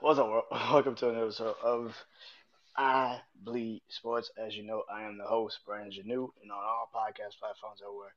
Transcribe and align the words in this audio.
What's 0.00 0.18
up, 0.18 0.28
world? 0.28 0.44
Welcome 0.50 0.94
to 0.96 1.08
another 1.08 1.24
episode 1.24 1.54
of 1.64 1.96
I 2.76 3.18
Bleed 3.42 3.80
Sports. 3.88 4.30
As 4.36 4.54
you 4.54 4.62
know, 4.62 4.82
I 4.92 5.04
am 5.04 5.16
the 5.16 5.24
host, 5.24 5.60
Brandon 5.64 5.90
Janeau, 5.90 6.28
and 6.42 6.52
on 6.52 6.58
all 6.58 6.90
podcast 6.94 7.38
platforms 7.40 7.80
everywhere, 7.82 8.12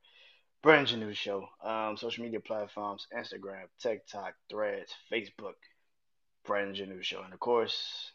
Brandon 0.62 1.00
Janeau 1.00 1.14
Show. 1.14 1.48
Um, 1.64 1.96
social 1.96 2.22
media 2.22 2.38
platforms, 2.38 3.06
Instagram, 3.16 3.64
TikTok, 3.80 4.34
Threads, 4.50 4.92
Facebook, 5.10 5.54
Brandon 6.44 6.74
Janeau 6.74 7.02
Show, 7.02 7.22
and 7.22 7.32
of 7.32 7.40
course, 7.40 8.12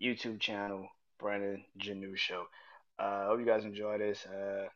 YouTube 0.00 0.38
channel, 0.38 0.88
Brandon 1.18 1.64
Janeau 1.78 2.16
Show. 2.16 2.44
I 3.00 3.02
uh, 3.02 3.26
hope 3.26 3.40
you 3.40 3.46
guys 3.46 3.64
enjoy 3.64 3.98
this. 3.98 4.24
Uh, 4.24 4.68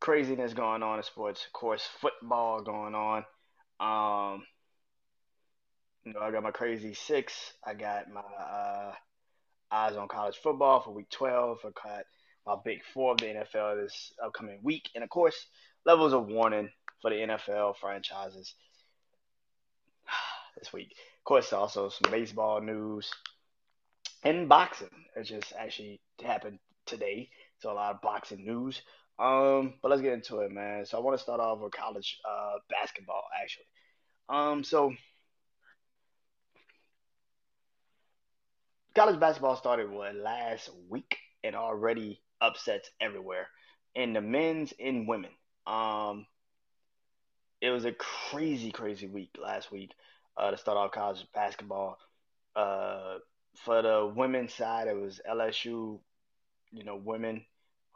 craziness 0.00 0.54
going 0.54 0.82
on 0.82 0.96
in 0.96 1.04
sports. 1.04 1.44
Of 1.44 1.52
course, 1.52 1.86
football 2.00 2.62
going 2.62 2.94
on. 2.94 3.24
Um, 3.78 4.44
you 6.04 6.12
know, 6.12 6.20
I 6.20 6.30
got 6.30 6.42
my 6.42 6.50
crazy 6.50 6.94
six. 6.94 7.34
I 7.64 7.74
got 7.74 8.10
my 8.10 8.20
uh, 8.20 8.92
eyes 9.70 9.96
on 9.96 10.08
college 10.08 10.36
football 10.42 10.80
for 10.80 10.92
week 10.92 11.10
12. 11.10 11.58
I 11.64 11.88
got 11.88 12.04
my 12.46 12.56
big 12.64 12.80
four 12.94 13.12
of 13.12 13.18
the 13.18 13.26
NFL 13.26 13.82
this 13.82 14.12
upcoming 14.22 14.60
week. 14.62 14.88
And 14.94 15.04
of 15.04 15.10
course, 15.10 15.46
levels 15.84 16.12
of 16.12 16.26
warning 16.26 16.70
for 17.02 17.10
the 17.10 17.16
NFL 17.16 17.76
franchises 17.76 18.54
this 20.58 20.72
week. 20.72 20.92
Of 21.18 21.24
course, 21.24 21.52
also 21.52 21.90
some 21.90 22.10
baseball 22.10 22.60
news 22.60 23.10
and 24.22 24.48
boxing. 24.48 24.88
It 25.16 25.24
just 25.24 25.52
actually 25.58 26.00
happened 26.22 26.58
today. 26.86 27.28
So 27.58 27.70
a 27.70 27.74
lot 27.74 27.94
of 27.94 28.00
boxing 28.00 28.44
news. 28.44 28.80
Um, 29.18 29.74
but 29.82 29.90
let's 29.90 30.00
get 30.00 30.14
into 30.14 30.38
it, 30.38 30.50
man. 30.50 30.86
So 30.86 30.96
I 30.96 31.02
want 31.02 31.18
to 31.18 31.22
start 31.22 31.40
off 31.40 31.60
with 31.60 31.72
college 31.72 32.18
uh, 32.26 32.54
basketball, 32.70 33.24
actually. 33.42 33.66
Um, 34.30 34.64
so 34.64 34.94
college 39.00 39.18
basketball 39.18 39.56
started 39.56 39.90
what 39.90 40.14
last 40.14 40.68
week 40.90 41.16
and 41.42 41.56
already 41.56 42.20
upsets 42.42 42.90
everywhere 43.00 43.46
in 43.94 44.12
the 44.12 44.20
men's 44.20 44.74
and 44.78 45.08
women. 45.08 45.30
Um, 45.66 46.26
it 47.62 47.70
was 47.70 47.86
a 47.86 47.92
crazy, 47.92 48.70
crazy 48.70 49.06
week 49.06 49.30
last 49.42 49.72
week 49.72 49.92
uh, 50.36 50.50
to 50.50 50.58
start 50.58 50.76
off 50.76 50.92
college 50.92 51.26
basketball. 51.32 51.96
Uh, 52.54 53.20
for 53.64 53.80
the 53.80 54.12
women's 54.14 54.52
side, 54.52 54.86
it 54.86 54.94
was 54.94 55.18
LSU, 55.26 55.98
you 56.70 56.84
know, 56.84 57.00
women 57.02 57.46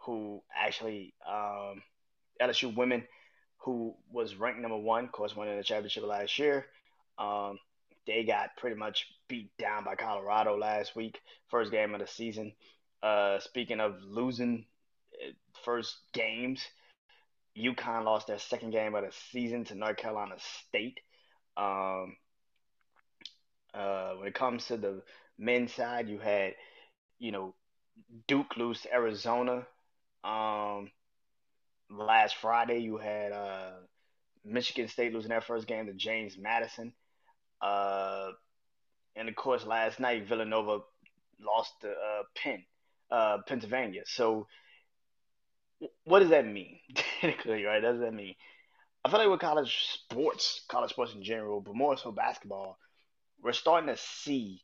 who 0.06 0.42
actually 0.58 1.12
um, 1.30 1.83
LSU 2.41 2.74
women 2.74 3.05
who 3.58 3.94
was 4.11 4.36
ranked 4.36 4.58
number 4.62 4.78
one, 4.78 5.05
of 5.05 5.12
course, 5.12 5.36
winning 5.36 5.58
the 5.58 5.64
championship 5.64 6.06
last 6.06 6.39
year. 6.39 6.64
Um, 7.18 7.58
they 8.06 8.24
got 8.24 8.56
pretty 8.56 8.77
much 8.77 9.06
beat 9.28 9.50
down 9.58 9.84
by 9.84 9.94
Colorado 9.94 10.56
last 10.56 10.94
week, 10.94 11.20
first 11.48 11.70
game 11.70 11.94
of 11.94 12.00
the 12.00 12.06
season. 12.06 12.52
Uh, 13.02 13.38
speaking 13.38 13.80
of 13.80 14.02
losing 14.02 14.64
uh, 15.14 15.33
first 15.64 15.96
games, 16.12 16.62
UConn 17.56 18.05
lost 18.05 18.27
their 18.27 18.38
second 18.38 18.70
game 18.70 18.94
of 18.94 19.05
the 19.05 19.12
season 19.30 19.64
to 19.64 19.74
North 19.74 19.96
Carolina 19.96 20.34
State. 20.38 21.00
Um, 21.56 22.16
uh, 23.72 24.12
when 24.14 24.28
it 24.28 24.34
comes 24.34 24.66
to 24.66 24.77
the 24.77 25.02
men's 25.39 25.72
side, 25.72 26.08
you 26.08 26.18
had, 26.18 26.55
you 27.18 27.33
know, 27.33 27.55
Duke 28.27 28.56
lose 28.56 28.86
Arizona. 28.92 29.66
Um, 30.24 30.91
last 31.91 32.36
Friday, 32.36 32.78
you 32.78 32.98
had 32.98 33.33
uh, 33.33 33.72
Michigan 34.44 34.89
State 34.89 35.12
losing 35.12 35.30
their 35.30 35.41
first 35.41 35.66
game 35.66 35.86
to 35.86 35.92
James 35.92 36.36
Madison. 36.39 36.92
Uh, 37.65 38.33
and 39.17 39.29
of 39.29 39.34
course, 39.37 39.65
last 39.65 39.98
night 39.98 40.29
Villanova 40.29 40.81
lost 41.41 41.73
to 41.81 41.89
uh, 41.89 42.23
Penn, 42.36 42.63
uh, 43.11 43.39
Pennsylvania. 43.47 44.02
So, 44.07 44.47
what 46.05 46.20
does 46.20 46.30
that 46.30 46.47
mean? 46.47 46.79
Technically, 46.95 47.64
right? 47.64 47.83
What 47.83 47.92
does 47.92 48.01
that 48.01 48.13
mean? 48.14 48.35
I 49.05 49.11
feel 49.11 49.19
like 49.19 49.30
with 49.30 49.41
college 49.41 49.86
sports, 49.95 50.63
college 50.69 50.91
sports 50.91 51.14
in 51.14 51.23
general, 51.23 51.61
but 51.61 51.74
more 51.74 51.97
so 51.97 52.13
basketball, 52.13 52.79
we're 53.42 53.53
starting 53.53 53.89
to 53.89 54.01
see 54.01 54.61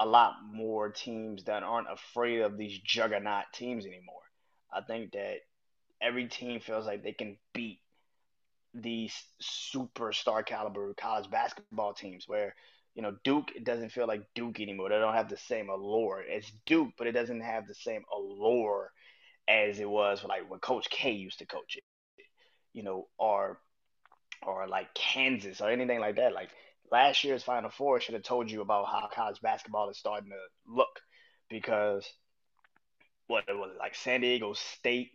a 0.00 0.06
lot 0.06 0.34
more 0.50 0.90
teams 0.90 1.44
that 1.44 1.62
aren't 1.62 1.92
afraid 1.92 2.40
of 2.40 2.58
these 2.58 2.78
juggernaut 2.78 3.44
teams 3.54 3.86
anymore. 3.86 4.22
I 4.72 4.80
think 4.82 5.12
that 5.12 5.36
every 6.00 6.28
team 6.28 6.60
feels 6.60 6.86
like 6.86 7.02
they 7.02 7.12
can 7.12 7.36
beat 7.52 7.80
these 8.74 9.14
superstar 9.42 10.44
caliber 10.44 10.92
college 10.94 11.30
basketball 11.30 11.94
teams 11.94 12.24
where 12.26 12.54
you 12.94 13.02
know 13.02 13.16
Duke 13.24 13.50
it 13.54 13.64
doesn't 13.64 13.92
feel 13.92 14.06
like 14.06 14.22
Duke 14.34 14.60
anymore. 14.60 14.88
They 14.88 14.98
don't 14.98 15.14
have 15.14 15.28
the 15.28 15.36
same 15.36 15.68
allure. 15.68 16.22
It's 16.26 16.50
Duke, 16.66 16.90
but 16.98 17.06
it 17.06 17.12
doesn't 17.12 17.40
have 17.40 17.66
the 17.66 17.74
same 17.74 18.02
allure 18.12 18.90
as 19.48 19.78
it 19.78 19.88
was 19.88 20.24
like 20.24 20.50
when 20.50 20.60
Coach 20.60 20.90
K 20.90 21.12
used 21.12 21.38
to 21.38 21.46
coach 21.46 21.76
it. 21.76 21.84
You 22.72 22.82
know, 22.82 23.08
or 23.18 23.60
or 24.42 24.66
like 24.66 24.92
Kansas 24.94 25.60
or 25.60 25.70
anything 25.70 26.00
like 26.00 26.16
that. 26.16 26.32
Like 26.32 26.50
last 26.90 27.24
year's 27.24 27.42
Final 27.42 27.70
Four 27.70 28.00
should 28.00 28.14
have 28.14 28.24
told 28.24 28.50
you 28.50 28.60
about 28.60 28.86
how 28.86 29.08
college 29.14 29.40
basketball 29.40 29.90
is 29.90 29.98
starting 29.98 30.30
to 30.30 30.72
look 30.72 31.00
because 31.48 32.08
what 33.26 33.44
it 33.48 33.56
was 33.56 33.70
like 33.78 33.94
San 33.94 34.20
Diego 34.20 34.52
State 34.52 35.10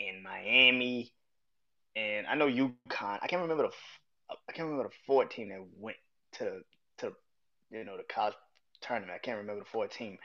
and 0.00 0.22
Miami 0.22 1.12
and 1.96 2.26
I 2.26 2.34
know 2.34 2.46
UConn. 2.46 3.18
I 3.20 3.26
can't 3.26 3.42
remember 3.42 3.64
the 3.64 3.72
I 4.48 4.52
can't 4.52 4.68
remember 4.68 4.88
the 4.88 4.96
four 5.06 5.24
team 5.26 5.50
that 5.50 5.64
went 5.78 5.96
to 6.38 6.60
to 6.98 7.12
you 7.70 7.84
know 7.84 7.96
the 7.96 8.04
college 8.04 8.34
tournament. 8.80 9.12
I 9.14 9.18
can't 9.18 9.38
remember 9.38 9.60
the 9.60 9.70
four 9.70 9.86
team, 9.88 10.18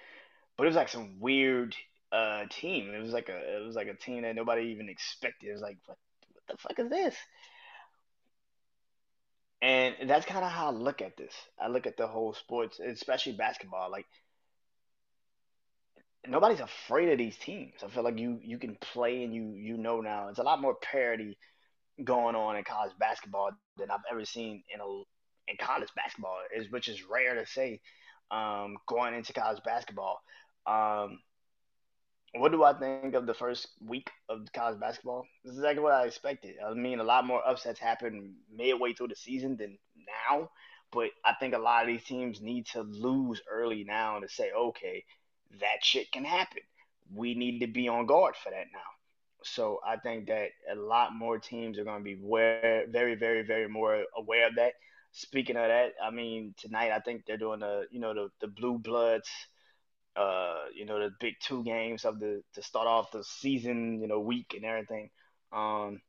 but 0.57 0.63
it 0.63 0.67
was 0.67 0.75
like 0.75 0.89
some 0.89 1.19
weird 1.19 1.75
uh 2.11 2.45
team. 2.50 2.94
It 2.94 3.01
was 3.01 3.11
like 3.11 3.29
a 3.29 3.57
it 3.57 3.66
was 3.66 3.75
like 3.75 3.88
a 3.88 3.95
team 3.95 4.23
that 4.23 4.35
nobody 4.35 4.67
even 4.72 4.89
expected. 4.89 5.50
It 5.50 5.53
was 5.53 5.61
like 5.61 5.78
what 5.85 5.97
what 6.33 6.44
the 6.47 6.57
fuck 6.57 6.79
is 6.79 6.89
this? 6.89 7.16
And 9.61 9.95
that's 10.07 10.25
kind 10.25 10.45
of 10.45 10.51
how 10.51 10.67
I 10.67 10.72
look 10.72 11.01
at 11.01 11.17
this. 11.17 11.34
I 11.59 11.67
look 11.67 11.88
at 11.88 11.97
the 11.97 12.07
whole 12.07 12.34
sports, 12.34 12.79
especially 12.79 13.34
basketball. 13.34 13.89
Like 13.91 14.05
nobody's 16.28 16.59
afraid 16.59 17.09
of 17.09 17.17
these 17.17 17.38
teams. 17.38 17.73
I 17.84 17.88
feel 17.89 18.03
like 18.03 18.19
you 18.19 18.39
you 18.44 18.57
can 18.59 18.78
play 18.79 19.23
and 19.23 19.34
you 19.34 19.53
you 19.55 19.78
know 19.78 20.01
now. 20.01 20.29
It's 20.29 20.39
a 20.39 20.44
lot 20.44 20.61
more 20.61 20.75
parity 20.75 21.38
going 22.03 22.35
on 22.35 22.56
in 22.56 22.63
college 22.63 22.94
basketball 23.00 23.52
than 23.78 23.91
I've 23.91 24.00
ever 24.12 24.25
seen 24.25 24.63
in 24.74 24.80
a 24.80 24.85
in 25.50 25.58
college 25.59 25.90
basketball, 25.96 26.38
is 26.56 26.69
which 26.72 26.88
is 26.88 27.03
rare 27.03 27.35
to 27.35 27.46
say. 27.46 27.80
Um, 28.30 28.75
going 28.88 29.13
into 29.13 29.31
college 29.31 29.63
basketball, 29.63 30.19
um, 30.66 31.19
what 32.34 32.52
do 32.52 32.63
I 32.63 32.74
think 32.74 33.16
of 33.16 33.25
the 33.25 33.34
first 33.34 33.69
week 33.85 34.12
of 34.30 34.41
college 34.53 34.80
basketball? 34.80 35.25
This 35.44 35.53
is 35.53 35.59
exactly 35.59 35.81
what 35.81 35.94
I 35.94 36.06
expected. 36.06 36.56
I 36.66 36.74
mean, 36.74 37.00
a 37.00 37.03
lot 37.03 37.25
more 37.25 37.41
upsets 37.47 37.80
happen 37.80 38.35
midway 38.53 38.94
through 38.94 39.08
the 39.09 39.16
season 39.16 39.56
than 39.56 39.78
now, 40.31 40.50
but 40.91 41.09
I 41.25 41.34
think 41.40 41.53
a 41.53 41.59
lot 41.59 41.84
of 41.84 41.88
these 41.88 42.03
teams 42.03 42.41
need 42.41 42.66
to 42.68 42.81
lose 42.81 43.41
early 43.50 43.84
now 43.84 44.19
to 44.19 44.28
say, 44.28 44.52
okay, 44.52 45.06
that 45.59 45.84
shit 45.84 46.12
can 46.12 46.25
happen. 46.25 46.64
We 47.14 47.34
need 47.34 47.59
to 47.59 47.68
be 47.68 47.88
on 47.88 48.06
guard 48.06 48.35
for 48.35 48.50
that 48.50 48.68
now. 48.74 48.97
So 49.53 49.80
I 49.85 49.97
think 49.97 50.28
that 50.28 50.50
a 50.72 50.75
lot 50.75 51.13
more 51.13 51.40
teams 51.40 51.78
are 51.80 51.84
going 51.84 52.00
to 52.00 52.03
be 52.03 52.16
very, 52.16 52.85
very, 52.88 53.16
very, 53.16 53.44
very 53.44 53.68
more 53.68 54.03
aware 54.16 54.47
of 54.47 54.56
that. 54.56 54.74
Speaking 55.12 55.56
of 55.58 55.68
that, 55.68 55.94
I 56.03 56.12
mean 56.12 56.53
tonight 56.58 56.91
I 56.91 57.00
think 57.00 57.25
they're 57.25 57.38
doing 57.38 57.62
the 57.62 57.88
you 57.91 58.00
know 58.00 58.13
the 58.13 58.30
the 58.40 58.47
blue 58.47 58.78
bloods, 58.78 59.30
uh 60.16 60.66
you 60.75 60.85
know 60.85 61.00
the 61.00 61.12
big 61.19 61.35
two 61.41 61.63
games 61.63 62.06
of 62.06 62.19
the 62.19 62.44
to 62.53 62.62
start 62.62 62.88
off 62.88 63.12
the 63.12 63.24
season 63.24 64.00
you 64.02 64.08
know 64.08 64.19
week 64.19 64.53
and 64.56 64.66
everything. 64.66 65.09
Um, 65.52 66.02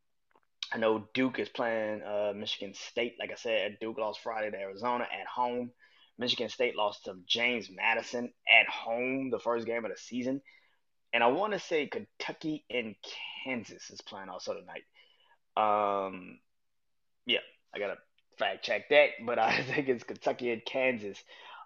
I 0.72 0.78
know 0.78 1.08
Duke 1.14 1.38
is 1.38 1.48
playing 1.48 2.02
uh, 2.02 2.32
Michigan 2.36 2.74
State. 2.74 3.14
Like 3.18 3.30
I 3.32 3.36
said, 3.36 3.78
Duke 3.80 3.98
lost 3.98 4.20
Friday 4.20 4.50
to 4.50 4.58
Arizona 4.58 5.04
at 5.04 5.26
home. 5.26 5.70
Michigan 6.18 6.50
State 6.50 6.76
lost 6.76 7.04
to 7.04 7.14
James 7.26 7.70
Madison 7.70 8.32
at 8.48 8.68
home 8.68 9.30
the 9.30 9.38
first 9.38 9.66
game 9.66 9.84
of 9.84 9.90
the 9.90 9.96
season. 9.96 10.42
And 11.12 11.22
I 11.22 11.28
want 11.28 11.52
to 11.54 11.58
say 11.58 11.86
Kentucky 11.86 12.64
and 12.70 12.94
Kansas 13.44 13.90
is 13.90 14.00
playing 14.00 14.28
also 14.28 14.54
tonight. 14.54 14.84
Um, 15.56 16.38
yeah, 17.26 17.40
I 17.74 17.78
gotta 17.78 17.98
fact 18.38 18.64
check 18.64 18.88
that, 18.90 19.10
but 19.26 19.38
I 19.38 19.62
think 19.62 19.88
it's 19.88 20.04
Kentucky 20.04 20.52
and 20.52 20.64
Kansas 20.64 21.22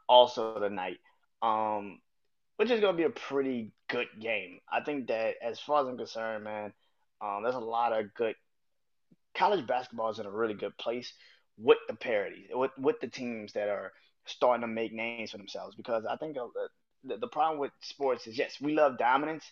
also 0.09 0.59
tonight. 0.59 0.99
Um, 1.43 2.01
which 2.57 2.71
is 2.71 2.81
gonna 2.81 2.97
be 2.97 3.03
a 3.03 3.11
pretty 3.11 3.73
good 3.89 4.07
game. 4.21 4.61
I 4.71 4.83
think 4.83 5.09
that 5.09 5.35
as 5.43 5.59
far 5.59 5.83
as 5.83 5.89
I'm 5.89 5.97
concerned, 5.97 6.45
man, 6.45 6.73
um, 7.21 7.43
there's 7.43 7.55
a 7.55 7.61
lot 7.61 7.93
of 7.93 8.15
good 8.15 8.37
college 9.35 9.67
basketball 9.67 10.11
is 10.11 10.19
in 10.19 10.27
a 10.27 10.31
really 10.31 10.55
good 10.55 10.77
place 10.77 11.13
with 11.59 11.79
the 11.89 11.95
parity, 11.95 12.49
with 12.53 12.71
with 12.79 13.01
the 13.01 13.09
teams 13.09 13.53
that 13.55 13.69
are 13.69 13.93
starting 14.27 14.63
to 14.63 14.69
make 14.69 14.93
names 14.93 15.31
for 15.31 15.39
themselves. 15.39 15.75
Because 15.75 16.05
I 16.05 16.17
think 16.17 16.37
the, 17.05 17.17
the 17.17 17.29
problem 17.29 17.59
with 17.61 17.73
sports 17.81 18.27
is 18.27 18.37
yes, 18.39 18.61
we 18.61 18.75
love 18.75 18.99
dominance, 18.99 19.45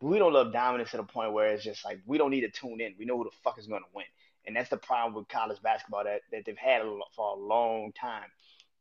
but 0.00 0.08
we 0.08 0.18
don't 0.18 0.32
love 0.32 0.52
dominance 0.52 0.90
to 0.90 0.98
the 0.98 1.02
point 1.04 1.32
where 1.32 1.48
it's 1.48 1.64
just 1.64 1.84
like 1.84 2.00
we 2.06 2.18
don't 2.18 2.30
need 2.30 2.42
to 2.42 2.50
tune 2.50 2.80
in. 2.80 2.94
We 2.98 3.04
know 3.04 3.16
who 3.16 3.24
the 3.24 3.36
fuck 3.42 3.58
is 3.58 3.66
going 3.66 3.82
to 3.82 3.88
win, 3.94 4.06
and 4.46 4.56
that's 4.56 4.70
the 4.70 4.76
problem 4.76 5.14
with 5.14 5.28
college 5.28 5.60
basketball 5.62 6.04
that, 6.04 6.22
that 6.32 6.44
they've 6.44 6.56
had 6.56 6.82
for 7.14 7.36
a 7.36 7.40
long 7.40 7.92
time, 7.92 8.28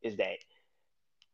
is 0.02 0.18
that 0.18 0.38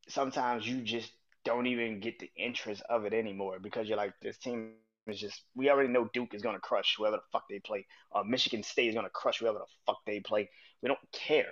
sometimes 0.07 0.67
you 0.67 0.81
just 0.81 1.11
don't 1.43 1.67
even 1.67 1.99
get 1.99 2.19
the 2.19 2.29
interest 2.35 2.83
of 2.89 3.05
it 3.05 3.13
anymore 3.13 3.57
because 3.59 3.87
you're 3.87 3.97
like, 3.97 4.13
this 4.21 4.37
team 4.37 4.73
is 5.07 5.19
just, 5.19 5.41
we 5.55 5.69
already 5.69 5.89
know 5.89 6.09
Duke 6.13 6.33
is 6.33 6.41
going 6.41 6.55
to 6.55 6.61
crush 6.61 6.95
whoever 6.97 7.17
the 7.17 7.23
fuck 7.31 7.45
they 7.49 7.59
play. 7.59 7.85
Uh, 8.13 8.23
Michigan 8.23 8.63
State 8.63 8.89
is 8.89 8.93
going 8.93 9.05
to 9.05 9.11
crush 9.11 9.39
whoever 9.39 9.57
the 9.59 9.65
fuck 9.85 9.97
they 10.05 10.19
play. 10.19 10.49
We 10.81 10.87
don't 10.87 10.99
care. 11.11 11.51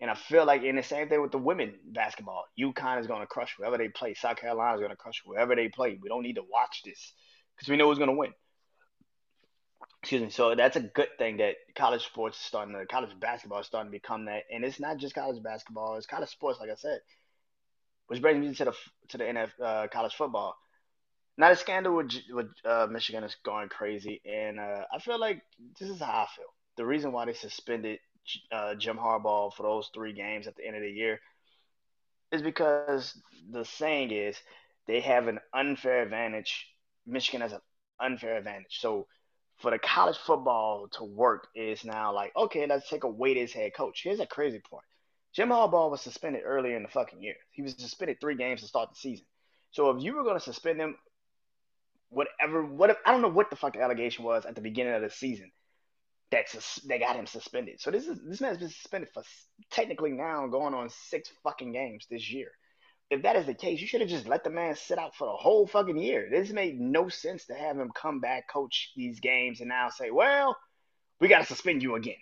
And 0.00 0.10
I 0.10 0.14
feel 0.14 0.44
like 0.44 0.62
in 0.62 0.76
the 0.76 0.82
same 0.82 1.08
thing 1.08 1.22
with 1.22 1.30
the 1.32 1.38
women 1.38 1.74
basketball, 1.84 2.44
UConn 2.58 3.00
is 3.00 3.06
going 3.06 3.20
to 3.20 3.26
crush 3.26 3.54
whoever 3.56 3.78
they 3.78 3.88
play. 3.88 4.14
South 4.14 4.36
Carolina 4.36 4.74
is 4.74 4.80
going 4.80 4.90
to 4.90 4.96
crush 4.96 5.22
whoever 5.24 5.54
they 5.54 5.68
play. 5.68 5.98
We 6.00 6.08
don't 6.08 6.22
need 6.22 6.36
to 6.36 6.42
watch 6.42 6.82
this 6.84 7.12
because 7.54 7.68
we 7.68 7.76
know 7.76 7.88
who's 7.88 7.98
going 7.98 8.10
to 8.10 8.16
win. 8.16 8.32
Excuse 10.02 10.22
me. 10.22 10.30
So 10.30 10.54
that's 10.54 10.76
a 10.76 10.80
good 10.80 11.08
thing 11.16 11.38
that 11.38 11.54
college 11.74 12.04
sports 12.04 12.38
is 12.38 12.44
starting 12.44 12.74
to, 12.74 12.84
college 12.86 13.18
basketball 13.18 13.60
is 13.60 13.66
starting 13.66 13.90
to 13.90 13.96
become 13.96 14.26
that. 14.26 14.42
And 14.52 14.64
it's 14.64 14.78
not 14.78 14.98
just 14.98 15.14
college 15.14 15.42
basketball; 15.42 15.96
it's 15.96 16.06
college 16.06 16.28
sports, 16.28 16.60
like 16.60 16.68
I 16.68 16.74
said. 16.74 16.98
Which 18.08 18.20
brings 18.20 18.46
me 18.46 18.54
to 18.54 18.64
the 18.66 18.72
to 19.08 19.18
the 19.18 19.24
NF 19.24 19.50
uh, 19.62 19.88
college 19.88 20.14
football. 20.14 20.56
Now 21.38 21.48
the 21.48 21.56
scandal 21.56 21.96
with 21.96 22.12
with 22.30 22.48
uh, 22.66 22.86
Michigan 22.90 23.24
is 23.24 23.34
going 23.44 23.70
crazy, 23.70 24.20
and 24.26 24.60
uh, 24.60 24.84
I 24.92 24.98
feel 24.98 25.18
like 25.18 25.40
this 25.80 25.88
is 25.88 26.00
how 26.00 26.24
I 26.24 26.26
feel. 26.36 26.52
The 26.76 26.84
reason 26.84 27.12
why 27.12 27.24
they 27.24 27.32
suspended 27.32 27.98
uh, 28.52 28.74
Jim 28.74 28.96
Harbaugh 28.96 29.52
for 29.52 29.62
those 29.62 29.90
three 29.94 30.12
games 30.12 30.46
at 30.46 30.56
the 30.56 30.66
end 30.66 30.76
of 30.76 30.82
the 30.82 30.90
year 30.90 31.20
is 32.32 32.42
because 32.42 33.16
the 33.50 33.64
saying 33.64 34.10
is 34.10 34.36
they 34.86 35.00
have 35.00 35.28
an 35.28 35.40
unfair 35.52 36.02
advantage. 36.02 36.66
Michigan 37.06 37.40
has 37.40 37.52
an 37.52 37.60
unfair 38.00 38.36
advantage. 38.36 38.78
So 38.80 39.06
for 39.58 39.70
the 39.70 39.78
college 39.78 40.16
football 40.16 40.88
to 40.92 41.04
work 41.04 41.48
is 41.54 41.84
now 41.84 42.12
like, 42.12 42.32
okay, 42.36 42.66
let's 42.66 42.88
take 42.88 43.04
away 43.04 43.34
this 43.34 43.52
head 43.52 43.72
coach. 43.74 44.02
Here's 44.02 44.20
a 44.20 44.26
crazy 44.26 44.60
part. 44.60 44.84
Jim 45.32 45.48
Harbaugh 45.48 45.90
was 45.90 46.00
suspended 46.00 46.42
earlier 46.44 46.76
in 46.76 46.82
the 46.82 46.88
fucking 46.88 47.22
year. 47.22 47.34
He 47.50 47.62
was 47.62 47.72
suspended 47.72 48.20
three 48.20 48.36
games 48.36 48.60
to 48.60 48.66
start 48.68 48.90
the 48.90 48.96
season. 48.96 49.26
So 49.70 49.90
if 49.90 50.02
you 50.02 50.14
were 50.14 50.22
going 50.22 50.38
to 50.38 50.44
suspend 50.44 50.80
him, 50.80 50.96
whatever, 52.10 52.64
what 52.64 52.96
I 53.04 53.10
don't 53.10 53.22
know 53.22 53.28
what 53.28 53.50
the 53.50 53.56
fuck 53.56 53.74
the 53.74 53.82
allegation 53.82 54.24
was 54.24 54.46
at 54.46 54.54
the 54.54 54.60
beginning 54.60 54.94
of 54.94 55.02
the 55.02 55.10
season 55.10 55.50
that's 56.30 56.80
they 56.82 56.98
got 56.98 57.16
him 57.16 57.26
suspended. 57.26 57.80
So 57.80 57.90
this 57.90 58.06
is 58.06 58.18
this 58.26 58.40
man's 58.40 58.58
been 58.58 58.68
suspended 58.68 59.10
for 59.12 59.22
technically 59.70 60.12
now 60.12 60.46
going 60.46 60.74
on 60.74 60.88
six 60.88 61.30
fucking 61.42 61.72
games 61.72 62.06
this 62.10 62.30
year. 62.30 62.48
If 63.10 63.22
that 63.22 63.36
is 63.36 63.46
the 63.46 63.54
case, 63.54 63.80
you 63.80 63.86
should 63.86 64.00
have 64.00 64.10
just 64.10 64.26
let 64.26 64.44
the 64.44 64.50
man 64.50 64.74
sit 64.74 64.98
out 64.98 65.14
for 65.14 65.26
the 65.26 65.36
whole 65.36 65.66
fucking 65.66 65.98
year. 65.98 66.28
This 66.30 66.50
made 66.50 66.80
no 66.80 67.08
sense 67.08 67.46
to 67.46 67.54
have 67.54 67.78
him 67.78 67.90
come 67.94 68.20
back, 68.20 68.48
coach 68.50 68.92
these 68.96 69.20
games, 69.20 69.60
and 69.60 69.68
now 69.68 69.90
say, 69.90 70.10
"Well, 70.10 70.56
we 71.20 71.28
got 71.28 71.38
to 71.38 71.44
suspend 71.44 71.82
you 71.82 71.94
again." 71.94 72.16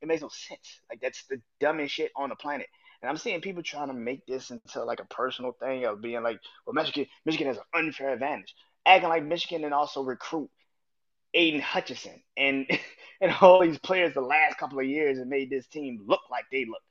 It 0.00 0.06
makes 0.06 0.22
no 0.22 0.28
sense. 0.28 0.80
Like 0.88 1.00
that's 1.00 1.26
the 1.26 1.42
dumbest 1.60 1.92
shit 1.92 2.12
on 2.16 2.28
the 2.28 2.36
planet. 2.36 2.68
And 3.02 3.10
I'm 3.10 3.16
seeing 3.16 3.40
people 3.40 3.62
trying 3.62 3.88
to 3.88 3.94
make 3.94 4.26
this 4.26 4.50
into 4.50 4.84
like 4.84 5.00
a 5.00 5.04
personal 5.06 5.52
thing 5.52 5.84
of 5.84 6.00
being 6.00 6.22
like, 6.22 6.40
"Well, 6.64 6.74
Michigan, 6.74 7.06
Michigan 7.24 7.48
has 7.48 7.58
an 7.58 7.64
unfair 7.74 8.12
advantage," 8.12 8.54
acting 8.86 9.08
like 9.08 9.24
Michigan 9.24 9.64
and 9.64 9.74
also 9.74 10.02
recruit 10.02 10.50
Aidan 11.34 11.60
Hutchinson 11.60 12.22
and 12.36 12.66
and 13.20 13.34
all 13.40 13.60
these 13.60 13.78
players 13.78 14.14
the 14.14 14.20
last 14.20 14.58
couple 14.58 14.78
of 14.78 14.86
years 14.86 15.18
and 15.18 15.28
made 15.28 15.50
this 15.50 15.66
team 15.66 16.04
look 16.06 16.22
like 16.30 16.44
they 16.50 16.64
look. 16.64 16.82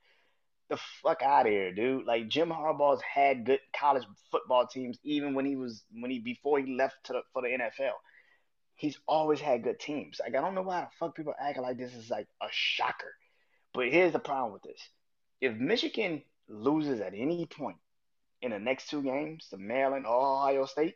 The 0.69 0.77
fuck 1.01 1.21
out 1.21 1.45
of 1.45 1.51
here, 1.51 1.73
dude. 1.73 2.05
Like 2.05 2.27
Jim 2.27 2.49
Harbaugh's 2.49 3.01
had 3.01 3.45
good 3.45 3.59
college 3.75 4.03
football 4.31 4.67
teams 4.67 4.97
even 5.03 5.33
when 5.33 5.45
he 5.45 5.55
was 5.55 5.83
when 5.91 6.11
he 6.11 6.19
before 6.19 6.59
he 6.59 6.75
left 6.75 6.95
to 7.05 7.13
the, 7.13 7.21
for 7.33 7.41
the 7.41 7.49
NFL. 7.49 7.93
He's 8.75 8.99
always 9.07 9.39
had 9.39 9.63
good 9.63 9.79
teams. 9.79 10.19
Like 10.19 10.35
I 10.35 10.41
don't 10.41 10.55
know 10.55 10.61
why 10.61 10.81
the 10.81 10.87
fuck 10.99 11.15
people 11.15 11.33
acting 11.39 11.63
like 11.63 11.77
this 11.77 11.93
is 11.93 12.09
like 12.09 12.27
a 12.41 12.47
shocker. 12.51 13.13
But 13.73 13.87
here's 13.89 14.13
the 14.13 14.19
problem 14.19 14.53
with 14.53 14.63
this. 14.63 14.81
If 15.39 15.55
Michigan 15.55 16.23
loses 16.49 16.99
at 16.99 17.13
any 17.15 17.45
point 17.45 17.77
in 18.41 18.51
the 18.51 18.59
next 18.59 18.89
two 18.89 19.01
games 19.01 19.47
to 19.49 19.57
Maryland 19.57 20.05
or 20.05 20.15
Ohio 20.15 20.65
State, 20.65 20.95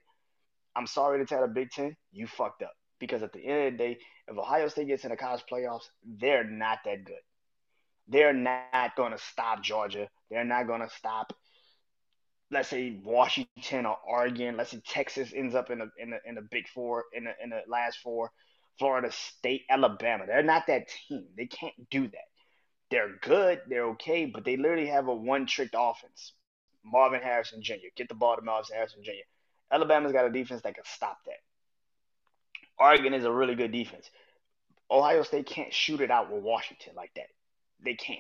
I'm 0.76 0.88
sorry 0.88 1.20
to 1.20 1.26
tell 1.26 1.42
the 1.42 1.48
Big 1.48 1.72
Ten, 1.72 1.96
you 2.12 2.28
fucked 2.28 2.62
up 2.62 2.74
because 3.02 3.24
at 3.24 3.34
the 3.34 3.44
end 3.44 3.68
of 3.68 3.72
the 3.74 3.78
day, 3.78 3.98
if 4.30 4.38
Ohio 4.38 4.70
State 4.70 4.88
gets 4.88 5.04
in 5.04 5.10
the 5.10 5.18
college 5.18 5.44
playoffs, 5.52 5.90
they're 6.06 6.46
not 6.46 6.80
that 6.86 7.04
good. 7.04 7.16
They're 8.08 8.34
not 8.34 8.96
going 8.96 9.12
to 9.12 9.18
stop 9.18 9.62
Georgia. 9.62 10.08
They're 10.30 10.46
not 10.46 10.68
going 10.68 10.82
to 10.82 10.90
stop, 10.90 11.34
let's 12.50 12.70
say 12.70 12.98
Washington 13.04 13.86
or 13.86 13.98
Oregon. 14.08 14.56
Let's 14.56 14.72
say 14.72 14.82
Texas 14.88 15.34
ends 15.36 15.56
up 15.56 15.70
in 15.70 15.80
the 15.80 15.90
in 15.98 16.12
the 16.12 16.20
in 16.26 16.36
the 16.36 16.42
Big 16.50 16.70
Four 16.70 17.06
in 17.14 17.26
the 17.26 17.32
in 17.44 17.50
the 17.50 17.62
last 17.68 18.00
four. 18.00 18.32
Florida 18.80 19.12
State, 19.12 19.64
Alabama. 19.70 20.26
They're 20.26 20.44
not 20.44 20.68
that 20.68 20.88
team. 20.88 21.28
They 21.36 21.46
can't 21.46 21.74
do 21.90 22.08
that. 22.08 22.30
They're 22.90 23.16
good. 23.22 23.62
They're 23.68 23.90
okay, 23.90 24.26
but 24.26 24.44
they 24.44 24.58
literally 24.58 24.88
have 24.88 25.08
a 25.08 25.14
one-trick 25.14 25.70
offense. 25.76 26.34
Marvin 26.84 27.22
Harrison 27.22 27.62
Jr. 27.62 27.92
Get 27.96 28.10
the 28.10 28.16
ball 28.16 28.36
to 28.36 28.42
Marvin 28.42 28.76
Harrison 28.76 29.04
Jr. 29.04 29.12
Alabama's 29.72 30.12
got 30.12 30.26
a 30.26 30.32
defense 30.32 30.62
that 30.64 30.76
can 30.76 30.84
stop 30.86 31.18
that. 31.26 31.40
Oregon 32.82 33.14
is 33.14 33.26
a 33.26 33.32
really 33.32 33.56
good 33.56 33.72
defense. 33.72 34.10
Ohio 34.90 35.24
State 35.24 35.46
can't 35.46 35.74
shoot 35.74 36.02
it 36.02 36.12
out 36.12 36.32
with 36.32 36.44
Washington 36.44 36.94
like 36.96 37.12
that. 37.16 37.28
They 37.84 37.94
can't. 37.94 38.20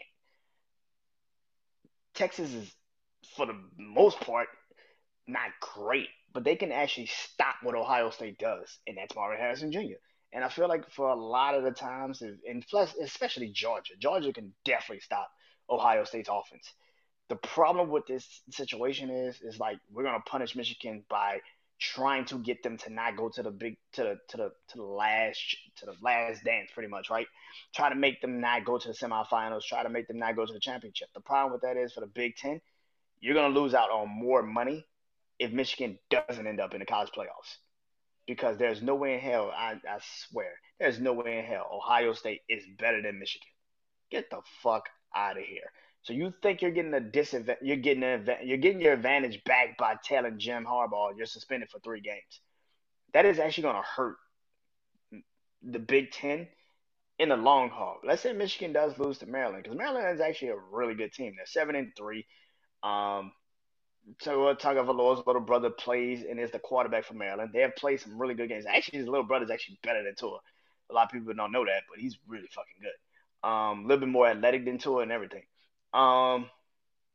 Texas 2.13 2.53
is, 2.53 2.71
for 3.35 3.45
the 3.45 3.59
most 3.77 4.19
part, 4.21 4.47
not 5.27 5.49
great, 5.59 6.07
but 6.33 6.43
they 6.43 6.55
can 6.55 6.71
actually 6.71 7.07
stop 7.07 7.55
what 7.63 7.75
Ohio 7.75 8.09
State 8.09 8.37
does, 8.37 8.79
and 8.85 8.97
that's 8.97 9.15
Marvin 9.15 9.39
Harrison 9.39 9.71
Jr. 9.71 9.97
And 10.33 10.43
I 10.43 10.49
feel 10.49 10.67
like 10.67 10.89
for 10.91 11.09
a 11.09 11.15
lot 11.15 11.55
of 11.55 11.63
the 11.63 11.71
times, 11.71 12.21
and 12.21 12.65
plus, 12.69 12.95
especially 12.95 13.49
Georgia, 13.49 13.93
Georgia 13.99 14.31
can 14.31 14.53
definitely 14.63 15.01
stop 15.01 15.29
Ohio 15.69 16.03
State's 16.03 16.29
offense. 16.31 16.71
The 17.29 17.35
problem 17.35 17.89
with 17.89 18.05
this 18.07 18.41
situation 18.49 19.09
is, 19.09 19.41
is 19.41 19.59
like 19.59 19.77
we're 19.91 20.03
gonna 20.03 20.23
punish 20.25 20.55
Michigan 20.55 21.03
by 21.09 21.39
trying 21.81 22.23
to 22.25 22.37
get 22.37 22.61
them 22.61 22.77
to 22.77 22.93
not 22.93 23.17
go 23.17 23.27
to 23.27 23.41
the 23.41 23.49
big 23.49 23.75
to 23.91 24.03
the 24.03 24.19
to 24.29 24.37
the 24.37 24.51
to 24.69 24.77
the 24.77 24.83
last 24.83 25.57
to 25.75 25.87
the 25.87 25.95
last 26.01 26.43
dance 26.43 26.69
pretty 26.73 26.87
much 26.87 27.09
right? 27.09 27.25
Try 27.75 27.89
to 27.89 27.95
make 27.95 28.21
them 28.21 28.39
not 28.39 28.65
go 28.65 28.77
to 28.77 28.87
the 28.87 28.93
semifinals 28.93 29.63
try 29.63 29.81
to 29.81 29.89
make 29.89 30.07
them 30.07 30.19
not 30.19 30.35
go 30.35 30.45
to 30.45 30.53
the 30.53 30.59
championship. 30.59 31.09
The 31.15 31.21
problem 31.21 31.53
with 31.53 31.63
that 31.63 31.77
is 31.77 31.93
for 31.93 32.01
the 32.01 32.07
big 32.07 32.35
ten 32.35 32.61
you're 33.19 33.33
going 33.33 33.53
to 33.53 33.59
lose 33.59 33.73
out 33.73 33.89
on 33.89 34.09
more 34.09 34.43
money 34.43 34.85
if 35.39 35.51
michigan 35.51 35.97
doesn't 36.11 36.45
end 36.45 36.61
up 36.61 36.73
in 36.73 36.79
the 36.79 36.85
college 36.85 37.11
playoffs. 37.17 37.57
Because 38.27 38.57
there's 38.57 38.83
no 38.83 38.95
way 38.95 39.15
in 39.15 39.19
hell 39.19 39.51
I, 39.55 39.73
I 39.89 39.99
swear 40.29 40.51
there's 40.79 40.99
no 40.99 41.13
way 41.13 41.39
in 41.39 41.45
hell 41.45 41.67
ohio 41.73 42.13
state 42.13 42.41
is 42.47 42.63
better 42.77 43.01
than 43.01 43.19
michigan. 43.19 43.47
Get 44.11 44.29
the 44.29 44.41
fuck 44.61 44.87
out 45.15 45.37
of 45.37 45.43
here 45.43 45.71
so 46.03 46.13
you 46.13 46.33
think 46.41 46.61
you're 46.61 46.71
getting 46.71 46.93
a 46.93 46.99
disadvantage? 46.99 47.63
You're 47.63 47.77
getting 47.77 48.03
an 48.03 48.27
you're 48.43 48.57
getting 48.57 48.81
your 48.81 48.93
advantage 48.93 49.43
back 49.43 49.77
by 49.77 49.95
telling 50.03 50.39
Jim 50.39 50.65
Harbaugh 50.65 51.15
you're 51.15 51.25
suspended 51.25 51.69
for 51.69 51.79
three 51.79 52.01
games. 52.01 52.41
That 53.13 53.25
is 53.25 53.39
actually 53.39 53.63
going 53.63 53.75
to 53.75 53.81
hurt 53.81 54.15
the 55.63 55.79
Big 55.79 56.11
Ten 56.11 56.47
in 57.19 57.29
the 57.29 57.37
long 57.37 57.69
haul. 57.69 57.97
Let's 58.03 58.23
say 58.23 58.33
Michigan 58.33 58.73
does 58.73 58.97
lose 58.97 59.19
to 59.19 59.27
Maryland 59.27 59.63
because 59.63 59.77
Maryland 59.77 60.15
is 60.15 60.21
actually 60.21 60.49
a 60.49 60.57
really 60.71 60.95
good 60.95 61.13
team. 61.13 61.33
They're 61.37 61.45
seven 61.45 61.75
and 61.75 61.91
three. 61.95 62.25
Um, 62.81 63.31
so 64.19 64.55
Tagovailoa's 64.55 65.25
little 65.27 65.41
brother 65.41 65.69
plays 65.69 66.23
and 66.27 66.39
is 66.39 66.49
the 66.49 66.57
quarterback 66.57 67.05
for 67.05 67.13
Maryland. 67.13 67.51
They 67.53 67.61
have 67.61 67.75
played 67.75 67.99
some 67.99 68.19
really 68.19 68.33
good 68.33 68.49
games. 68.49 68.65
Actually, 68.67 68.99
his 68.99 69.07
little 69.07 69.25
brother 69.25 69.45
is 69.45 69.51
actually 69.51 69.77
better 69.83 70.03
than 70.03 70.15
Tua. 70.15 70.39
A 70.89 70.93
lot 70.93 71.05
of 71.05 71.11
people 71.11 71.31
don't 71.33 71.51
know 71.51 71.63
that, 71.65 71.83
but 71.89 71.99
he's 71.99 72.17
really 72.27 72.49
fucking 72.51 72.81
good. 72.81 73.47
Um, 73.47 73.85
a 73.85 73.87
little 73.87 73.99
bit 73.99 74.09
more 74.09 74.27
athletic 74.27 74.65
than 74.65 74.79
Tua 74.79 75.03
and 75.03 75.11
everything. 75.11 75.43
Um, 75.93 76.49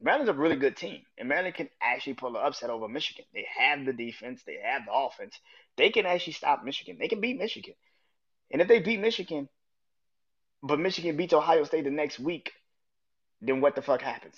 Maryland's 0.01 0.31
a 0.31 0.35
really 0.35 0.57
good 0.57 0.77
team, 0.77 1.03
and 1.17 1.29
Maryland 1.29 1.55
can 1.55 1.71
actually 1.81 2.15
pull 2.15 2.37
an 2.37 2.45
upset 2.45 2.71
over 2.71 2.89
Michigan. 2.89 3.25
They 3.33 3.47
have 3.59 3.85
the 3.87 3.93
defense, 3.93 4.43
they 4.47 4.59
have 4.63 4.85
the 4.87 4.93
offense. 4.93 5.39
They 5.77 5.91
can 5.91 6.07
actually 6.07 6.35
stop 6.35 6.65
Michigan. 6.65 6.97
They 6.99 7.09
can 7.09 7.21
beat 7.21 7.39
Michigan, 7.39 7.75
and 8.51 8.61
if 8.61 8.69
they 8.69 8.81
beat 8.81 9.01
Michigan, 9.01 9.49
but 10.63 10.79
Michigan 10.79 11.17
beats 11.17 11.33
Ohio 11.33 11.65
State 11.65 11.85
the 11.85 11.91
next 11.91 12.19
week, 12.19 12.53
then 13.41 13.61
what 13.61 13.75
the 13.75 13.83
fuck 13.83 14.03
happens? 14.03 14.37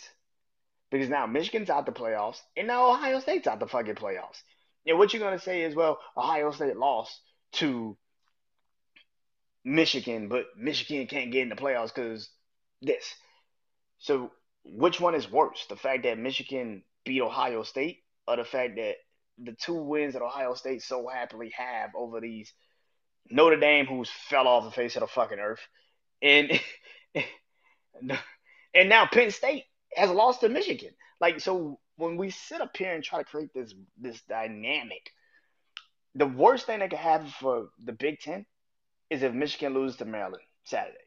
Because 0.91 1.09
now 1.09 1.27
Michigan's 1.27 1.71
out 1.71 1.87
the 1.87 1.93
playoffs, 1.93 2.41
and 2.57 2.67
now 2.67 2.91
Ohio 2.91 3.21
State's 3.21 3.47
out 3.47 3.61
the 3.61 3.67
fucking 3.67 3.97
playoffs. 3.97 4.43
And 4.87 4.99
what 4.99 5.13
you're 5.13 5.23
gonna 5.23 5.41
say 5.41 5.63
is, 5.63 5.75
well, 5.75 5.99
Ohio 6.17 6.53
State 6.53 6.77
lost 6.77 7.21
to 7.55 7.97
Michigan, 9.65 10.29
but 10.29 10.47
Michigan 10.57 11.07
can't 11.07 11.33
get 11.33 11.43
in 11.43 11.49
the 11.49 11.57
playoffs 11.57 11.95
because 11.95 12.31
this. 12.81 13.15
So 13.99 14.31
which 14.65 15.01
one 15.01 15.15
is 15.15 15.31
worse? 15.31 15.67
The 15.69 15.77
fact 15.77 16.05
that 16.05 16.19
Michigan 16.19 16.83
beat 17.05 17.23
Ohio 17.23 17.63
State 17.63 18.03
or 18.27 18.37
the 18.37 18.45
fact 18.45 18.77
that 18.77 18.97
the 19.39 19.53
two 19.53 19.75
wins 19.75 20.15
that 20.15 20.23
Ohio 20.23 20.55
State 20.55 20.83
so 20.83 21.09
happily 21.09 21.53
have 21.57 21.91
over 21.95 22.21
these 22.21 22.53
Notre 23.31 23.59
Dame 23.59 23.87
who's 23.87 24.11
fell 24.11 24.49
off 24.49 24.65
the 24.65 24.71
face 24.71 24.97
of 24.97 25.01
the 25.01 25.07
fucking 25.07 25.39
earth 25.39 25.61
and 26.23 26.61
and 28.75 28.89
now 28.89 29.07
Penn 29.07 29.31
State 29.31 29.65
has 29.95 30.11
lost 30.11 30.41
to 30.41 30.49
Michigan. 30.49 30.91
Like 31.21 31.41
so 31.41 31.79
when 31.97 32.17
we 32.17 32.31
sit 32.31 32.61
up 32.61 32.77
here 32.77 32.95
and 32.95 33.03
try 33.03 33.19
to 33.19 33.25
create 33.25 33.53
this 33.55 33.75
this 34.01 34.21
dynamic, 34.23 35.11
the 36.15 36.27
worst 36.27 36.67
thing 36.67 36.81
that 36.81 36.91
could 36.91 36.99
happen 36.99 37.29
for 37.41 37.69
the 37.83 37.93
Big 37.93 38.21
Ten 38.21 38.47
is 39.11 39.23
if 39.23 39.33
Michigan 39.33 39.75
loses 39.75 39.99
to 39.99 40.05
Maryland 40.05 40.43
Saturday 40.65 40.99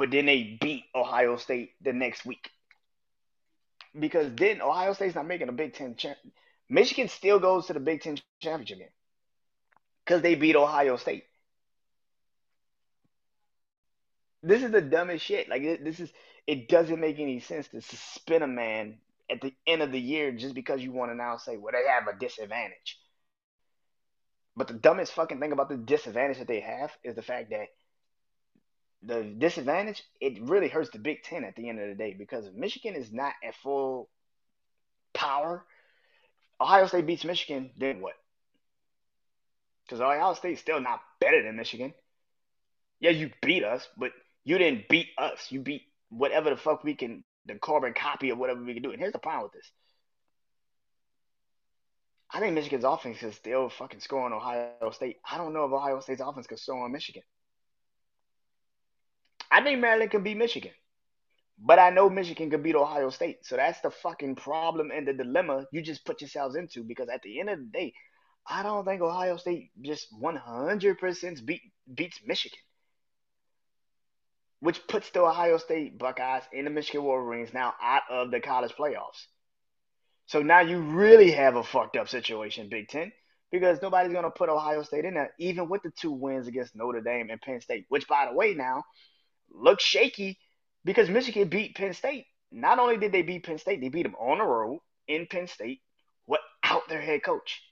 but 0.00 0.12
then 0.12 0.26
they 0.26 0.58
beat 0.62 0.86
Ohio 0.96 1.38
State 1.38 1.72
the 1.82 1.94
next 1.94 2.26
week. 2.26 2.50
because 3.98 4.34
then 4.36 4.62
Ohio 4.62 4.94
State's 4.94 5.16
not 5.16 5.26
making 5.28 5.48
a 5.50 5.52
Big 5.52 5.74
Ten 5.74 5.96
champ. 5.96 6.18
Michigan 6.70 7.08
still 7.08 7.40
goes 7.40 7.66
to 7.68 7.74
the 7.74 7.80
Big 7.80 8.02
Ten 8.02 8.18
championship 8.40 8.78
game 8.78 8.88
because 10.06 10.22
they 10.22 10.36
beat 10.36 10.56
Ohio 10.56 10.96
State. 10.96 11.24
This 14.42 14.62
is 14.62 14.72
the 14.72 14.82
dumbest 14.82 15.24
shit. 15.24 15.48
Like 15.48 15.62
this 15.84 16.00
is 16.00 16.12
it 16.46 16.68
doesn't 16.68 17.00
make 17.00 17.20
any 17.20 17.40
sense 17.40 17.68
to 17.70 17.82
suspend 17.82 18.44
a 18.44 18.48
man 18.48 18.98
at 19.30 19.42
the 19.42 19.54
end 19.66 19.82
of 19.82 19.92
the 19.92 20.00
year 20.00 20.32
just 20.32 20.54
because 20.54 20.82
you 20.82 20.92
want 20.92 21.12
to 21.12 21.16
now 21.16 21.38
say, 21.38 21.56
well, 21.58 21.72
they 21.72 21.90
have 21.90 22.08
a 22.08 22.18
disadvantage. 22.18 22.98
But 24.56 24.68
the 24.68 24.74
dumbest 24.74 25.14
fucking 25.14 25.40
thing 25.40 25.52
about 25.52 25.70
the 25.70 25.78
disadvantage 25.78 26.38
that 26.38 26.48
they 26.48 26.60
have 26.60 26.92
is 27.04 27.16
the 27.16 27.22
fact 27.22 27.50
that 27.50 27.68
the 29.02 29.22
disadvantage, 29.22 30.02
it 30.20 30.42
really 30.42 30.68
hurts 30.68 30.90
the 30.90 30.98
Big 30.98 31.22
Ten 31.22 31.44
at 31.44 31.56
the 31.56 31.68
end 31.68 31.80
of 31.80 31.88
the 31.88 31.94
day 31.94 32.14
because 32.18 32.46
if 32.46 32.54
Michigan 32.54 32.94
is 32.94 33.12
not 33.12 33.32
at 33.42 33.54
full 33.62 34.08
power, 35.14 35.64
Ohio 36.60 36.86
State 36.86 37.06
beats 37.06 37.24
Michigan, 37.24 37.70
then 37.76 38.00
what? 38.00 38.14
Because 39.84 40.00
Ohio 40.00 40.34
State's 40.34 40.60
still 40.60 40.80
not 40.80 41.00
better 41.20 41.42
than 41.42 41.56
Michigan. 41.56 41.94
Yeah, 43.00 43.10
you 43.10 43.30
beat 43.42 43.64
us, 43.64 43.88
but 43.96 44.12
you 44.44 44.58
didn't 44.58 44.88
beat 44.88 45.08
us. 45.16 45.46
You 45.50 45.60
beat 45.60 45.82
whatever 46.10 46.50
the 46.50 46.56
fuck 46.56 46.84
we 46.84 46.94
can, 46.94 47.24
the 47.46 47.54
carbon 47.54 47.94
copy 47.94 48.30
of 48.30 48.38
whatever 48.38 48.62
we 48.62 48.74
can 48.74 48.82
do. 48.82 48.90
And 48.90 49.00
here's 49.00 49.12
the 49.12 49.18
problem 49.18 49.44
with 49.44 49.52
this. 49.52 49.70
I 52.32 52.38
think 52.38 52.54
Michigan's 52.54 52.84
offense 52.84 53.18
can 53.18 53.32
still 53.32 53.70
fucking 53.70 54.00
score 54.00 54.24
on 54.24 54.32
Ohio 54.32 54.90
State. 54.92 55.16
I 55.28 55.38
don't 55.38 55.52
know 55.52 55.64
if 55.64 55.72
Ohio 55.72 55.98
State's 56.00 56.20
offense 56.20 56.46
can 56.46 56.58
score 56.58 56.84
on 56.84 56.92
Michigan. 56.92 57.22
I 59.50 59.62
think 59.62 59.80
Maryland 59.80 60.10
can 60.10 60.22
beat 60.22 60.36
Michigan. 60.36 60.72
But 61.58 61.78
I 61.78 61.90
know 61.90 62.08
Michigan 62.08 62.50
could 62.50 62.62
beat 62.62 62.74
Ohio 62.74 63.10
State. 63.10 63.44
So 63.44 63.56
that's 63.56 63.80
the 63.80 63.90
fucking 63.90 64.36
problem 64.36 64.90
and 64.90 65.06
the 65.06 65.12
dilemma 65.12 65.66
you 65.72 65.82
just 65.82 66.04
put 66.06 66.20
yourselves 66.20 66.56
into 66.56 66.84
because 66.84 67.08
at 67.08 67.22
the 67.22 67.38
end 67.40 67.50
of 67.50 67.58
the 67.58 67.66
day, 67.66 67.92
I 68.46 68.62
don't 68.62 68.84
think 68.86 69.02
Ohio 69.02 69.36
State 69.36 69.70
just 69.82 70.06
100% 70.12 71.44
beat, 71.44 71.60
beats 71.94 72.20
Michigan 72.24 72.58
which 74.60 74.86
puts 74.86 75.10
the 75.10 75.22
Ohio 75.22 75.56
State 75.56 75.98
Buckeyes 75.98 76.42
and 76.54 76.66
the 76.66 76.70
Michigan 76.70 77.02
Wolverines 77.02 77.52
now 77.52 77.74
out 77.82 78.02
of 78.10 78.30
the 78.30 78.40
college 78.40 78.72
playoffs. 78.72 79.26
So 80.26 80.42
now 80.42 80.60
you 80.60 80.78
really 80.78 81.32
have 81.32 81.56
a 81.56 81.64
fucked 81.64 81.96
up 81.96 82.08
situation, 82.08 82.68
Big 82.68 82.88
Ten, 82.88 83.10
because 83.50 83.82
nobody's 83.82 84.12
going 84.12 84.24
to 84.24 84.30
put 84.30 84.48
Ohio 84.48 84.82
State 84.82 85.06
in 85.06 85.14
there, 85.14 85.32
even 85.38 85.68
with 85.68 85.82
the 85.82 85.90
two 85.90 86.12
wins 86.12 86.46
against 86.46 86.76
Notre 86.76 87.00
Dame 87.00 87.30
and 87.30 87.40
Penn 87.40 87.60
State, 87.60 87.86
which, 87.88 88.06
by 88.06 88.26
the 88.26 88.36
way, 88.36 88.54
now 88.54 88.84
looks 89.50 89.84
shaky 89.84 90.38
because 90.84 91.08
Michigan 91.08 91.48
beat 91.48 91.76
Penn 91.76 91.94
State. 91.94 92.26
Not 92.52 92.78
only 92.78 92.96
did 92.96 93.12
they 93.12 93.22
beat 93.22 93.44
Penn 93.44 93.58
State, 93.58 93.80
they 93.80 93.88
beat 93.88 94.02
them 94.02 94.16
on 94.16 94.38
the 94.38 94.44
road 94.44 94.80
in 95.06 95.26
Penn 95.26 95.46
State 95.46 95.80
without 96.26 96.88
their 96.88 97.00
head 97.00 97.22
coach. 97.22 97.62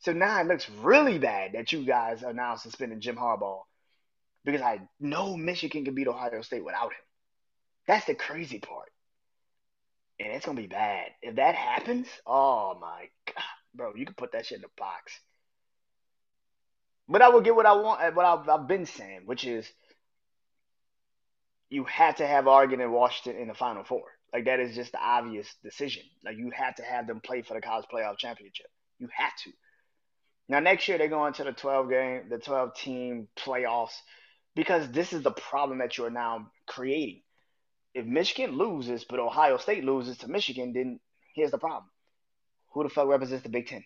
So 0.00 0.12
now 0.12 0.40
it 0.40 0.46
looks 0.46 0.68
really 0.70 1.18
bad 1.18 1.52
that 1.52 1.72
you 1.72 1.84
guys 1.84 2.22
are 2.22 2.32
now 2.32 2.56
suspending 2.56 3.00
Jim 3.00 3.16
Harbaugh 3.16 3.62
because 4.44 4.62
I 4.62 4.80
know 5.00 5.36
Michigan 5.36 5.84
can 5.84 5.94
beat 5.94 6.08
Ohio 6.08 6.42
State 6.42 6.64
without 6.64 6.92
him. 6.92 7.04
That's 7.86 8.06
the 8.06 8.14
crazy 8.14 8.58
part. 8.58 8.90
And 10.18 10.32
it's 10.32 10.46
gonna 10.46 10.60
be 10.60 10.66
bad. 10.66 11.08
If 11.22 11.36
that 11.36 11.54
happens, 11.54 12.06
oh 12.26 12.78
my 12.80 13.08
god, 13.26 13.44
bro, 13.74 13.92
you 13.94 14.06
can 14.06 14.14
put 14.14 14.32
that 14.32 14.46
shit 14.46 14.56
in 14.56 14.62
the 14.62 14.68
box. 14.78 15.12
But 17.08 17.22
I 17.22 17.28
will 17.28 17.42
get 17.42 17.54
what 17.54 17.66
I 17.66 17.74
want, 17.74 18.16
what 18.16 18.24
I've, 18.24 18.48
I've 18.48 18.68
been 18.68 18.86
saying, 18.86 19.22
which 19.26 19.44
is 19.44 19.70
you 21.68 21.84
have 21.84 22.16
to 22.16 22.26
have 22.26 22.46
Oregon 22.46 22.80
and 22.80 22.92
Washington 22.92 23.40
in 23.40 23.48
the 23.48 23.54
Final 23.54 23.84
Four. 23.84 24.04
Like 24.32 24.44
that 24.44 24.60
is 24.60 24.74
just 24.74 24.92
the 24.92 25.00
obvious 25.00 25.48
decision. 25.62 26.02
Like 26.24 26.36
you 26.36 26.50
have 26.54 26.74
to 26.76 26.82
have 26.82 27.06
them 27.06 27.20
play 27.20 27.42
for 27.42 27.54
the 27.54 27.60
college 27.60 27.86
playoff 27.92 28.18
championship. 28.18 28.66
You 28.98 29.08
have 29.16 29.32
to. 29.44 29.50
Now 30.48 30.60
next 30.60 30.86
year 30.88 30.98
they're 30.98 31.08
going 31.08 31.32
to 31.34 31.44
the 31.44 31.52
twelve 31.52 31.90
game, 31.90 32.28
the 32.28 32.38
twelve 32.38 32.74
team 32.74 33.28
playoffs 33.36 33.94
because 34.54 34.90
this 34.90 35.12
is 35.12 35.22
the 35.22 35.30
problem 35.30 35.78
that 35.78 35.96
you're 35.98 36.10
now 36.10 36.50
creating. 36.66 37.22
If 37.94 38.06
Michigan 38.06 38.56
loses, 38.56 39.04
but 39.04 39.20
Ohio 39.20 39.58
State 39.58 39.84
loses 39.84 40.18
to 40.18 40.28
Michigan, 40.28 40.72
then 40.72 41.00
here's 41.34 41.50
the 41.50 41.58
problem. 41.58 41.90
Who 42.72 42.82
the 42.82 42.88
fuck 42.88 43.06
represents 43.06 43.42
the 43.42 43.48
Big 43.48 43.68
Ten? 43.68 43.84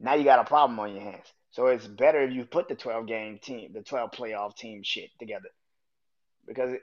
Now 0.00 0.14
you 0.14 0.24
got 0.24 0.40
a 0.40 0.44
problem 0.44 0.78
on 0.80 0.94
your 0.94 1.02
hands. 1.02 1.26
So 1.54 1.66
it's 1.66 1.86
better 1.86 2.22
if 2.22 2.32
you 2.32 2.44
put 2.44 2.68
the 2.68 2.74
12 2.74 3.06
game 3.06 3.38
team, 3.38 3.72
the 3.72 3.82
12 3.82 4.10
playoff 4.10 4.56
team 4.56 4.82
shit 4.82 5.10
together. 5.18 5.48
Because 6.46 6.76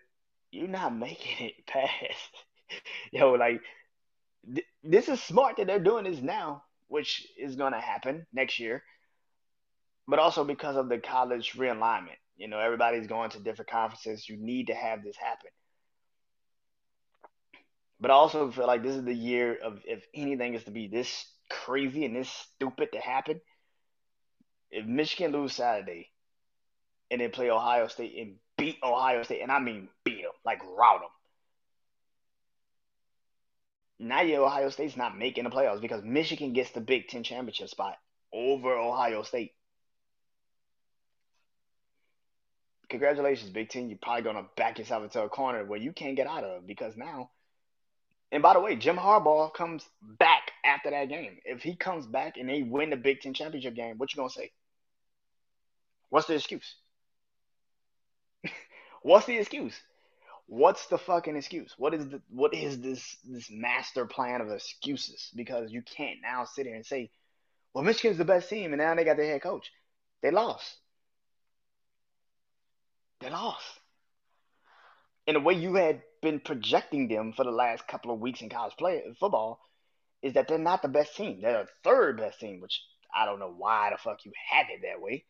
you're 0.51 0.67
not 0.67 0.95
making 0.97 1.47
it 1.47 1.67
past. 1.67 2.33
Yo, 3.11 3.33
like, 3.33 3.61
th- 4.53 4.67
this 4.83 5.07
is 5.07 5.21
smart 5.21 5.57
that 5.57 5.67
they're 5.67 5.79
doing 5.79 6.05
this 6.05 6.21
now, 6.21 6.63
which 6.87 7.27
is 7.37 7.55
going 7.55 7.73
to 7.73 7.79
happen 7.79 8.25
next 8.33 8.59
year 8.59 8.81
but 10.11 10.19
also 10.19 10.43
because 10.43 10.75
of 10.75 10.89
the 10.89 10.97
college 10.97 11.53
realignment. 11.53 12.19
You 12.35 12.49
know, 12.49 12.59
everybody's 12.59 13.07
going 13.07 13.29
to 13.31 13.39
different 13.39 13.71
conferences. 13.71 14.27
You 14.27 14.35
need 14.35 14.67
to 14.67 14.73
have 14.73 15.03
this 15.03 15.15
happen. 15.15 15.51
But 17.99 18.11
I 18.11 18.15
also 18.15 18.51
feel 18.51 18.67
like 18.67 18.83
this 18.83 18.95
is 18.95 19.05
the 19.05 19.13
year 19.13 19.57
of 19.63 19.79
if 19.85 20.05
anything 20.13 20.55
is 20.55 20.65
to 20.65 20.71
be 20.71 20.87
this 20.87 21.25
crazy 21.49 22.03
and 22.03 22.15
this 22.15 22.29
stupid 22.29 22.89
to 22.91 22.99
happen. 22.99 23.39
If 24.71 24.85
Michigan 24.85 25.31
lose 25.31 25.53
Saturday 25.53 26.09
and 27.09 27.21
then 27.21 27.31
play 27.31 27.49
Ohio 27.49 27.87
State 27.87 28.15
and 28.17 28.35
beat 28.57 28.77
Ohio 28.83 29.23
State, 29.23 29.41
and 29.41 29.51
I 29.51 29.59
mean 29.59 29.89
beat 30.03 30.21
them, 30.21 30.31
like 30.45 30.61
rout 30.77 31.01
them. 31.01 31.09
Now 34.07 34.21
your 34.21 34.45
Ohio 34.45 34.69
State's 34.69 34.97
not 34.97 35.17
making 35.17 35.43
the 35.43 35.49
playoffs 35.49 35.81
because 35.81 36.03
Michigan 36.03 36.53
gets 36.53 36.71
the 36.71 36.81
Big 36.81 37.07
Ten 37.07 37.23
championship 37.23 37.69
spot 37.69 37.97
over 38.33 38.77
Ohio 38.77 39.23
State. 39.23 39.51
congratulations, 42.91 43.49
Big 43.49 43.69
Ten. 43.69 43.89
You're 43.89 43.97
probably 43.99 44.21
gonna 44.21 44.45
back 44.55 44.77
yourself 44.77 45.03
into 45.03 45.23
a 45.23 45.29
corner 45.29 45.65
where 45.65 45.79
you 45.79 45.91
can't 45.93 46.15
get 46.15 46.27
out 46.27 46.43
of 46.43 46.67
because 46.67 46.95
now. 46.95 47.31
And 48.31 48.43
by 48.43 48.53
the 48.53 48.59
way, 48.59 48.75
Jim 48.75 48.97
Harbaugh 48.97 49.51
comes 49.53 49.83
back 50.01 50.51
after 50.63 50.91
that 50.91 51.09
game. 51.09 51.39
If 51.43 51.63
he 51.63 51.75
comes 51.75 52.05
back 52.05 52.37
and 52.37 52.47
they 52.47 52.61
win 52.61 52.91
the 52.91 52.97
Big 52.97 53.21
Ten 53.21 53.33
championship 53.33 53.73
game, 53.73 53.97
what 53.97 54.13
you 54.13 54.17
gonna 54.17 54.29
say? 54.29 54.51
What's 56.11 56.27
the 56.27 56.35
excuse? 56.35 56.75
What's 59.01 59.25
the 59.25 59.37
excuse? 59.37 59.79
What's 60.45 60.87
the 60.87 60.97
fucking 60.97 61.37
excuse? 61.37 61.73
What 61.77 61.93
is 61.93 62.09
the 62.09 62.21
what 62.29 62.53
is 62.53 62.81
this 62.81 63.15
this 63.23 63.49
master 63.49 64.05
plan 64.05 64.41
of 64.41 64.51
excuses? 64.51 65.31
Because 65.33 65.71
you 65.71 65.81
can't 65.81 66.19
now 66.21 66.43
sit 66.43 66.65
here 66.65 66.75
and 66.75 66.85
say, 66.85 67.11
"Well, 67.73 67.85
Michigan's 67.85 68.17
the 68.17 68.25
best 68.25 68.49
team," 68.49 68.73
and 68.73 68.81
now 68.81 68.93
they 68.93 69.05
got 69.05 69.15
their 69.15 69.25
head 69.25 69.41
coach. 69.41 69.71
They 70.21 70.31
lost. 70.31 70.75
They 73.21 73.29
lost. 73.29 73.79
And 75.27 75.37
the 75.37 75.39
way 75.39 75.53
you 75.53 75.75
had 75.75 76.01
been 76.21 76.41
projecting 76.41 77.07
them 77.07 77.31
for 77.31 77.45
the 77.45 77.51
last 77.51 77.87
couple 77.87 78.13
of 78.13 78.19
weeks 78.19 78.41
in 78.41 78.49
college 78.49 78.75
play 78.77 79.01
football 79.17 79.61
is 80.21 80.33
that 80.33 80.49
they're 80.49 80.57
not 80.57 80.81
the 80.81 80.89
best 80.89 81.15
team. 81.15 81.39
They're 81.41 81.63
the 81.63 81.69
third 81.85 82.17
best 82.17 82.41
team, 82.41 82.59
which 82.59 82.83
I 83.15 83.25
don't 83.25 83.39
know 83.39 83.53
why 83.57 83.91
the 83.91 83.97
fuck 83.97 84.25
you 84.25 84.33
had 84.49 84.65
it 84.69 84.81
that 84.81 85.01
way. 85.01 85.23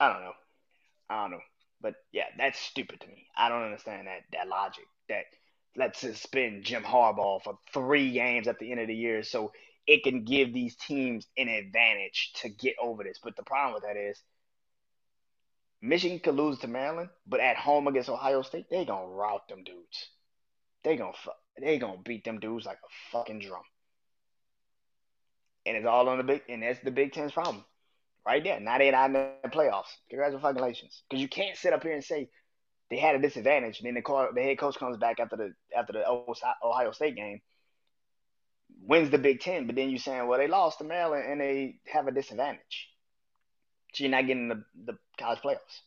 I 0.00 0.12
don't 0.12 0.22
know. 0.22 0.32
I 1.10 1.22
don't 1.22 1.32
know. 1.32 1.40
But 1.80 1.94
yeah, 2.12 2.24
that's 2.36 2.58
stupid 2.58 3.00
to 3.00 3.08
me. 3.08 3.26
I 3.36 3.48
don't 3.48 3.62
understand 3.62 4.06
that 4.06 4.22
that 4.32 4.48
logic. 4.48 4.84
That 5.08 5.24
let's 5.76 6.00
suspend 6.00 6.64
Jim 6.64 6.82
Harbaugh 6.82 7.42
for 7.42 7.58
three 7.72 8.12
games 8.12 8.48
at 8.48 8.58
the 8.58 8.70
end 8.70 8.80
of 8.80 8.88
the 8.88 8.94
year 8.94 9.22
so 9.22 9.52
it 9.86 10.02
can 10.02 10.24
give 10.24 10.52
these 10.52 10.76
teams 10.76 11.26
an 11.36 11.48
advantage 11.48 12.32
to 12.42 12.48
get 12.48 12.74
over 12.82 13.04
this. 13.04 13.18
But 13.22 13.36
the 13.36 13.42
problem 13.42 13.74
with 13.74 13.84
that 13.84 13.96
is 13.96 14.20
Michigan 15.80 16.18
could 16.18 16.34
lose 16.34 16.58
to 16.58 16.68
Maryland, 16.68 17.10
but 17.26 17.40
at 17.40 17.56
home 17.56 17.86
against 17.86 18.08
Ohio 18.08 18.42
State, 18.42 18.66
they 18.70 18.84
gonna 18.84 19.06
rout 19.06 19.48
them 19.48 19.62
dudes. 19.62 20.10
They 20.82 20.96
gonna 20.96 21.12
they 21.60 21.78
gonna 21.78 22.02
beat 22.04 22.24
them 22.24 22.40
dudes 22.40 22.66
like 22.66 22.78
a 22.78 23.12
fucking 23.12 23.40
drum. 23.40 23.62
And 25.64 25.76
it's 25.76 25.86
all 25.86 26.08
on 26.08 26.18
the 26.18 26.24
big, 26.24 26.42
and 26.48 26.62
that's 26.62 26.80
the 26.80 26.90
Big 26.90 27.12
Ten's 27.12 27.32
problem, 27.32 27.64
right 28.28 28.44
there. 28.44 28.60
Now 28.60 28.78
they're 28.78 28.92
not 28.92 29.06
in 29.06 29.12
the 29.14 29.48
playoffs. 29.48 29.88
Congratulations, 30.10 31.02
because 31.08 31.22
you 31.22 31.28
can't 31.28 31.56
sit 31.56 31.72
up 31.72 31.82
here 31.82 31.94
and 31.94 32.04
say 32.04 32.28
they 32.90 32.98
had 32.98 33.16
a 33.16 33.18
disadvantage, 33.18 33.78
and 33.78 33.86
then 33.86 33.94
the, 33.94 34.02
call, 34.02 34.28
the 34.34 34.42
head 34.42 34.58
coach 34.58 34.78
comes 34.78 34.96
back 34.98 35.18
after 35.18 35.36
the 35.36 35.54
after 35.76 35.92
the 35.94 36.04
Ohio 36.62 36.92
State 36.92 37.16
game 37.16 37.40
wins 38.82 39.10
the 39.10 39.18
Big 39.18 39.40
Ten, 39.40 39.66
but 39.66 39.76
then 39.76 39.90
you're 39.90 39.98
saying, 39.98 40.26
well, 40.26 40.38
they 40.38 40.46
lost 40.46 40.78
to 40.78 40.84
Maryland 40.84 41.24
and 41.26 41.40
they 41.40 41.76
have 41.86 42.06
a 42.06 42.12
disadvantage. 42.12 42.88
So 43.94 44.04
you're 44.04 44.10
not 44.10 44.26
getting 44.26 44.48
the, 44.48 44.64
the 44.84 44.98
college 45.18 45.40
playoffs. 45.40 45.80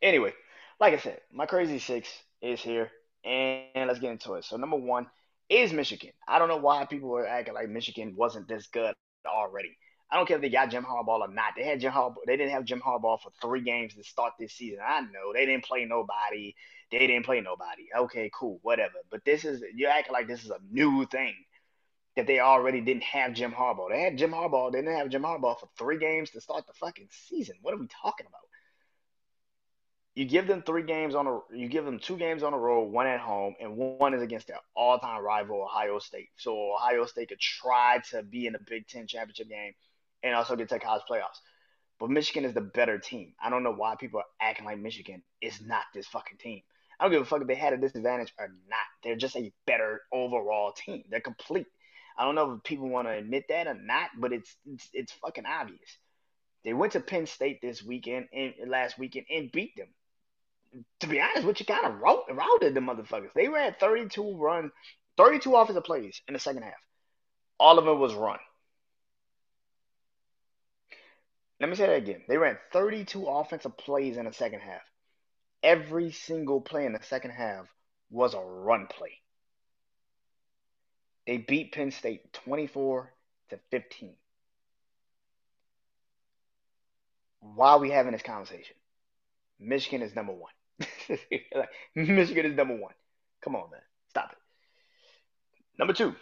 Anyway, 0.00 0.32
like 0.80 0.94
I 0.94 0.98
said, 0.98 1.20
my 1.32 1.46
crazy 1.46 1.78
six 1.78 2.08
is 2.40 2.60
here, 2.60 2.90
and 3.24 3.88
let's 3.88 4.00
get 4.00 4.10
into 4.10 4.34
it. 4.34 4.44
So 4.44 4.56
number 4.56 4.76
one 4.76 5.06
is 5.48 5.72
Michigan. 5.72 6.12
I 6.28 6.38
don't 6.38 6.48
know 6.48 6.56
why 6.56 6.84
people 6.86 7.08
were 7.08 7.26
acting 7.26 7.54
like 7.54 7.68
Michigan 7.68 8.14
wasn't 8.16 8.48
this 8.48 8.66
good 8.66 8.94
already. 9.28 9.76
I 10.10 10.16
don't 10.16 10.26
care 10.26 10.36
if 10.36 10.42
they 10.42 10.50
got 10.50 10.70
Jim 10.70 10.84
Harbaugh 10.84 11.20
or 11.20 11.28
not. 11.28 11.54
They 11.56 11.64
had 11.64 11.80
Jim 11.80 11.92
Harbaugh. 11.92 12.16
They 12.26 12.36
didn't 12.36 12.52
have 12.52 12.64
Jim 12.64 12.82
Harbaugh 12.82 13.18
for 13.20 13.30
three 13.40 13.62
games 13.62 13.94
to 13.94 14.04
start 14.04 14.34
this 14.38 14.52
season. 14.52 14.80
I 14.86 15.00
know 15.00 15.32
they 15.32 15.46
didn't 15.46 15.64
play 15.64 15.86
nobody. 15.86 16.54
They 16.90 17.06
didn't 17.06 17.24
play 17.24 17.40
nobody. 17.40 17.88
Okay, 17.96 18.30
cool, 18.34 18.58
whatever. 18.62 18.96
But 19.10 19.24
this 19.24 19.46
is 19.46 19.62
you're 19.74 19.90
acting 19.90 20.12
like 20.12 20.28
this 20.28 20.44
is 20.44 20.50
a 20.50 20.58
new 20.70 21.06
thing 21.06 21.34
that 22.16 22.26
they 22.26 22.40
already 22.40 22.82
didn't 22.82 23.04
have 23.04 23.32
Jim 23.32 23.52
Harbaugh. 23.52 23.88
They 23.90 24.02
had 24.02 24.18
Jim 24.18 24.32
Harbaugh. 24.32 24.70
They 24.70 24.82
didn't 24.82 24.98
have 24.98 25.08
Jim 25.08 25.22
Harbaugh 25.22 25.58
for 25.58 25.68
three 25.78 25.98
games 25.98 26.30
to 26.30 26.42
start 26.42 26.66
the 26.66 26.74
fucking 26.74 27.08
season. 27.10 27.56
What 27.62 27.72
are 27.72 27.78
we 27.78 27.88
talking 28.02 28.26
about? 28.26 28.42
You 30.14 30.26
give 30.26 30.46
them 30.46 30.62
three 30.62 30.82
games 30.82 31.14
on 31.14 31.26
a, 31.26 31.38
you 31.56 31.68
give 31.68 31.86
them 31.86 31.98
two 31.98 32.18
games 32.18 32.42
on 32.42 32.52
the 32.52 32.58
road, 32.58 32.92
one 32.92 33.06
at 33.06 33.20
home, 33.20 33.54
and 33.60 33.76
one 33.76 34.12
is 34.12 34.20
against 34.20 34.46
their 34.46 34.58
all-time 34.76 35.24
rival 35.24 35.62
Ohio 35.62 35.98
State. 35.98 36.28
So 36.36 36.74
Ohio 36.74 37.06
State 37.06 37.30
could 37.30 37.40
try 37.40 38.00
to 38.10 38.22
be 38.22 38.46
in 38.46 38.52
the 38.52 38.58
Big 38.68 38.86
Ten 38.86 39.06
championship 39.06 39.48
game 39.48 39.72
and 40.22 40.34
also 40.34 40.54
get 40.54 40.68
to 40.68 40.78
college 40.78 41.02
playoffs. 41.10 41.40
But 41.98 42.10
Michigan 42.10 42.44
is 42.44 42.52
the 42.52 42.60
better 42.60 42.98
team. 42.98 43.32
I 43.42 43.48
don't 43.48 43.62
know 43.62 43.72
why 43.72 43.94
people 43.96 44.20
are 44.20 44.26
acting 44.40 44.66
like 44.66 44.78
Michigan 44.78 45.22
is 45.40 45.60
not 45.62 45.84
this 45.94 46.06
fucking 46.08 46.38
team. 46.38 46.60
I 47.00 47.04
don't 47.04 47.12
give 47.12 47.22
a 47.22 47.24
fuck 47.24 47.40
if 47.40 47.46
they 47.46 47.54
had 47.54 47.72
a 47.72 47.78
disadvantage 47.78 48.34
or 48.38 48.48
not. 48.68 48.78
They're 49.02 49.16
just 49.16 49.36
a 49.36 49.50
better 49.66 50.02
overall 50.12 50.72
team. 50.72 51.04
They're 51.08 51.20
complete. 51.20 51.66
I 52.18 52.24
don't 52.24 52.34
know 52.34 52.52
if 52.52 52.64
people 52.64 52.88
want 52.90 53.08
to 53.08 53.12
admit 53.12 53.44
that 53.48 53.66
or 53.66 53.74
not, 53.74 54.10
but 54.18 54.32
it's 54.32 54.54
it's, 54.66 54.88
it's 54.92 55.12
fucking 55.12 55.46
obvious. 55.46 55.98
They 56.64 56.74
went 56.74 56.92
to 56.92 57.00
Penn 57.00 57.26
State 57.26 57.62
this 57.62 57.82
weekend 57.82 58.28
and 58.32 58.52
last 58.68 58.98
weekend 58.98 59.26
and 59.30 59.50
beat 59.50 59.74
them. 59.76 59.88
To 61.00 61.06
be 61.06 61.20
honest 61.20 61.46
with 61.46 61.60
you, 61.60 61.66
kind 61.66 61.86
of 61.86 62.00
routed 62.00 62.74
the 62.74 62.80
motherfuckers. 62.80 63.32
They 63.34 63.48
ran 63.48 63.74
32 63.78 64.36
run, 64.36 64.70
32 65.16 65.54
offensive 65.54 65.84
plays 65.84 66.22
in 66.26 66.34
the 66.34 66.40
second 66.40 66.62
half. 66.62 66.74
All 67.58 67.78
of 67.78 67.86
it 67.86 67.92
was 67.92 68.14
run. 68.14 68.38
Let 71.60 71.68
me 71.68 71.76
say 71.76 71.86
that 71.86 71.96
again. 71.96 72.22
They 72.26 72.38
ran 72.38 72.58
32 72.72 73.24
offensive 73.26 73.76
plays 73.76 74.16
in 74.16 74.24
the 74.24 74.32
second 74.32 74.60
half. 74.60 74.80
Every 75.62 76.10
single 76.10 76.60
play 76.60 76.86
in 76.86 76.92
the 76.92 77.02
second 77.02 77.30
half 77.30 77.66
was 78.10 78.34
a 78.34 78.40
run 78.40 78.88
play. 78.88 79.20
They 81.26 81.36
beat 81.36 81.72
Penn 81.72 81.92
State 81.92 82.32
24 82.32 83.12
to 83.50 83.60
15. 83.70 84.14
Why 87.40 87.70
are 87.70 87.78
we 87.78 87.90
having 87.90 88.12
this 88.12 88.22
conversation? 88.22 88.74
Michigan 89.60 90.02
is 90.02 90.16
number 90.16 90.32
one. 90.32 90.50
Michigan 91.94 92.46
is 92.46 92.56
number 92.56 92.76
one. 92.76 92.94
Come 93.42 93.56
on, 93.56 93.70
man. 93.70 93.80
Stop 94.10 94.32
it. 94.32 94.38
Number 95.78 95.92
two. 95.92 96.14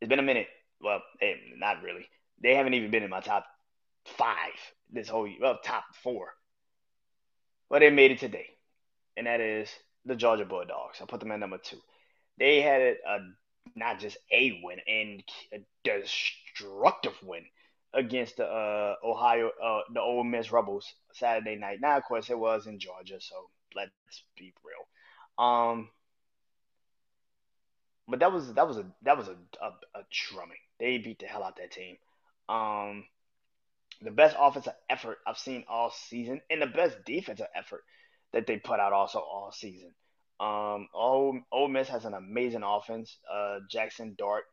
It's 0.00 0.08
been 0.08 0.18
a 0.18 0.22
minute. 0.22 0.48
Well, 0.80 1.02
eh, 1.20 1.34
not 1.56 1.82
really. 1.82 2.06
They 2.42 2.54
haven't 2.54 2.74
even 2.74 2.90
been 2.90 3.02
in 3.02 3.10
my 3.10 3.20
top 3.20 3.44
five 4.04 4.54
this 4.90 5.08
whole 5.08 5.26
year. 5.26 5.38
Well, 5.40 5.58
top 5.62 5.84
four. 6.02 6.28
But 7.68 7.80
they 7.80 7.90
made 7.90 8.10
it 8.12 8.18
today. 8.18 8.46
And 9.16 9.26
that 9.26 9.40
is 9.40 9.68
the 10.06 10.16
Georgia 10.16 10.44
Bulldogs. 10.44 11.00
I 11.02 11.04
put 11.04 11.20
them 11.20 11.32
at 11.32 11.40
number 11.40 11.58
two. 11.58 11.80
They 12.38 12.62
had 12.62 12.80
a 12.80 13.18
not 13.76 14.00
just 14.00 14.16
a 14.32 14.60
win 14.64 14.78
and 14.88 15.22
a 15.52 15.58
destructive 15.84 17.14
win 17.22 17.44
against 17.94 18.36
the 18.36 18.44
uh, 18.44 18.94
Ohio, 19.04 19.50
uh, 19.62 19.80
the 19.92 20.00
Ole 20.00 20.24
Miss 20.24 20.52
Rebels 20.52 20.86
Saturday 21.12 21.56
night. 21.56 21.78
Now, 21.80 21.96
of 21.96 22.04
course, 22.04 22.30
it 22.30 22.38
was 22.38 22.66
in 22.66 22.78
Georgia, 22.78 23.20
so 23.20 23.50
let's 23.74 23.90
be 24.36 24.52
real. 24.64 25.44
Um, 25.46 25.88
but 28.08 28.20
that 28.20 28.32
was 28.32 28.52
that 28.54 28.66
was 28.66 28.78
a 28.78 28.86
that 29.02 29.16
was 29.16 29.28
a, 29.28 29.36
a, 29.62 29.68
a 30.00 30.02
drumming. 30.10 30.56
They 30.78 30.98
beat 30.98 31.18
the 31.20 31.26
hell 31.26 31.44
out 31.44 31.56
that 31.56 31.70
team. 31.72 31.96
Um, 32.48 33.04
the 34.02 34.10
best 34.10 34.36
offensive 34.38 34.72
effort 34.88 35.18
I've 35.26 35.38
seen 35.38 35.64
all 35.68 35.90
season, 35.90 36.40
and 36.50 36.62
the 36.62 36.66
best 36.66 36.96
defensive 37.04 37.46
effort 37.54 37.82
that 38.32 38.46
they 38.46 38.56
put 38.56 38.80
out 38.80 38.92
also 38.92 39.18
all 39.18 39.52
season. 39.52 39.92
Um, 40.40 40.88
Ole, 40.94 41.40
Ole 41.52 41.68
Miss 41.68 41.88
has 41.88 42.06
an 42.06 42.14
amazing 42.14 42.62
offense. 42.64 43.18
Uh, 43.30 43.58
Jackson 43.70 44.14
Dart 44.16 44.44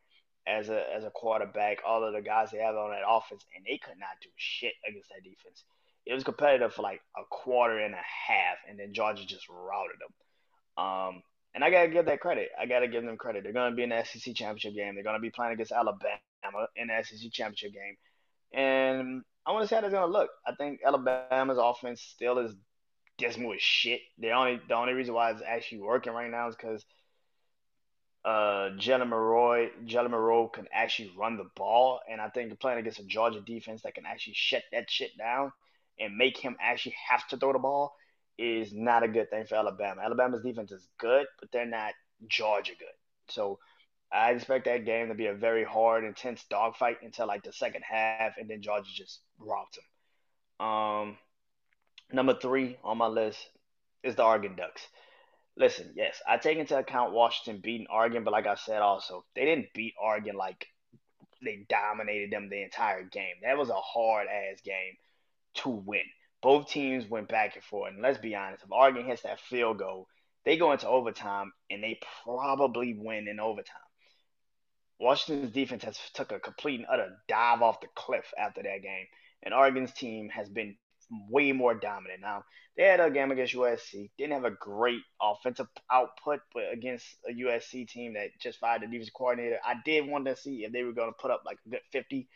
as 0.48 0.70
a 0.70 0.84
as 0.96 1.04
a 1.04 1.10
quarterback, 1.10 1.80
all 1.86 2.04
of 2.04 2.14
the 2.14 2.22
guys 2.22 2.52
they 2.52 2.60
have 2.60 2.76
on 2.76 2.92
that 2.92 3.02
offense, 3.08 3.46
and 3.56 3.66
they 3.66 3.78
could 3.78 4.00
not 4.00 4.18
do 4.22 4.30
shit 4.36 4.74
against 4.88 5.10
that 5.10 5.24
defense. 5.24 5.64
It 6.06 6.14
was 6.14 6.24
competitive 6.24 6.74
for 6.74 6.84
like 6.84 7.02
a 7.18 7.24
quarter 7.30 7.78
and 7.80 7.94
a 7.94 7.98
half, 7.98 8.58
and 8.70 8.80
then 8.80 8.94
Georgia 8.94 9.26
just 9.26 9.48
routed 9.50 9.98
them. 10.00 10.84
Um, 10.84 11.24
and 11.54 11.64
I 11.64 11.70
gotta 11.70 11.90
give 11.90 12.06
that 12.06 12.22
credit. 12.22 12.50
I 12.60 12.66
gotta 12.66 12.88
give 12.88 13.04
them 13.04 13.18
credit. 13.18 13.44
They're 13.44 13.54
gonna 13.54 13.76
be 13.76 13.84
in 13.84 13.90
the 13.90 14.04
SEC 14.06 14.34
championship 14.36 14.74
game. 14.74 14.96
They're 14.96 15.04
gonna 15.04 15.20
be 15.20 15.32
playing 15.32 15.54
against 15.54 15.72
Alabama 15.72 16.20
in 16.76 16.88
the 16.88 17.04
SEC 17.04 17.32
championship 17.32 17.74
game. 17.74 17.98
And 18.54 19.24
I 19.46 19.52
want 19.52 19.64
to 19.64 19.68
see 19.68 19.76
how 19.76 19.82
they're 19.82 19.92
gonna 19.92 20.12
look. 20.12 20.30
I 20.46 20.56
think 20.56 20.80
Alabama's 20.86 21.58
offense 21.60 22.02
still 22.02 22.38
is 22.38 22.56
dismal 23.18 23.54
as 23.54 23.62
shit. 23.62 24.02
The 24.20 24.32
only 24.32 24.62
the 24.68 24.76
only 24.76 24.94
reason 24.94 25.14
why 25.14 25.32
it's 25.32 25.42
actually 25.46 25.80
working 25.80 26.14
right 26.14 26.32
now 26.32 26.48
is 26.48 26.56
because 26.56 26.86
uh 28.28 28.72
Jalen 28.76 29.08
Milroe 29.08 29.70
Jalen 29.86 30.12
Milroe 30.12 30.50
can 30.50 30.68
actually 30.74 31.14
run 31.18 31.38
the 31.38 31.50
ball, 31.56 32.02
and 32.12 32.20
I 32.20 32.28
think 32.28 32.60
playing 32.60 32.80
against 32.80 33.00
a 33.00 33.06
Georgia 33.06 33.40
defense 33.40 33.84
that 33.84 33.96
can 33.96 34.06
actually 34.06 34.34
shut 34.36 34.64
that 34.74 34.90
shit 34.90 35.18
down 35.18 35.54
and 35.98 36.18
make 36.18 36.38
him 36.38 36.58
actually 36.60 36.96
have 37.10 37.26
to 37.30 37.38
throw 37.38 37.54
the 37.54 37.60
ball 37.60 37.96
is 38.38 38.74
not 38.74 39.04
a 39.04 39.08
good 39.08 39.30
thing 39.30 39.46
for 39.46 39.56
Alabama. 39.56 40.02
Alabama's 40.04 40.44
defense 40.44 40.72
is 40.74 40.88
good, 41.00 41.26
but 41.40 41.50
they're 41.54 41.66
not 41.66 41.94
Georgia 42.28 42.74
good. 42.78 42.88
So 43.30 43.60
I 44.12 44.32
expect 44.32 44.66
that 44.66 44.86
game 44.86 45.08
to 45.08 45.16
be 45.16 45.28
a 45.28 45.34
very 45.34 45.64
hard, 45.64 46.04
intense 46.04 46.44
dogfight 46.50 46.98
until 47.02 47.28
like 47.28 47.44
the 47.44 47.54
second 47.54 47.84
half, 47.90 48.34
and 48.38 48.50
then 48.50 48.62
Georgia 48.62 48.92
just 48.94 49.22
robs 49.40 49.78
them. 50.60 50.68
Um, 50.68 51.18
number 52.12 52.38
three 52.40 52.78
on 52.84 52.98
my 52.98 53.08
list 53.08 53.40
is 54.04 54.16
the 54.16 54.24
Oregon 54.24 54.56
Ducks. 54.58 54.86
Listen, 55.58 55.92
yes, 55.96 56.22
I 56.28 56.38
take 56.38 56.60
into 56.60 56.78
account 56.78 57.14
Washington 57.14 57.62
beating 57.62 57.88
Oregon, 57.90 58.24
but 58.24 58.32
like 58.32 58.46
I 58.46 58.54
said, 58.56 58.82
also 58.82 59.26
they 59.36 59.44
didn't 59.44 59.74
beat 59.74 59.96
Oregon 60.00 60.36
like 60.36 60.68
they 61.44 61.66
dominated 61.68 62.32
them 62.32 62.50
the 62.50 62.62
entire 62.62 63.04
game. 63.04 63.36
That 63.42 63.58
was 63.58 63.70
a 63.70 63.74
hard 63.74 64.28
ass 64.28 64.62
game 64.62 64.98
to 65.56 65.70
win. 65.70 66.04
Both 66.44 66.70
teams 66.70 67.10
went 67.10 67.28
back 67.28 67.56
and 67.56 67.64
forth, 67.64 67.92
and 67.92 68.04
let's 68.04 68.20
be 68.20 68.36
honest, 68.36 68.64
if 68.64 68.72
Oregon 68.72 69.06
hits 69.06 69.24
that 69.24 69.40
field 69.40 69.80
goal, 69.80 70.08
they 70.46 70.58
go 70.58 70.72
into 70.72 70.88
overtime 70.88 71.52
and 71.72 71.84
they 71.84 72.00
probably 72.24 72.94
win 72.94 73.28
in 73.28 73.40
overtime. 73.40 73.82
Washington's 75.00 75.52
defense 75.52 75.84
has 75.84 75.98
took 76.14 76.32
a 76.32 76.40
complete 76.40 76.80
and 76.80 76.88
utter 76.92 77.18
dive 77.28 77.64
off 77.64 77.82
the 77.82 77.88
cliff 77.96 78.32
after 78.38 78.62
that 78.62 78.84
game, 78.84 79.08
and 79.42 79.56
Oregon's 79.56 79.92
team 79.92 80.30
has 80.30 80.50
been 80.50 80.78
way 81.30 81.52
more 81.52 81.74
dominant. 81.76 82.22
Now 82.22 82.44
they 82.76 82.84
had 82.84 83.00
a 83.00 83.10
game 83.10 83.32
against 83.32 83.56
USC, 83.56 84.10
didn't 84.18 84.34
have 84.34 84.46
a 84.46 84.52
great 84.52 85.02
offensive 85.22 85.68
output, 85.92 86.40
but 86.54 86.66
against 86.72 87.06
a 87.28 87.34
USC 87.34 87.88
team 87.88 88.14
that 88.14 88.30
just 88.40 88.60
fired 88.60 88.82
the 88.82 88.88
defensive 88.88 89.14
coordinator, 89.14 89.60
I 89.66 89.76
did 89.84 90.08
want 90.08 90.26
to 90.26 90.36
see 90.36 90.64
if 90.64 90.72
they 90.72 90.84
were 90.84 90.94
going 90.94 91.10
to 91.10 91.18
put 91.20 91.32
up 91.32 91.44
like 91.46 91.58
a 91.66 91.70
good 91.70 91.82
fifty. 91.92 92.28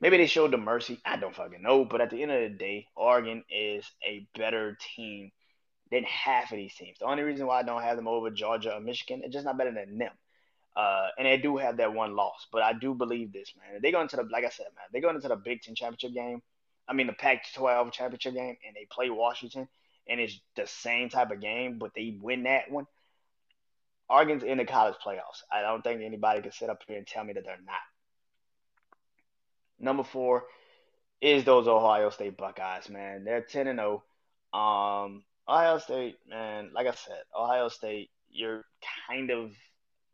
Maybe 0.00 0.16
they 0.16 0.26
showed 0.26 0.52
the 0.52 0.58
mercy. 0.58 1.00
I 1.04 1.16
don't 1.16 1.34
fucking 1.34 1.62
know. 1.62 1.84
But 1.84 2.00
at 2.00 2.10
the 2.10 2.22
end 2.22 2.30
of 2.30 2.40
the 2.40 2.56
day, 2.56 2.86
Oregon 2.94 3.42
is 3.50 3.84
a 4.06 4.28
better 4.36 4.78
team 4.94 5.32
than 5.90 6.04
half 6.04 6.52
of 6.52 6.56
these 6.56 6.74
teams. 6.74 6.98
The 6.98 7.06
only 7.06 7.22
reason 7.22 7.46
why 7.46 7.60
I 7.60 7.62
don't 7.62 7.82
have 7.82 7.96
them 7.96 8.06
over 8.06 8.30
Georgia 8.30 8.74
or 8.74 8.80
Michigan, 8.80 9.22
it's 9.24 9.32
just 9.32 9.44
not 9.44 9.58
better 9.58 9.72
than 9.72 9.98
them. 9.98 10.12
Uh, 10.76 11.08
and 11.18 11.26
they 11.26 11.38
do 11.38 11.56
have 11.56 11.78
that 11.78 11.92
one 11.92 12.14
loss, 12.14 12.46
but 12.52 12.62
I 12.62 12.72
do 12.72 12.94
believe 12.94 13.32
this, 13.32 13.52
man. 13.58 13.80
They 13.82 13.90
go 13.90 14.00
into 14.00 14.14
the, 14.14 14.22
like 14.30 14.44
I 14.44 14.48
said, 14.48 14.66
man, 14.76 14.84
they 14.92 15.00
go 15.00 15.10
into 15.10 15.26
the 15.26 15.34
Big 15.34 15.62
Ten 15.62 15.74
championship 15.74 16.14
game. 16.14 16.40
I 16.88 16.94
mean, 16.94 17.06
the 17.06 17.12
Pac-12 17.12 17.92
championship 17.92 18.34
game, 18.34 18.56
and 18.66 18.74
they 18.74 18.86
play 18.90 19.10
Washington, 19.10 19.68
and 20.08 20.20
it's 20.20 20.40
the 20.56 20.66
same 20.66 21.10
type 21.10 21.30
of 21.30 21.40
game, 21.40 21.78
but 21.78 21.92
they 21.94 22.16
win 22.20 22.44
that 22.44 22.70
one. 22.70 22.86
Oregon's 24.08 24.42
in 24.42 24.58
the 24.58 24.64
college 24.64 24.96
playoffs. 25.04 25.42
I 25.52 25.60
don't 25.60 25.82
think 25.82 26.00
anybody 26.02 26.40
can 26.40 26.52
sit 26.52 26.70
up 26.70 26.82
here 26.86 26.96
and 26.96 27.06
tell 27.06 27.24
me 27.24 27.34
that 27.34 27.44
they're 27.44 27.58
not. 27.64 27.76
Number 29.78 30.02
four 30.02 30.44
is 31.20 31.44
those 31.44 31.68
Ohio 31.68 32.10
State 32.10 32.36
Buckeyes, 32.36 32.88
man. 32.88 33.24
They're 33.24 33.42
ten 33.42 33.66
and 33.66 33.78
zero. 33.78 34.02
Oh. 34.52 35.04
Um, 35.04 35.24
Ohio 35.48 35.78
State, 35.78 36.16
man. 36.28 36.70
Like 36.74 36.86
I 36.86 36.92
said, 36.92 37.22
Ohio 37.38 37.68
State, 37.68 38.10
you're 38.30 38.64
kind 39.08 39.30
of 39.30 39.52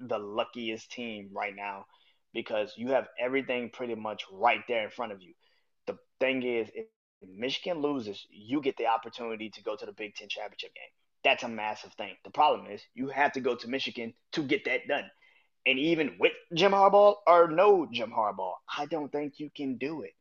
the 0.01 0.19
luckiest 0.19 0.91
team 0.93 1.31
right 1.33 1.55
now 1.55 1.87
because 2.33 2.75
you 2.77 2.89
have 2.91 3.09
everything 3.19 3.71
pretty 3.71 3.95
much 3.95 4.25
right 4.33 4.61
there 4.69 4.85
in 4.85 4.91
front 4.91 5.13
of 5.13 5.23
you. 5.23 5.35
Thing 6.21 6.43
is, 6.43 6.69
if 6.75 6.87
Michigan 7.27 7.81
loses, 7.81 8.27
you 8.31 8.61
get 8.61 8.77
the 8.77 8.87
opportunity 8.87 9.51
to 9.51 9.63
go 9.63 9.77
to 9.77 9.87
the 9.87 9.93
Big 9.93 10.15
Ten 10.15 10.29
championship 10.29 10.75
game. 10.75 10.91
That's 11.23 11.43
a 11.43 11.49
massive 11.49 11.93
thing. 11.95 12.15
The 12.25 12.31
problem 12.31 12.71
is 12.71 12.83
you 12.95 13.09
have 13.09 13.33
to 13.33 13.41
go 13.41 13.55
to 13.55 13.69
Michigan 13.69 14.15
to 14.33 14.43
get 14.43 14.67
that 14.67 14.87
done. 14.87 15.11
And 15.67 15.79
even 15.79 16.17
with 16.19 16.33
Jim 16.53 16.73
Harbaugh 16.73 17.17
or 17.27 17.49
no 17.49 17.87
Jim 17.91 18.13
Harbaugh, 18.13 18.55
I 18.77 18.87
don't 18.87 19.11
think 19.11 19.41
you 19.41 19.51
can 19.55 19.79
do 19.79 20.03
it. 20.03 20.13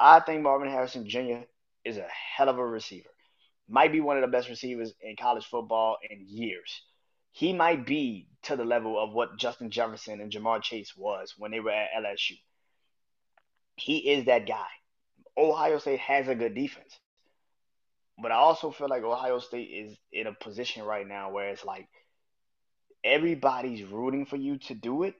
I 0.00 0.20
think 0.20 0.42
Marvin 0.42 0.70
Harrison 0.70 1.08
Jr. 1.08 1.44
is 1.84 1.98
a 1.98 2.06
hell 2.36 2.48
of 2.48 2.58
a 2.58 2.66
receiver. 2.66 3.10
Might 3.68 3.92
be 3.92 4.00
one 4.00 4.16
of 4.16 4.22
the 4.22 4.34
best 4.34 4.48
receivers 4.48 4.94
in 5.02 5.16
college 5.16 5.44
football 5.44 5.98
in 6.08 6.24
years 6.26 6.82
he 7.38 7.52
might 7.52 7.86
be 7.86 8.26
to 8.42 8.56
the 8.56 8.64
level 8.64 8.98
of 8.98 9.12
what 9.12 9.36
Justin 9.36 9.70
Jefferson 9.70 10.20
and 10.20 10.32
Ja'Marr 10.32 10.60
Chase 10.60 10.96
was 10.96 11.34
when 11.38 11.52
they 11.52 11.60
were 11.60 11.70
at 11.70 11.90
LSU. 11.96 12.38
He 13.76 14.10
is 14.10 14.24
that 14.24 14.46
guy. 14.46 14.66
Ohio 15.38 15.78
State 15.78 16.00
has 16.00 16.28
a 16.28 16.34
good 16.34 16.54
defense. 16.54 16.98
But 18.20 18.32
I 18.32 18.36
also 18.36 18.72
feel 18.72 18.88
like 18.88 19.04
Ohio 19.04 19.38
State 19.38 19.70
is 19.70 19.96
in 20.12 20.26
a 20.26 20.32
position 20.32 20.82
right 20.82 21.06
now 21.06 21.30
where 21.30 21.50
it's 21.50 21.64
like 21.64 21.88
everybody's 23.04 23.84
rooting 23.84 24.26
for 24.26 24.36
you 24.36 24.58
to 24.58 24.74
do 24.74 25.04
it. 25.04 25.14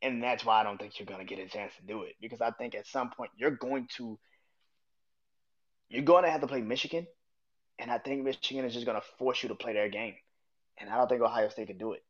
And 0.00 0.22
that's 0.22 0.44
why 0.44 0.60
I 0.60 0.64
don't 0.64 0.78
think 0.78 0.98
you're 0.98 1.06
going 1.06 1.26
to 1.26 1.34
get 1.34 1.44
a 1.44 1.48
chance 1.48 1.72
to 1.78 1.86
do 1.86 2.02
it. 2.04 2.14
Because 2.20 2.40
I 2.40 2.50
think 2.52 2.74
at 2.74 2.86
some 2.86 3.10
point 3.10 3.30
you're 3.36 3.50
going 3.50 3.88
to 3.96 4.18
you're 5.88 6.02
going 6.02 6.24
to 6.24 6.30
have 6.30 6.40
to 6.40 6.46
play 6.46 6.62
Michigan. 6.62 7.06
And 7.78 7.90
I 7.90 7.98
think 7.98 8.24
Michigan 8.24 8.64
is 8.64 8.72
just 8.72 8.86
going 8.86 8.98
to 8.98 9.06
force 9.18 9.42
you 9.42 9.50
to 9.50 9.54
play 9.54 9.74
their 9.74 9.90
game. 9.90 10.14
And 10.78 10.88
I 10.88 10.96
don't 10.96 11.08
think 11.08 11.20
Ohio 11.20 11.50
State 11.50 11.68
can 11.68 11.78
do 11.78 11.92
it. 11.92 12.02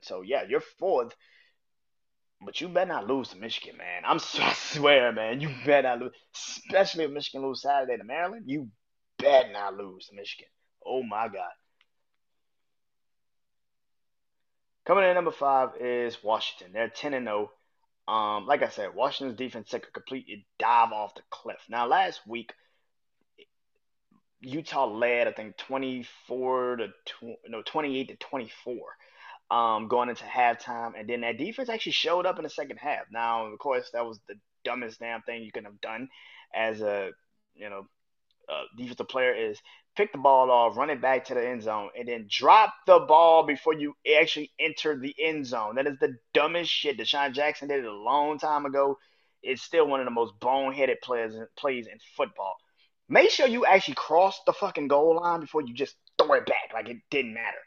So 0.00 0.22
yeah, 0.22 0.44
you're 0.48 0.60
fourth, 0.60 1.14
but 2.44 2.60
you 2.60 2.68
better 2.68 2.88
not 2.88 3.06
lose 3.06 3.28
to 3.28 3.36
Michigan, 3.36 3.76
man. 3.76 4.02
I'm 4.04 4.18
so, 4.18 4.42
I 4.42 4.52
swear, 4.52 5.12
man, 5.12 5.40
you 5.40 5.50
better 5.64 5.88
not 5.88 6.00
lose. 6.00 6.12
Especially 6.34 7.04
if 7.04 7.10
Michigan 7.10 7.46
lose 7.46 7.62
Saturday 7.62 7.96
to 7.96 8.04
Maryland, 8.04 8.44
you 8.46 8.68
better 9.18 9.52
not 9.52 9.76
lose 9.76 10.06
to 10.06 10.16
Michigan. 10.16 10.48
Oh 10.84 11.02
my 11.02 11.28
God. 11.28 11.50
Coming 14.84 15.04
in 15.04 15.10
at 15.10 15.14
number 15.14 15.30
five 15.30 15.70
is 15.80 16.22
Washington. 16.24 16.72
They're 16.72 16.88
ten 16.88 17.14
and 17.14 17.26
zero. 17.26 17.50
Oh. 17.50 17.58
Um, 18.08 18.46
like 18.46 18.64
I 18.64 18.68
said, 18.68 18.94
Washington's 18.96 19.38
defense 19.38 19.68
took 19.68 19.86
a 19.86 19.92
complete 19.92 20.26
dive 20.58 20.90
off 20.90 21.14
the 21.14 21.22
cliff. 21.30 21.60
Now, 21.68 21.86
last 21.86 22.20
week, 22.26 22.52
Utah 24.40 24.86
led, 24.86 25.28
I 25.28 25.32
think, 25.32 25.56
24 25.56 26.76
to 26.76 26.88
tw- 26.88 27.38
no 27.48 27.62
28 27.62 28.08
to 28.08 28.16
24 28.16 28.76
um, 29.52 29.86
going 29.86 30.08
into 30.08 30.24
halftime, 30.24 30.92
and 30.98 31.06
then 31.08 31.20
that 31.20 31.36
defense 31.36 31.68
actually 31.68 31.92
showed 31.92 32.24
up 32.24 32.38
in 32.38 32.42
the 32.42 32.50
second 32.50 32.78
half. 32.78 33.02
Now, 33.12 33.46
of 33.46 33.58
course, 33.58 33.90
that 33.92 34.06
was 34.06 34.18
the 34.26 34.36
dumbest 34.64 35.00
damn 35.00 35.20
thing 35.22 35.42
you 35.42 35.52
could 35.52 35.64
have 35.64 35.80
done 35.80 36.08
as 36.54 36.80
a 36.80 37.10
you 37.54 37.68
know 37.68 37.86
a 38.48 38.62
defensive 38.76 39.08
player 39.08 39.34
is 39.34 39.58
pick 39.94 40.10
the 40.12 40.18
ball 40.18 40.50
off, 40.50 40.76
run 40.78 40.88
it 40.88 41.02
back 41.02 41.26
to 41.26 41.34
the 41.34 41.46
end 41.46 41.62
zone, 41.62 41.90
and 41.98 42.08
then 42.08 42.26
drop 42.30 42.72
the 42.86 43.00
ball 43.00 43.44
before 43.44 43.74
you 43.74 43.94
actually 44.18 44.50
enter 44.58 44.98
the 44.98 45.14
end 45.20 45.46
zone. 45.46 45.74
That 45.74 45.86
is 45.86 45.98
the 46.00 46.16
dumbest 46.32 46.70
shit. 46.70 46.98
DeSean 46.98 47.34
Jackson 47.34 47.68
did 47.68 47.84
it 47.84 47.86
a 47.86 47.92
long 47.92 48.38
time 48.38 48.64
ago. 48.64 48.96
It's 49.42 49.60
still 49.60 49.86
one 49.86 50.00
of 50.00 50.06
the 50.06 50.12
most 50.12 50.32
boneheaded 50.40 51.02
players 51.02 51.34
plays 51.58 51.86
in 51.86 51.98
football. 52.16 52.54
Make 53.10 53.28
sure 53.28 53.46
you 53.46 53.66
actually 53.66 53.94
cross 53.94 54.40
the 54.46 54.54
fucking 54.54 54.88
goal 54.88 55.16
line 55.16 55.40
before 55.40 55.60
you 55.60 55.74
just 55.74 55.96
throw 56.18 56.32
it 56.34 56.46
back 56.46 56.70
like 56.72 56.88
it 56.88 56.98
didn't 57.10 57.34
matter. 57.34 57.58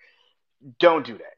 Don't 0.80 1.06
do 1.06 1.14
that. 1.14 1.36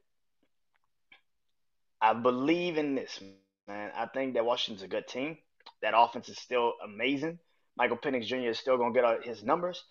I 2.02 2.14
believe 2.14 2.78
in 2.78 2.96
this, 2.96 3.22
man. 3.68 3.92
I 3.96 4.06
think 4.08 4.36
that 4.36 4.46
Washington's 4.46 4.84
a 4.84 4.88
good 4.88 5.08
team. 5.08 5.38
That 5.82 5.94
offense 5.96 6.30
is 6.30 6.38
still 6.38 6.74
amazing. 6.84 7.40
Michael 7.76 7.98
Penix 7.98 8.26
Jr. 8.26 8.50
is 8.50 8.60
still 8.60 8.78
gonna 8.78 8.94
get 8.94 9.24
his 9.26 9.44
numbers, 9.44 9.84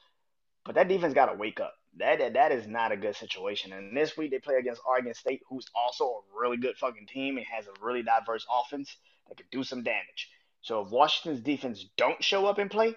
but 0.64 0.74
that 0.74 0.88
defense 0.88 1.14
got 1.14 1.26
to 1.26 1.34
wake 1.34 1.60
up. 1.60 1.74
That, 1.98 2.18
that 2.18 2.34
that 2.34 2.52
is 2.52 2.66
not 2.66 2.92
a 2.92 2.96
good 2.96 3.16
situation. 3.16 3.72
And 3.72 3.96
this 3.96 4.16
week 4.16 4.30
they 4.30 4.38
play 4.38 4.56
against 4.56 4.82
Oregon 4.86 5.14
State, 5.14 5.42
who's 5.48 5.66
also 5.74 6.04
a 6.04 6.38
really 6.38 6.56
good 6.56 6.76
fucking 6.76 7.06
team 7.06 7.36
and 7.36 7.46
has 7.46 7.66
a 7.66 7.84
really 7.84 8.02
diverse 8.02 8.46
offense 8.50 8.96
that 9.28 9.36
could 9.36 9.50
do 9.50 9.62
some 9.64 9.82
damage. 9.82 10.30
So 10.60 10.82
if 10.82 10.90
Washington's 10.90 11.42
defense 11.42 11.86
don't 11.96 12.22
show 12.22 12.46
up 12.46 12.58
and 12.58 12.70
play, 12.70 12.96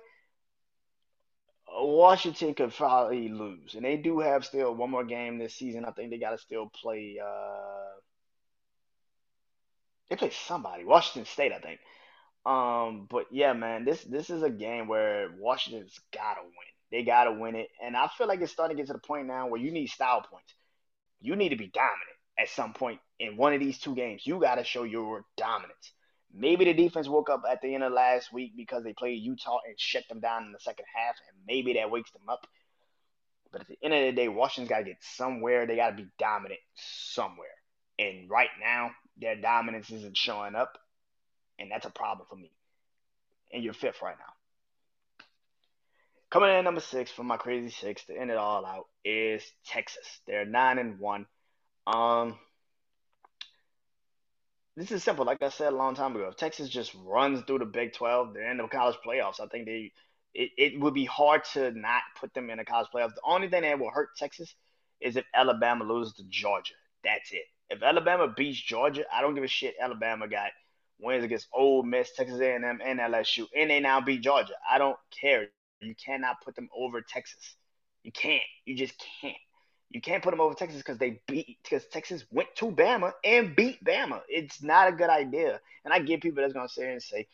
Washington 1.72 2.54
could 2.56 2.74
probably 2.74 3.30
lose, 3.30 3.76
and 3.76 3.86
they 3.86 3.96
do 3.96 4.20
have 4.20 4.44
still 4.44 4.74
one 4.74 4.90
more 4.90 5.06
game 5.06 5.38
this 5.38 5.54
season. 5.54 5.86
I 5.86 5.92
think 5.92 6.10
they 6.10 6.18
got 6.18 6.32
to 6.32 6.38
still 6.38 6.70
play. 6.70 7.20
Uh, 7.24 7.89
they 10.10 10.16
play 10.16 10.32
somebody, 10.32 10.86
Washington 10.86 11.26
State, 11.32 11.52
I 11.54 11.60
think. 11.60 11.80
Um, 12.46 13.08
but 13.10 13.26
yeah, 13.32 13.54
man, 13.54 13.86
this 13.86 14.04
this 14.04 14.30
is 14.30 14.44
a 14.44 14.50
game 14.50 14.88
where 14.88 15.30
Washington's 15.38 16.00
gotta 16.14 16.42
win. 16.42 16.54
They 16.92 17.04
gotta 17.04 17.32
win 17.32 17.56
it, 17.56 17.68
and 17.84 17.96
I 17.96 18.10
feel 18.18 18.28
like 18.28 18.42
it's 18.42 18.52
starting 18.52 18.78
to 18.78 18.82
get 18.82 18.88
to 18.88 18.94
the 18.94 19.00
point 19.00 19.28
now 19.28 19.48
where 19.48 19.62
you 19.62 19.72
need 19.72 19.88
style 19.88 20.22
points. 20.22 20.54
You 21.22 21.36
need 21.36 21.50
to 21.50 21.58
be 21.58 21.68
dominant 21.68 22.18
at 22.40 22.50
some 22.50 22.74
point 22.74 23.00
in 23.20 23.38
one 23.38 23.54
of 23.54 23.60
these 23.60 23.80
two 23.80 23.94
games. 23.94 24.26
You 24.26 24.40
gotta 24.40 24.64
show 24.64 24.84
your 24.84 25.26
dominance. 25.38 25.92
Maybe 26.34 26.66
the 26.66 26.74
defense 26.74 27.08
woke 27.08 27.30
up 27.30 27.44
at 27.50 27.62
the 27.62 27.74
end 27.74 27.84
of 27.84 27.92
last 27.92 28.32
week 28.32 28.54
because 28.56 28.84
they 28.84 28.94
played 28.94 29.22
Utah 29.22 29.60
and 29.68 29.80
shut 29.80 30.04
them 30.08 30.20
down 30.20 30.46
in 30.46 30.52
the 30.52 30.60
second 30.60 30.86
half, 30.96 31.16
and 31.28 31.38
maybe 31.46 31.74
that 31.74 31.92
wakes 31.92 32.12
them 32.12 32.30
up. 32.30 32.48
But 33.52 33.62
at 33.62 33.68
the 33.68 33.78
end 33.82 33.94
of 33.94 34.02
the 34.02 34.12
day, 34.12 34.28
Washington's 34.28 34.70
got 34.70 34.80
to 34.80 34.84
get 34.86 34.98
somewhere. 35.02 35.66
They 35.66 35.76
got 35.76 35.90
to 35.90 35.96
be 35.96 36.08
dominant 36.20 36.60
somewhere. 36.76 37.48
And 37.98 38.30
right 38.30 38.50
now, 38.62 38.92
their 39.20 39.36
dominance 39.36 39.90
isn't 39.92 40.18
showing 40.18 40.56
up, 40.56 40.78
and 41.58 41.72
that's 41.72 41.86
a 41.86 41.92
problem 41.92 42.28
for 42.30 42.36
me. 42.36 42.52
And 43.52 43.64
you're 43.64 43.74
fifth 43.74 44.02
right 44.02 44.16
now. 44.18 44.34
Coming 46.30 46.52
in 46.52 46.64
number 46.64 46.82
six 46.82 47.10
for 47.10 47.24
my 47.24 47.38
crazy 47.38 47.72
six 47.72 48.06
to 48.06 48.16
end 48.16 48.30
it 48.30 48.38
all 48.38 48.66
out 48.66 48.86
is 49.04 49.44
Texas. 49.66 50.06
They're 50.28 50.46
nine 50.46 50.78
and 50.78 51.00
one. 51.00 51.26
Um, 51.88 52.38
this 54.76 54.92
is 54.92 55.04
simple. 55.04 55.26
Like 55.26 55.42
I 55.42 55.50
said 55.50 55.74
a 55.74 55.76
long 55.76 55.96
time 55.96 56.16
ago, 56.16 56.28
if 56.28 56.38
Texas 56.38 56.70
just 56.70 56.96
runs 57.04 57.42
through 57.42 57.60
the 57.60 57.66
Big 57.66 57.94
12, 57.94 58.34
they're 58.34 58.52
in 58.52 58.58
the 58.58 58.68
college 58.68 58.98
playoffs. 59.06 59.40
I 59.40 59.48
think 59.48 59.66
they 59.66 59.92
it, 60.34 60.52
it 60.58 60.80
would 60.80 60.94
be 60.94 61.06
hard 61.06 61.44
to 61.54 61.72
not 61.72 62.04
put 62.20 62.34
them 62.34 62.50
in 62.50 62.60
the 62.60 62.66
college 62.66 62.88
playoffs. 62.94 63.16
The 63.16 63.22
only 63.26 63.50
thing 63.50 63.64
that 63.64 63.80
will 63.80 63.90
hurt 63.90 64.16
Texas 64.16 64.54
is 65.02 65.16
if 65.16 65.26
Alabama 65.34 65.84
loses 65.84 66.14
to 66.14 66.24
Georgia. 66.30 66.76
That's 67.04 67.32
it. 67.32 67.46
If 67.70 67.84
Alabama 67.84 68.28
beats 68.28 68.60
Georgia, 68.60 69.06
I 69.14 69.22
don't 69.22 69.36
give 69.36 69.44
a 69.44 69.48
shit. 69.48 69.76
Alabama 69.80 70.28
got 70.28 70.52
wins 71.00 71.24
against 71.24 71.48
Ole 71.54 71.84
Miss, 71.84 72.12
Texas 72.16 72.40
A&M, 72.40 72.64
and 72.64 73.00
LSU, 73.00 73.46
and 73.56 73.70
they 73.70 73.80
now 73.80 74.02
beat 74.02 74.22
Georgia. 74.22 74.54
I 74.70 74.78
don't 74.78 74.98
care. 75.22 75.48
You 75.82 75.96
cannot 75.96 76.42
put 76.44 76.56
them 76.56 76.70
over 76.76 77.02
Texas. 77.02 77.56
You 78.04 78.12
can't. 78.12 78.44
You 78.66 78.76
just 78.76 78.94
can't. 79.22 79.38
You 79.90 80.02
can't 80.02 80.22
put 80.22 80.32
them 80.32 80.42
over 80.42 80.54
Texas 80.54 80.80
because 80.80 80.98
they 80.98 81.22
beat 81.28 81.58
because 81.64 81.86
Texas 81.88 82.24
went 82.32 82.50
to 82.56 82.66
Bama 82.72 83.12
and 83.24 83.56
beat 83.56 83.84
Bama. 83.84 84.22
It's 84.28 84.62
not 84.62 84.88
a 84.88 84.92
good 84.92 85.10
idea. 85.10 85.60
And 85.84 85.94
I 85.94 86.00
get 86.00 86.22
people 86.22 86.42
that's 86.42 86.54
gonna 86.54 86.70
sit 86.70 86.88
and 86.88 87.02
say, 87.02 87.28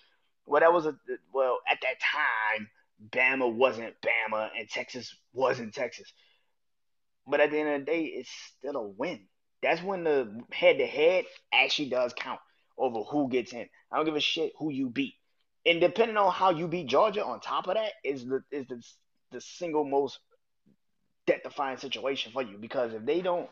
"Well, 0.45 0.61
that 0.61 0.71
was 0.71 0.85
a 0.85 0.97
well 1.33 1.59
at 1.69 1.79
that 1.81 1.99
time, 1.99 2.69
Bama 3.09 3.51
wasn't 3.51 3.95
Bama 4.01 4.51
and 4.57 4.69
Texas 4.69 5.13
wasn't 5.33 5.73
Texas." 5.73 6.11
But 7.27 7.41
at 7.41 7.51
the 7.51 7.59
end 7.59 7.69
of 7.69 7.79
the 7.81 7.85
day, 7.91 8.03
it's 8.05 8.29
still 8.29 8.77
a 8.77 8.87
win. 8.87 9.27
That's 9.65 9.81
when 9.81 10.03
the 10.03 10.43
head 10.51 10.77
to 10.77 10.85
head 10.85 11.25
actually 11.51 11.89
does 11.89 12.13
count 12.13 12.39
over 12.77 12.99
who 12.99 13.27
gets 13.29 13.51
in. 13.51 13.67
I 13.91 13.95
don't 13.95 14.05
give 14.05 14.15
a 14.15 14.19
shit 14.19 14.53
who 14.59 14.71
you 14.71 14.89
beat. 14.89 15.15
And 15.65 15.81
depending 15.81 16.17
on 16.17 16.31
how 16.31 16.51
you 16.51 16.67
beat 16.67 16.85
Georgia, 16.85 17.25
on 17.25 17.39
top 17.39 17.67
of 17.67 17.73
that 17.73 17.93
is 18.03 18.25
the 18.27 18.43
is 18.51 18.67
the 18.67 18.83
the 19.31 19.41
single 19.41 19.83
most 19.83 20.19
death 21.25 21.41
defying 21.41 21.77
situation 21.77 22.31
for 22.31 22.43
you 22.43 22.59
because 22.59 22.93
if 22.93 23.03
they 23.05 23.21
don't, 23.21 23.49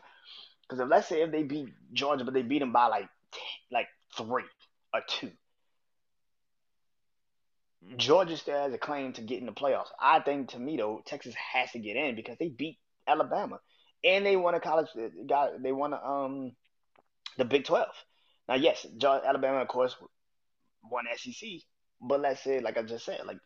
because 0.62 0.78
if 0.78 0.88
let's 0.88 1.08
say 1.08 1.22
if 1.22 1.32
they 1.32 1.42
beat 1.42 1.70
Georgia, 1.92 2.24
but 2.24 2.32
they 2.32 2.42
beat 2.42 2.60
them 2.60 2.72
by 2.72 2.86
like 2.86 3.08
10, 3.32 3.42
like 3.72 3.88
three 4.16 4.44
or 4.94 5.00
two, 5.08 5.32
Georgia 7.96 8.36
still 8.36 8.56
has 8.56 8.72
a 8.72 8.78
claim 8.78 9.12
to 9.14 9.20
get 9.20 9.40
in 9.40 9.46
the 9.46 9.52
playoffs. 9.52 9.90
I 10.00 10.20
think 10.20 10.50
to 10.50 10.60
me 10.60 10.76
though, 10.76 11.02
Texas 11.04 11.34
has 11.34 11.72
to 11.72 11.80
get 11.80 11.96
in 11.96 12.14
because 12.14 12.36
they 12.38 12.50
beat 12.50 12.78
Alabama 13.08 13.58
and 14.04 14.24
they 14.24 14.36
won 14.36 14.54
a 14.54 14.60
college. 14.60 14.88
Got 15.28 15.62
they 15.62 15.72
won 15.72 15.92
a, 15.92 15.96
um 15.96 16.52
the 17.38 17.44
Big 17.44 17.64
Twelve. 17.64 17.94
Now 18.48 18.54
yes, 18.54 18.86
Alabama 19.02 19.60
of 19.60 19.68
course 19.68 19.96
won 20.90 21.04
SEC, 21.16 21.48
but 22.00 22.20
let's 22.20 22.42
say 22.42 22.60
like 22.60 22.76
I 22.76 22.82
just 22.82 23.04
said, 23.04 23.20
like 23.26 23.38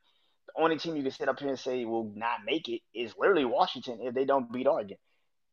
the 0.47 0.63
only 0.63 0.79
team 0.79 0.97
you 0.97 1.03
can 1.03 1.13
sit 1.13 1.29
up 1.29 1.39
here 1.39 1.49
and 1.49 1.59
say 1.59 1.85
will 1.85 2.13
not 2.15 2.41
make 2.45 2.69
it 2.69 2.81
is 2.95 3.15
literally 3.19 3.45
Washington 3.45 4.01
if 4.03 4.15
they 4.15 4.25
don't 4.25 4.53
beat 4.53 4.67
Oregon. 4.67 4.97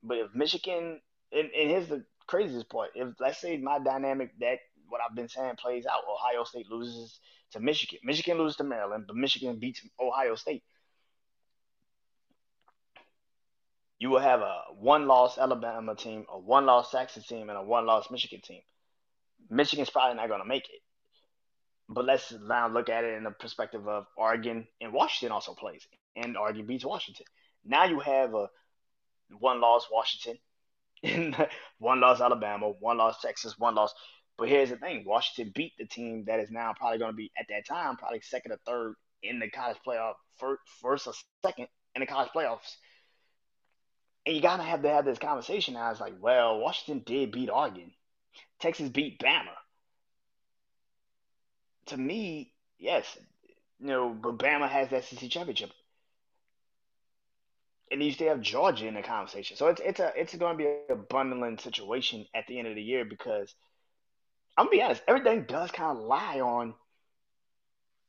But 0.03 0.17
if 0.17 0.35
Michigan, 0.35 0.99
and, 1.31 1.49
and 1.51 1.69
here's 1.69 1.87
the 1.87 2.05
craziest 2.27 2.69
part: 2.69 2.91
if 2.95 3.09
let's 3.19 3.39
say 3.39 3.57
my 3.57 3.79
dynamic 3.79 4.31
that 4.39 4.59
what 4.87 5.01
I've 5.01 5.15
been 5.15 5.29
saying 5.29 5.55
plays 5.57 5.85
out, 5.85 6.01
Ohio 6.11 6.43
State 6.43 6.69
loses 6.69 7.19
to 7.51 7.59
Michigan, 7.59 7.99
Michigan 8.03 8.37
loses 8.37 8.57
to 8.57 8.63
Maryland, 8.63 9.05
but 9.07 9.15
Michigan 9.15 9.59
beats 9.59 9.81
Ohio 9.99 10.35
State. 10.35 10.63
You 14.05 14.11
will 14.11 14.19
have 14.19 14.41
a 14.41 14.61
one-loss 14.77 15.39
Alabama 15.39 15.95
team, 15.95 16.27
a 16.31 16.37
one-loss 16.37 16.91
Texas 16.91 17.25
team, 17.25 17.49
and 17.49 17.57
a 17.57 17.63
one-loss 17.63 18.11
Michigan 18.11 18.39
team. 18.39 18.61
Michigan's 19.49 19.89
probably 19.89 20.15
not 20.15 20.27
going 20.27 20.43
to 20.43 20.47
make 20.47 20.65
it. 20.65 20.81
But 21.89 22.05
let's 22.05 22.31
now 22.31 22.67
look 22.67 22.87
at 22.87 23.03
it 23.03 23.15
in 23.15 23.23
the 23.23 23.31
perspective 23.31 23.87
of 23.87 24.05
Oregon 24.15 24.67
and 24.79 24.93
Washington 24.93 25.33
also 25.33 25.55
plays, 25.55 25.87
and 26.15 26.37
Oregon 26.37 26.67
beats 26.67 26.85
Washington. 26.85 27.25
Now 27.65 27.85
you 27.85 27.99
have 27.99 28.35
a 28.35 28.47
one 29.39 29.59
loss 29.59 29.87
Washington, 29.91 30.37
one 31.79 31.99
loss 31.99 32.21
Alabama, 32.21 32.73
one 32.79 32.99
loss 32.99 33.19
Texas, 33.23 33.57
one 33.57 33.73
loss. 33.73 33.91
But 34.37 34.49
here's 34.49 34.69
the 34.69 34.77
thing: 34.77 35.03
Washington 35.07 35.51
beat 35.55 35.73
the 35.79 35.87
team 35.87 36.25
that 36.27 36.39
is 36.39 36.51
now 36.51 36.75
probably 36.77 36.99
going 36.99 37.11
to 37.11 37.17
be 37.17 37.31
at 37.39 37.47
that 37.49 37.65
time 37.67 37.97
probably 37.97 38.21
second 38.21 38.51
or 38.51 38.59
third 38.67 38.93
in 39.23 39.39
the 39.39 39.49
college 39.49 39.77
playoff, 39.83 40.13
first 40.79 41.07
or 41.07 41.13
second 41.43 41.69
in 41.95 42.01
the 42.01 42.05
college 42.05 42.29
playoffs. 42.35 42.75
And 44.25 44.35
you 44.35 44.41
gotta 44.41 44.63
have 44.63 44.81
to 44.81 44.89
have 44.89 45.05
this 45.05 45.19
conversation 45.19 45.75
now. 45.75 45.91
It's 45.91 45.99
like, 45.99 46.15
well, 46.19 46.59
Washington 46.59 47.03
did 47.05 47.31
beat 47.31 47.49
Oregon. 47.49 47.91
Texas 48.59 48.89
beat 48.89 49.19
Bama. 49.19 49.53
To 51.87 51.97
me, 51.97 52.51
yes, 52.79 53.05
you 53.79 53.87
know, 53.87 54.09
but 54.09 54.39
Bama 54.39 54.67
has 54.67 54.89
that 54.89 55.03
SEC 55.05 55.29
championship. 55.29 55.71
And 57.91 58.01
you 58.01 58.11
still 58.11 58.29
have 58.29 58.41
Georgia 58.41 58.87
in 58.87 58.95
the 58.95 59.03
conversation. 59.03 59.57
So 59.57 59.67
it's 59.67 59.81
it's 59.83 59.99
a 59.99 60.11
it's 60.15 60.35
going 60.35 60.57
to 60.57 60.63
be 60.63 60.93
a 60.93 60.95
bundling 60.95 61.59
situation 61.59 62.25
at 62.33 62.47
the 62.47 62.57
end 62.57 62.67
of 62.67 62.75
the 62.75 62.81
year 62.81 63.05
because 63.05 63.53
I'm 64.57 64.65
gonna 64.65 64.77
be 64.77 64.81
honest, 64.81 65.03
everything 65.07 65.43
does 65.43 65.71
kind 65.71 65.97
of 65.97 66.03
lie 66.03 66.39
on 66.39 66.73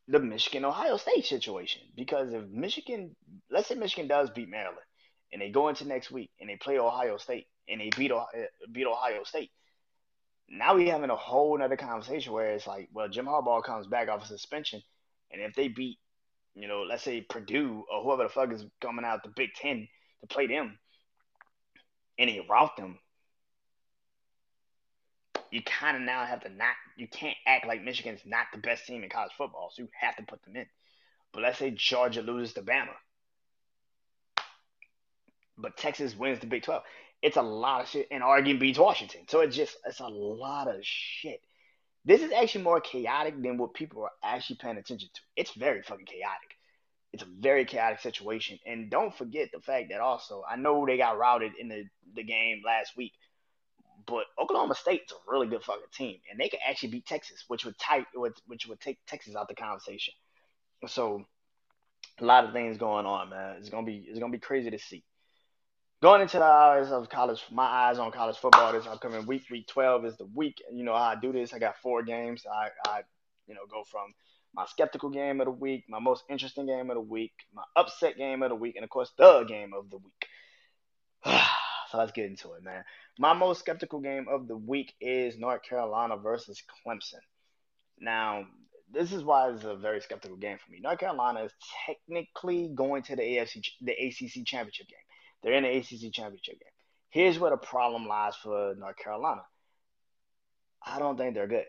the 0.09 0.21
Michigan 0.21 0.65
Ohio 0.65 0.97
State 0.97 1.27
situation 1.27 1.83
because 1.97 2.33
if 2.33 2.47
Michigan, 2.49 3.17
let's 3.51 3.69
say 3.69 3.75
Michigan 3.75 4.07
does 4.07 4.31
beat 4.31 4.49
Maryland, 4.49 4.79
and 5.33 5.43
they 5.43 5.51
go 5.51 5.69
into 5.69 5.87
next 5.87 6.11
week 6.11 6.31
and 6.41 6.49
they 6.49 6.57
play 6.57 6.79
Ohio 6.79 7.17
State 7.17 7.47
and 7.69 7.81
they 7.81 7.91
beat 7.97 8.13
beat 8.73 8.87
Ohio 8.87 9.25
State, 9.25 9.51
now 10.49 10.75
we're 10.75 10.93
having 10.93 11.11
a 11.11 11.17
whole 11.17 11.61
other 11.61 11.77
conversation 11.77 12.33
where 12.33 12.53
it's 12.53 12.67
like, 12.67 12.89
well, 12.93 13.09
Jim 13.09 13.27
Harbaugh 13.27 13.65
comes 13.65 13.87
back 13.87 14.09
off 14.09 14.25
a 14.25 14.27
suspension, 14.27 14.83
and 15.33 15.43
if 15.43 15.55
they 15.55 15.69
beat, 15.69 15.99
you 16.55 16.69
know, 16.69 16.83
let's 16.83 17.03
say 17.03 17.21
Purdue 17.21 17.85
or 17.93 18.03
whoever 18.03 18.23
the 18.23 18.29
fuck 18.29 18.53
is 18.53 18.65
coming 18.81 19.05
out 19.05 19.23
the 19.23 19.33
Big 19.35 19.55
Ten 19.55 19.89
to 20.21 20.27
play 20.29 20.47
them, 20.47 20.79
and 22.19 22.31
they 22.31 22.47
rout 22.49 22.77
them, 22.77 22.99
you 25.51 25.63
kind 25.63 25.97
of 25.97 26.03
now 26.03 26.25
have 26.25 26.41
to 26.43 26.49
not, 26.49 26.75
you 26.97 27.09
can't 27.09 27.37
act 27.47 27.67
like 27.67 27.83
Michigan's 27.83 28.21
not 28.25 28.47
the 28.53 28.59
best 28.59 28.87
team 28.87 29.03
in 29.03 29.11
college 29.11 29.33
football, 29.37 29.71
so 29.73 29.83
you 29.83 29.89
have 30.01 30.17
to 30.17 30.23
put 30.23 30.43
them 30.45 30.57
in. 30.57 30.67
But 31.33 31.43
let's 31.43 31.59
say 31.59 31.71
Georgia 31.73 32.23
loses 32.23 32.55
to 32.55 32.63
Bama, 32.63 32.95
but 35.59 35.77
Texas 35.77 36.17
wins 36.17 36.41
the 36.41 36.47
Big 36.47 36.63
12 36.63 36.83
it's 37.23 37.37
a 37.37 37.43
lot 37.43 37.83
of 37.83 37.89
shit. 37.89 38.09
And 38.11 38.23
Oregon 38.23 38.59
beats 38.59 38.79
Washington. 38.79 39.23
So 39.29 39.41
it's 39.41 39.57
just 39.57 39.77
it's 39.85 40.01
a 40.01 40.07
lot 40.07 40.69
of 40.69 40.77
shit. 40.83 41.41
This 42.05 42.23
is 42.23 42.31
actually 42.33 42.65
more 42.65 42.81
chaotic 42.81 43.41
than 43.43 43.59
what 43.59 43.75
people 43.75 44.03
are 44.03 44.13
actually 44.23 44.57
paying 44.57 44.77
attention 44.77 45.09
to. 45.13 45.21
It's 45.35 45.53
very 45.55 45.83
fucking 45.83 46.07
chaotic. 46.07 46.57
It's 47.13 47.23
a 47.23 47.41
very 47.41 47.65
chaotic 47.65 48.01
situation. 48.01 48.59
And 48.65 48.91
don't 48.91 49.17
forget 49.17 49.49
the 49.53 49.61
fact 49.61 49.89
that 49.91 50.01
also, 50.01 50.45
I 50.49 50.57
know 50.57 50.87
they 50.87 50.99
got 50.99 51.19
routed 51.19 51.53
in 51.59 51.69
the, 51.69 51.85
the 52.15 52.23
game 52.23 52.63
last 52.65 52.97
week, 52.97 53.13
but 54.07 54.27
Oklahoma 54.41 54.77
State's 54.77 55.13
a 55.13 55.17
really 55.27 55.49
good 55.49 55.65
fucking 55.65 55.83
team. 55.93 56.19
And 56.31 56.39
they 56.39 56.49
could 56.49 56.61
actually 56.65 56.91
beat 56.91 57.07
Texas, 57.07 57.45
which 57.49 57.65
would 57.65 57.79
type 57.79 58.07
which 58.47 58.69
would 58.69 58.81
take 58.81 58.99
Texas 59.07 59.35
out 59.35 59.49
the 59.49 59.55
conversation. 59.55 60.15
So 60.87 61.25
a 62.21 62.25
lot 62.25 62.45
of 62.45 62.53
things 62.53 62.79
going 62.79 63.07
on, 63.07 63.31
man. 63.31 63.57
It's 63.59 63.69
gonna 63.69 63.87
be 63.87 64.07
it's 64.09 64.21
gonna 64.21 64.31
be 64.31 64.39
crazy 64.39 64.71
to 64.71 64.79
see 64.79 65.03
going 66.03 66.23
into 66.23 66.39
the 66.39 66.45
eyes 66.45 66.91
of 66.91 67.09
college, 67.09 67.43
my 67.51 67.65
eyes 67.65 67.99
on 67.99 68.13
college 68.13 68.37
football 68.37 68.73
this 68.73 68.87
upcoming 68.87 69.27
week. 69.27 69.45
Week 69.51 69.67
12 69.67 70.05
is 70.07 70.17
the 70.17 70.27
week. 70.35 70.63
You 70.73 70.85
know 70.85 70.95
I 70.95 71.17
do 71.21 71.33
this. 71.33 71.53
I 71.53 71.59
got 71.59 71.77
four 71.83 72.03
games. 72.03 72.45
I, 72.51 72.69
I, 72.89 73.01
you 73.47 73.55
know, 73.55 73.63
go 73.71 73.85
from 73.85 74.15
my 74.55 74.65
skeptical 74.67 75.11
game 75.11 75.41
of 75.41 75.47
the 75.47 75.53
week, 75.53 75.85
my 75.89 75.99
most 75.99 76.25
interesting 76.31 76.67
game 76.67 76.91
of 76.91 76.97
the 76.97 77.01
week, 77.01 77.33
my 77.55 77.63
upset 77.77 78.17
game 78.17 78.43
of 78.43 78.49
the 78.49 78.55
week, 78.55 78.77
and 78.77 78.85
of 78.85 78.91
course 78.91 79.13
the 79.19 79.45
game 79.45 79.73
of 79.77 79.91
the 79.91 79.99
week. 79.99 80.27
so 81.91 81.99
let's 81.99 82.13
get 82.13 82.25
into 82.25 82.53
it, 82.55 82.63
man. 82.63 82.83
My 83.19 83.35
most 83.35 83.61
skeptical 83.61 84.01
game 84.01 84.27
of 84.31 84.49
the 84.49 84.57
week 84.57 84.95
is 85.01 85.37
North 85.39 85.63
Carolina 85.63 86.17
versus 86.17 86.63
Clemson. 86.87 87.21
Now, 87.99 88.47
this 88.93 89.13
is 89.13 89.23
why 89.25 89.51
it's 89.51 89.65
a 89.65 89.77
very 89.77 90.01
skeptical 90.01 90.37
game 90.37 90.59
for 90.65 90.71
me. 90.71 90.81
North 90.81 90.99
Carolina 90.99 91.45
is 91.45 91.53
technically 91.87 92.71
going 92.75 93.03
to 93.05 93.17
the 93.17 93.23
AFC, 93.23 93.63
the 93.83 93.93
ACC 93.93 94.47
championship 94.47 94.89
game. 94.89 94.99
They're 95.47 95.55
in 95.55 95.63
the 95.63 95.77
ACC 95.77 96.13
championship 96.13 96.59
game. 96.59 96.73
Here's 97.11 97.39
where 97.39 97.53
the 97.53 97.57
problem 97.57 98.09
lies 98.09 98.35
for 98.35 98.75
North 98.77 98.97
Carolina. 98.97 99.43
I 100.85 100.99
don't 100.99 101.17
think 101.17 101.35
they're 101.35 101.47
good. 101.47 101.67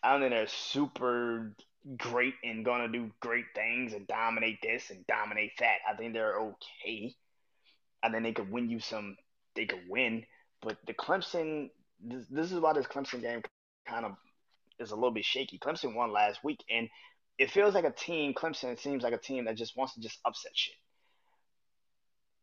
I 0.00 0.12
don't 0.12 0.20
think 0.20 0.30
they're 0.30 0.46
super 0.46 1.56
great 1.96 2.34
and 2.44 2.64
gonna 2.64 2.86
do 2.86 3.10
great 3.18 3.46
things 3.52 3.94
and 3.94 4.06
dominate 4.06 4.62
this 4.62 4.90
and 4.90 5.04
dominate 5.08 5.58
that. 5.58 5.78
I 5.90 5.96
think 5.96 6.12
they're 6.12 6.38
okay. 6.38 7.16
I 8.00 8.10
think 8.10 8.22
they 8.22 8.32
could 8.32 8.52
win 8.52 8.70
you 8.70 8.78
some. 8.78 9.16
They 9.56 9.66
could 9.66 9.82
win, 9.88 10.24
but 10.62 10.76
the 10.86 10.94
Clemson. 10.94 11.70
This, 12.00 12.26
this 12.30 12.52
is 12.52 12.60
why 12.60 12.74
this 12.74 12.86
Clemson 12.86 13.22
game 13.22 13.42
kind 13.88 14.06
of 14.06 14.12
is 14.78 14.92
a 14.92 14.94
little 14.94 15.10
bit 15.10 15.24
shaky. 15.24 15.58
Clemson 15.58 15.96
won 15.96 16.12
last 16.12 16.44
week, 16.44 16.62
and 16.70 16.88
it 17.38 17.50
feels 17.50 17.74
like 17.74 17.84
a 17.84 17.90
team. 17.90 18.34
Clemson 18.34 18.78
seems 18.78 19.02
like 19.02 19.14
a 19.14 19.18
team 19.18 19.46
that 19.46 19.56
just 19.56 19.76
wants 19.76 19.94
to 19.94 20.00
just 20.00 20.20
upset 20.24 20.52
shit. 20.54 20.76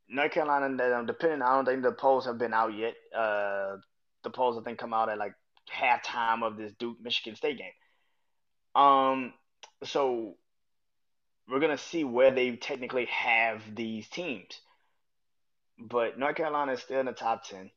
North 0.08 0.32
Carolina, 0.32 1.04
depending, 1.06 1.42
I 1.42 1.56
don't 1.56 1.66
think 1.66 1.82
the 1.82 1.92
polls 1.92 2.26
have 2.26 2.38
been 2.38 2.54
out 2.54 2.74
yet. 2.74 2.96
Uh, 3.16 3.78
the 4.24 4.30
polls 4.30 4.58
I 4.58 4.62
think 4.62 4.78
come 4.78 4.94
out 4.94 5.10
at 5.10 5.18
like 5.18 5.34
halftime 5.74 6.44
of 6.44 6.58
this 6.58 6.74
Duke 6.74 6.98
Michigan 7.02 7.36
State 7.36 7.58
game. 7.58 8.82
Um, 8.82 9.34
so 9.84 10.36
we're 11.48 11.60
gonna 11.60 11.78
see 11.78 12.04
where 12.04 12.32
they 12.32 12.56
technically 12.56 13.06
have 13.06 13.62
these 13.74 14.08
teams. 14.10 14.60
But 15.78 16.18
North 16.18 16.36
Carolina 16.36 16.74
is 16.74 16.82
still 16.82 17.00
in 17.00 17.06
the 17.06 17.12
top 17.12 17.44
ten, 17.44 17.72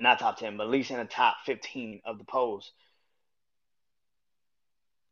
not 0.00 0.18
top 0.18 0.38
ten, 0.38 0.56
but 0.56 0.64
at 0.64 0.70
least 0.70 0.90
in 0.90 0.98
the 0.98 1.04
top 1.04 1.36
fifteen 1.46 2.00
of 2.04 2.18
the 2.18 2.24
polls. 2.24 2.72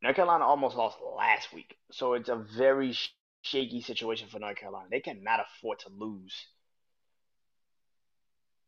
North 0.02 0.16
Carolina 0.16 0.44
almost 0.44 0.76
lost 0.76 0.98
last 1.16 1.52
week, 1.52 1.76
so 1.90 2.14
it's 2.14 2.28
a 2.28 2.36
very 2.36 2.96
shaky 3.42 3.80
situation 3.80 4.28
for 4.28 4.38
North 4.38 4.56
Carolina. 4.56 4.88
They 4.90 5.00
cannot 5.00 5.40
afford 5.40 5.80
to 5.80 5.88
lose 5.90 6.34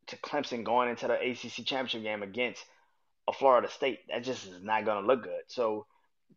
to 0.09 0.17
Clemson 0.17 0.65
going 0.65 0.91
into 0.91 1.07
the 1.07 1.15
ACC 1.15 1.65
championship 1.65 2.03
game 2.03 2.23
against 2.23 2.65
a 3.29 3.33
Florida 3.33 3.69
State. 3.71 4.01
That 4.09 4.25
just 4.25 4.47
is 4.47 4.63
not 4.63 4.85
going 4.85 5.01
to 5.01 5.07
look 5.07 5.23
good. 5.23 5.43
So 5.49 5.87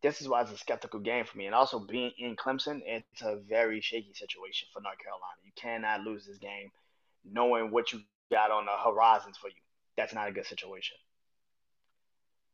this 0.01 0.21
is 0.21 0.27
why 0.27 0.41
it's 0.41 0.51
a 0.51 0.57
skeptical 0.57 0.99
game 0.99 1.25
for 1.25 1.37
me. 1.37 1.45
And 1.45 1.55
also 1.55 1.79
being 1.79 2.11
in 2.17 2.35
Clemson, 2.35 2.81
it's 2.85 3.21
a 3.21 3.39
very 3.47 3.81
shaky 3.81 4.13
situation 4.13 4.67
for 4.73 4.81
North 4.81 4.99
Carolina. 4.99 5.41
You 5.43 5.51
cannot 5.55 6.01
lose 6.01 6.25
this 6.25 6.37
game 6.37 6.71
knowing 7.25 7.71
what 7.71 7.91
you 7.91 8.01
got 8.31 8.51
on 8.51 8.65
the 8.65 8.71
horizons 8.71 9.37
for 9.37 9.47
you. 9.47 9.55
That's 9.97 10.13
not 10.13 10.27
a 10.27 10.31
good 10.31 10.45
situation. 10.45 10.97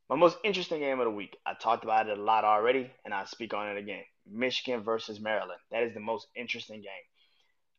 My 0.09 0.15
most 0.15 0.37
interesting 0.43 0.79
game 0.79 0.99
of 0.99 1.05
the 1.05 1.11
week. 1.11 1.37
I 1.45 1.53
talked 1.53 1.83
about 1.83 2.09
it 2.09 2.17
a 2.17 2.21
lot 2.21 2.43
already, 2.43 2.91
and 3.05 3.13
I'll 3.13 3.27
speak 3.27 3.53
on 3.53 3.69
it 3.69 3.77
again. 3.77 4.03
Michigan 4.31 4.83
versus 4.83 5.19
Maryland. 5.19 5.59
That 5.71 5.83
is 5.83 5.93
the 5.93 5.99
most 5.99 6.27
interesting 6.35 6.81
game. 6.81 7.05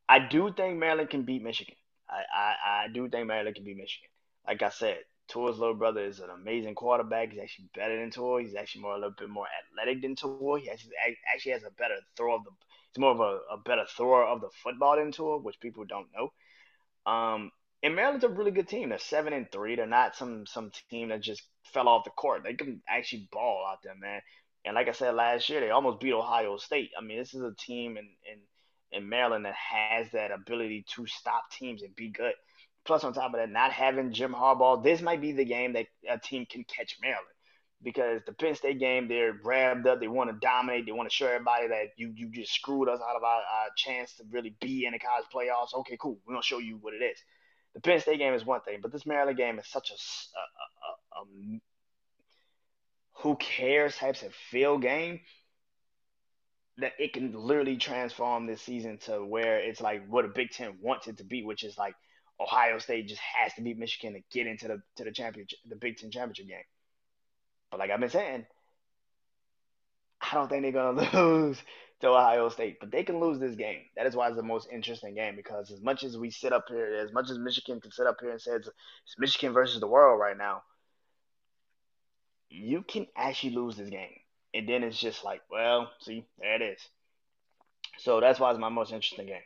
I 0.09 0.19
do 0.19 0.53
think 0.53 0.79
Maryland 0.79 1.11
can 1.11 1.23
beat 1.23 1.43
Michigan. 1.43 1.77
I, 2.09 2.23
I, 2.35 2.85
I 2.85 2.89
do 2.89 3.09
think 3.09 3.27
Maryland 3.27 3.57
can 3.57 3.65
beat 3.65 3.77
Michigan. 3.77 4.09
Like 4.47 4.63
I 4.63 4.71
said, 4.71 4.99
Tua's 5.29 5.59
little 5.59 5.77
brother 5.77 6.05
is 6.05 6.19
an 6.19 6.31
amazing 6.31 6.75
quarterback. 6.75 7.31
He's 7.31 7.41
actually 7.41 7.71
better 7.75 7.99
than 7.99 8.11
Tua. 8.11 8.43
He's 8.43 8.57
actually 8.57 8.83
more 8.83 8.93
a 8.93 8.99
little 8.99 9.15
bit 9.17 9.29
more 9.29 9.47
athletic 9.47 10.03
than 10.03 10.17
Tua. 10.17 10.59
He 10.59 10.69
actually, 10.69 10.93
actually 11.33 11.53
has 11.53 11.63
a 11.63 11.71
better 11.71 11.97
throw 12.17 12.35
of 12.35 12.45
the. 12.45 12.51
He's 12.93 13.01
more 13.01 13.13
of 13.13 13.21
a, 13.21 13.55
a 13.55 13.59
better 13.65 13.85
thrower 13.89 14.25
of 14.25 14.41
the 14.41 14.51
football 14.65 14.97
than 14.97 15.13
Tua, 15.13 15.39
which 15.39 15.61
people 15.61 15.85
don't 15.85 16.09
know. 16.13 16.33
Um, 17.11 17.53
and 17.83 17.95
Maryland's 17.95 18.25
a 18.25 18.29
really 18.29 18.51
good 18.51 18.69
team. 18.69 18.89
They're 18.89 18.99
seven 18.99 19.33
and 19.33 19.51
three. 19.51 19.77
They're 19.77 19.87
not 19.87 20.17
some 20.17 20.47
some 20.47 20.71
team 20.91 21.09
that 21.09 21.21
just 21.21 21.43
fell 21.73 21.89
off 21.89 22.05
the 22.05 22.11
court. 22.11 22.43
They 22.43 22.55
can 22.55 22.83
actually 22.89 23.29
ball 23.31 23.65
out 23.71 23.83
there, 23.83 23.95
man. 23.95 24.21
And 24.65 24.75
like 24.75 24.89
I 24.89 24.93
said 24.93 25.15
last 25.15 25.49
year, 25.49 25.61
they 25.61 25.71
almost 25.71 26.01
beat 26.01 26.13
Ohio 26.13 26.57
State. 26.57 26.91
I 26.99 27.03
mean, 27.03 27.19
this 27.19 27.35
is 27.35 27.43
a 27.43 27.55
team 27.55 27.97
in 27.97 28.09
in, 28.31 29.03
in 29.03 29.09
Maryland 29.09 29.45
that 29.45 29.55
has 29.55 30.11
that 30.13 30.31
ability 30.31 30.85
to 30.95 31.07
stop 31.07 31.51
teams 31.51 31.83
and 31.83 31.95
be 31.97 32.11
good. 32.11 32.35
Plus, 32.85 33.05
on 33.05 33.13
top 33.13 33.35
of 33.35 33.41
that, 33.41 33.51
not 33.51 33.73
having 33.73 34.13
Jim 34.13 34.33
Harbaugh, 34.33 34.83
this 34.83 35.03
might 35.03 35.21
be 35.21 35.33
the 35.33 35.45
game 35.45 35.75
that 35.75 35.87
a 36.09 36.19
team 36.19 36.47
can 36.51 36.65
catch 36.65 36.97
Maryland. 37.01 37.27
Because 37.83 38.21
the 38.27 38.33
Penn 38.35 38.55
State 38.55 38.79
game, 38.79 39.09
they're 39.09 39.39
ramped 39.43 39.87
up. 39.87 40.01
They 40.01 40.09
want 40.09 40.29
to 40.29 40.37
dominate. 40.39 40.85
They 40.85 40.93
want 40.93 41.09
to 41.09 41.15
show 41.15 41.27
everybody 41.27 41.69
that 41.69 41.89
you 41.97 42.13
you 42.15 42.31
just 42.31 42.53
screwed 42.53 42.89
us 42.89 43.01
out 43.09 43.17
of 43.17 43.25
our, 43.25 43.39
our 43.39 43.69
chance 43.77 44.15
to 44.17 44.25
really 44.31 44.55
be 44.61 44.85
in 44.85 44.93
the 44.93 44.99
college 44.99 45.27
playoffs. 45.35 45.79
Okay, 45.81 45.97
cool. 45.99 46.19
We're 46.27 46.35
gonna 46.35 46.43
show 46.43 46.59
you 46.59 46.79
what 46.83 46.93
it 46.93 47.03
is 47.03 47.19
the 47.75 47.81
Penn 47.81 48.01
State 48.01 48.19
game 48.19 48.35
is 48.35 48.45
one 48.45 48.61
thing, 48.63 48.79
but 48.83 48.93
this 48.93 49.07
Maryland 49.07 49.39
game 49.39 49.59
is 49.59 49.67
such 49.67 49.91
a, 49.91 49.95
a, 49.95 51.21
a, 51.21 51.23
a 51.23 51.61
who 53.21 53.37
cares 53.37 53.97
types 53.97 54.23
of 54.23 54.35
feel 54.35 54.79
game 54.79 55.21
that 56.79 56.93
it 56.99 57.13
can 57.13 57.35
literally 57.35 57.77
transform 57.77 58.47
this 58.47 58.63
season 58.63 58.99
to 58.99 59.25
where 59.25 59.59
it's 59.59 59.81
like 59.81 60.07
what 60.09 60.25
a 60.25 60.29
Big 60.29 60.51
Ten 60.51 60.79
wants 60.81 61.07
it 61.07 61.19
to 61.19 61.25
be, 61.25 61.43
which 61.43 61.63
is 61.63 61.77
like 61.77 61.95
Ohio 62.41 62.79
State 62.79 63.09
just 63.09 63.21
has 63.21 63.53
to 63.55 63.63
beat 63.63 63.79
Michigan 63.79 64.15
to 64.15 64.21
get 64.31 64.47
into 64.47 64.69
the 64.69 64.83
to 64.97 65.05
the 65.05 65.13
championship, 65.13 65.59
the 65.69 65.77
Big 65.77 65.99
Ten 65.99 66.11
championship 66.11 66.49
game. 66.49 66.65
But 67.71 67.81
like 67.81 67.91
I've 67.91 68.01
been 68.01 68.11
saying, 68.11 68.47
I 70.21 70.35
don't 70.35 70.49
think 70.49 70.63
they're 70.63 70.73
gonna 70.73 71.09
lose 71.15 71.59
to 72.01 72.09
Ohio 72.09 72.49
State, 72.49 72.79
but 72.81 72.91
they 72.91 73.03
can 73.03 73.21
lose 73.21 73.39
this 73.39 73.55
game. 73.55 73.83
That 73.97 74.07
is 74.07 74.17
why 74.17 74.29
it's 74.29 74.37
the 74.37 74.43
most 74.43 74.69
interesting 74.73 75.15
game 75.15 75.37
because 75.37 75.71
as 75.71 75.83
much 75.83 76.03
as 76.03 76.17
we 76.17 76.31
sit 76.31 76.53
up 76.55 76.65
here, 76.69 76.95
as 76.95 77.13
much 77.13 77.31
as 77.31 77.39
Michigan 77.39 77.81
can 77.81 77.93
sit 77.93 78.07
up 78.07 78.17
here 78.21 78.31
and 78.31 78.41
say 78.41 78.53
it's, 78.53 78.69
it's 78.69 79.19
Michigan 79.19 79.53
versus 79.53 79.81
the 79.81 79.87
world 79.87 80.19
right 80.19 80.39
now, 80.39 80.63
you 82.51 82.83
can 82.83 83.07
actually 83.17 83.55
lose 83.55 83.77
this 83.77 83.91
game. 83.91 84.19
And 84.55 84.69
then 84.69 84.83
it's 84.85 84.99
just 84.99 85.25
like, 85.25 85.43
well, 85.51 85.91
see, 86.01 86.27
there 86.39 86.57
it 86.57 86.63
is. 86.63 86.81
So 87.99 88.21
that's 88.21 88.41
why 88.41 88.51
it's 88.51 88.59
my 88.61 88.69
most 88.69 88.93
interesting 88.93 89.27
game. 89.27 89.43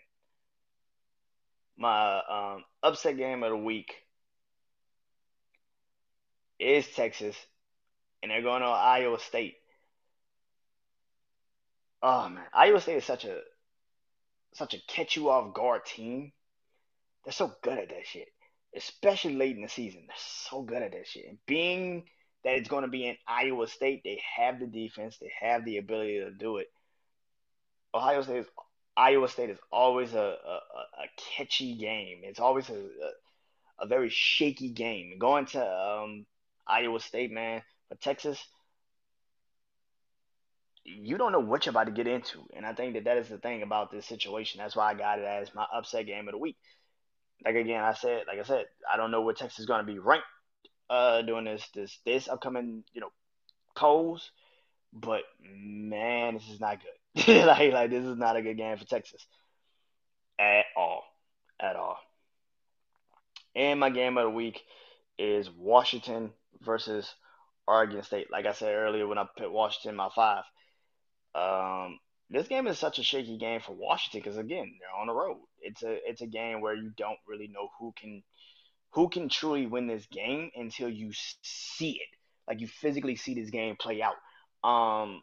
my 1.77 2.19
um, 2.21 2.65
upset 2.83 3.17
game 3.17 3.43
of 3.43 3.51
the 3.51 3.57
week 3.57 3.95
is 6.59 6.87
Texas, 6.89 7.37
and 8.23 8.31
they're 8.31 8.43
going 8.43 8.63
to 8.63 8.69
Iowa 8.69 9.19
State. 9.21 9.57
Oh 12.03 12.29
man, 12.29 12.45
Iowa 12.53 12.81
State 12.81 12.99
is 12.99 13.05
such 13.05 13.25
a 13.25 13.41
such 14.55 14.75
a 14.75 14.79
catch 14.89 15.17
you 15.17 15.31
off 15.31 15.55
guard 15.55 15.85
team. 15.85 16.33
They're 17.25 17.33
so 17.33 17.53
good 17.63 17.79
at 17.79 17.89
that 17.89 18.07
shit, 18.07 18.29
especially 18.77 19.35
late 19.35 19.57
in 19.57 19.63
the 19.63 19.69
season. 19.69 20.05
They're 20.07 20.17
so 20.19 20.63
good 20.63 20.83
at 20.83 20.93
that 20.93 21.07
shit. 21.09 21.27
And 21.29 21.39
being 21.47 22.05
that 22.45 22.57
it's 22.57 22.69
going 22.69 22.83
to 22.83 22.89
be 22.89 23.07
in 23.07 23.17
Iowa 23.27 23.67
State, 23.67 24.03
they 24.05 24.21
have 24.37 24.61
the 24.61 24.67
defense, 24.67 25.17
they 25.19 25.33
have 25.41 25.65
the 25.65 25.79
ability 25.79 26.21
to 26.21 26.31
do 26.31 26.59
it. 26.59 26.71
Ohio 27.95 28.23
State 28.23 28.39
is 28.39 28.47
Iowa 28.97 29.29
State 29.29 29.51
is 29.51 29.59
always 29.73 30.15
a, 30.15 30.19
a, 30.19 30.23
a 30.23 31.07
catchy 31.37 31.75
game. 31.75 32.21
It's 32.23 32.39
always 32.39 32.69
a, 32.69 32.75
a, 32.75 33.85
a 33.85 33.87
very 33.87 34.09
shaky 34.11 34.69
game. 34.71 35.19
Going 35.19 35.47
to 35.47 35.67
um, 35.67 36.27
Iowa 36.67 37.01
State, 37.01 37.33
man, 37.33 37.63
but 37.89 38.01
Texas, 38.01 38.39
you 40.85 41.17
don't 41.17 41.33
know 41.33 41.41
what 41.41 41.65
you're 41.67 41.71
about 41.71 41.87
to 41.87 41.93
get 41.93 42.07
into. 42.07 42.45
And 42.55 42.67
I 42.67 42.75
think 42.75 42.95
that 42.95 43.05
that 43.05 43.17
is 43.17 43.29
the 43.29 43.39
thing 43.39 43.63
about 43.63 43.91
this 43.91 44.07
situation. 44.07 44.61
That's 44.61 44.77
why 44.77 44.91
I 44.91 44.95
got 44.95 45.19
it 45.19 45.25
as 45.25 45.55
my 45.55 45.67
upset 45.75 46.07
game 46.07 46.29
of 46.29 46.33
the 46.33 46.39
week. 46.39 46.57
Like 47.45 47.57
again, 47.57 47.83
I 47.83 47.95
said, 47.95 48.25
like 48.29 48.39
I 48.39 48.45
said, 48.45 48.67
I 48.93 48.97
don't 48.97 49.11
know 49.11 49.23
where 49.23 49.35
Texas 49.35 49.61
is 49.61 49.67
going 49.67 49.85
to 49.85 49.93
be 49.93 49.99
ranked 49.99 50.27
uh 50.91 51.23
during 51.23 51.45
this 51.45 51.67
this 51.75 51.99
this 52.05 52.29
upcoming 52.29 52.85
you 52.93 53.01
know 53.01 53.11
polls, 53.75 54.31
but 54.93 55.23
man, 55.43 56.35
this 56.35 56.49
is 56.49 56.61
not 56.61 56.79
good. 56.81 57.29
like 57.47 57.73
like 57.73 57.91
this 57.91 58.05
is 58.05 58.17
not 58.17 58.37
a 58.37 58.43
good 58.43 58.57
game 58.57 58.77
for 58.77 58.85
Texas 58.85 59.27
at 60.39 60.67
all, 60.77 61.05
at 61.61 61.77
all. 61.77 61.99
And 63.55 63.79
my 63.79 63.91
game 63.91 64.19
of 64.19 64.25
the 64.25 64.31
week 64.31 64.63
is 65.19 65.49
Washington 65.51 66.33
versus 66.61 67.15
Oregon 67.67 68.03
State. 68.03 68.31
Like 68.31 68.47
I 68.47 68.53
said 68.53 68.75
earlier, 68.75 69.07
when 69.07 69.19
I 69.19 69.27
put 69.37 69.53
Washington 69.53 69.91
in 69.91 69.97
my 69.97 70.09
five, 70.15 70.45
um, 71.35 71.99
this 72.31 72.49
game 72.49 72.67
is 72.67 72.79
such 72.79 72.99
a 72.99 73.03
shaky 73.03 73.39
game 73.39 73.61
for 73.61 73.73
Washington 73.73 74.21
because 74.21 74.39
again, 74.39 74.75
they're 74.81 75.01
on 75.01 75.07
the 75.07 75.15
road. 75.15 75.39
It's 75.61 75.83
a 75.83 75.99
it's 76.09 76.23
a 76.23 76.27
game 76.27 76.61
where 76.61 76.75
you 76.75 76.91
don't 76.97 77.19
really 77.29 77.49
know 77.49 77.69
who 77.79 77.93
can 77.97 78.23
who 78.95 79.09
can 79.09 79.29
truly 79.29 79.67
win 79.67 79.87
this 79.87 80.07
game 80.07 80.51
until 80.55 80.89
you 80.89 81.11
see 81.43 81.93
it, 81.93 82.19
like 82.49 82.61
you 82.61 82.69
physically 82.69 83.17
see 83.17 83.35
this 83.35 83.51
game 83.51 83.77
play 83.79 84.01
out. 84.03 84.15
Um, 84.69 85.23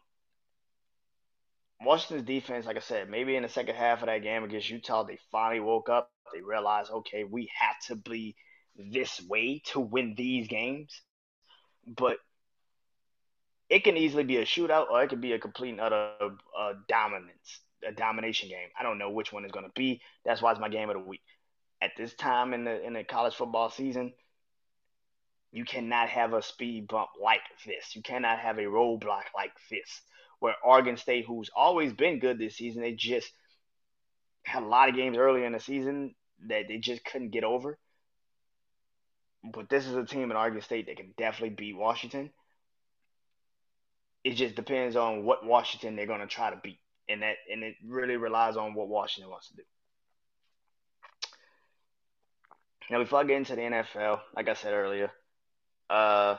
Washington's 1.80 2.26
defense, 2.26 2.66
like 2.66 2.76
I 2.76 2.80
said, 2.80 3.08
maybe 3.08 3.34
in 3.34 3.42
the 3.42 3.48
second 3.48 3.74
half 3.74 4.00
of 4.02 4.06
that 4.06 4.22
game 4.22 4.44
against 4.44 4.70
Utah, 4.70 5.04
they 5.04 5.18
finally 5.32 5.60
woke 5.60 5.88
up. 5.88 6.10
They 6.32 6.42
realized, 6.42 6.90
okay, 6.90 7.24
we 7.24 7.50
have 7.58 7.76
to 7.88 7.96
be 7.96 8.36
this 8.76 9.20
way 9.22 9.62
to 9.66 9.80
win 9.80 10.14
these 10.16 10.48
games. 10.48 11.00
But 11.86 12.18
it 13.68 13.84
can 13.84 13.96
easily 13.96 14.24
be 14.24 14.36
a 14.36 14.44
shootout 14.44 14.90
or 14.90 15.02
it 15.02 15.08
could 15.08 15.20
be 15.20 15.32
a 15.32 15.38
complete 15.38 15.70
and 15.70 15.80
utter 15.80 16.10
uh, 16.58 16.74
dominance, 16.88 17.60
a 17.86 17.92
domination 17.92 18.50
game. 18.50 18.68
I 18.78 18.82
don't 18.82 18.98
know 18.98 19.10
which 19.10 19.32
one 19.32 19.44
is 19.46 19.50
going 19.50 19.64
to 19.64 19.72
be. 19.74 20.02
That's 20.24 20.42
why 20.42 20.50
it's 20.50 20.60
my 20.60 20.68
game 20.68 20.90
of 20.90 20.96
the 20.96 21.02
week. 21.02 21.22
At 21.82 21.90
this 21.96 22.14
time 22.14 22.54
in 22.54 22.64
the 22.64 22.82
in 22.86 22.92
the 22.92 23.04
college 23.04 23.34
football 23.34 23.68
season, 23.68 24.12
you 25.50 25.64
cannot 25.64 26.08
have 26.08 26.32
a 26.32 26.42
speed 26.42 26.86
bump 26.88 27.10
like 27.20 27.40
this. 27.66 27.96
You 27.96 28.02
cannot 28.02 28.38
have 28.38 28.58
a 28.58 28.62
roadblock 28.62 29.24
like 29.34 29.52
this. 29.70 30.02
Where 30.38 30.54
Oregon 30.64 30.96
State, 30.96 31.24
who's 31.26 31.50
always 31.54 31.92
been 31.92 32.18
good 32.18 32.38
this 32.38 32.56
season, 32.56 32.82
they 32.82 32.92
just 32.92 33.30
had 34.44 34.62
a 34.62 34.66
lot 34.66 34.88
of 34.88 34.96
games 34.96 35.16
early 35.16 35.44
in 35.44 35.52
the 35.52 35.60
season 35.60 36.14
that 36.48 36.64
they 36.68 36.78
just 36.78 37.04
couldn't 37.04 37.30
get 37.30 37.44
over. 37.44 37.78
But 39.44 39.68
this 39.68 39.86
is 39.86 39.94
a 39.94 40.04
team 40.04 40.30
in 40.30 40.36
Oregon 40.36 40.62
State 40.62 40.86
that 40.86 40.96
can 40.96 41.14
definitely 41.18 41.56
beat 41.56 41.76
Washington 41.76 42.30
it 44.24 44.34
just 44.34 44.54
depends 44.54 44.96
on 44.96 45.24
what 45.24 45.44
Washington 45.44 45.96
they're 45.96 46.06
going 46.06 46.20
to 46.20 46.26
try 46.26 46.50
to 46.50 46.60
beat, 46.62 46.78
and 47.08 47.22
that 47.22 47.36
and 47.50 47.62
it 47.62 47.74
really 47.84 48.16
relies 48.16 48.56
on 48.56 48.74
what 48.74 48.88
Washington 48.88 49.30
wants 49.30 49.48
to 49.48 49.56
do. 49.56 49.62
Now, 52.90 52.98
before 52.98 53.20
I 53.20 53.24
get 53.24 53.36
into 53.36 53.56
the 53.56 53.62
NFL, 53.62 54.20
like 54.36 54.48
I 54.48 54.54
said 54.54 54.72
earlier, 54.72 55.10
uh, 55.90 56.36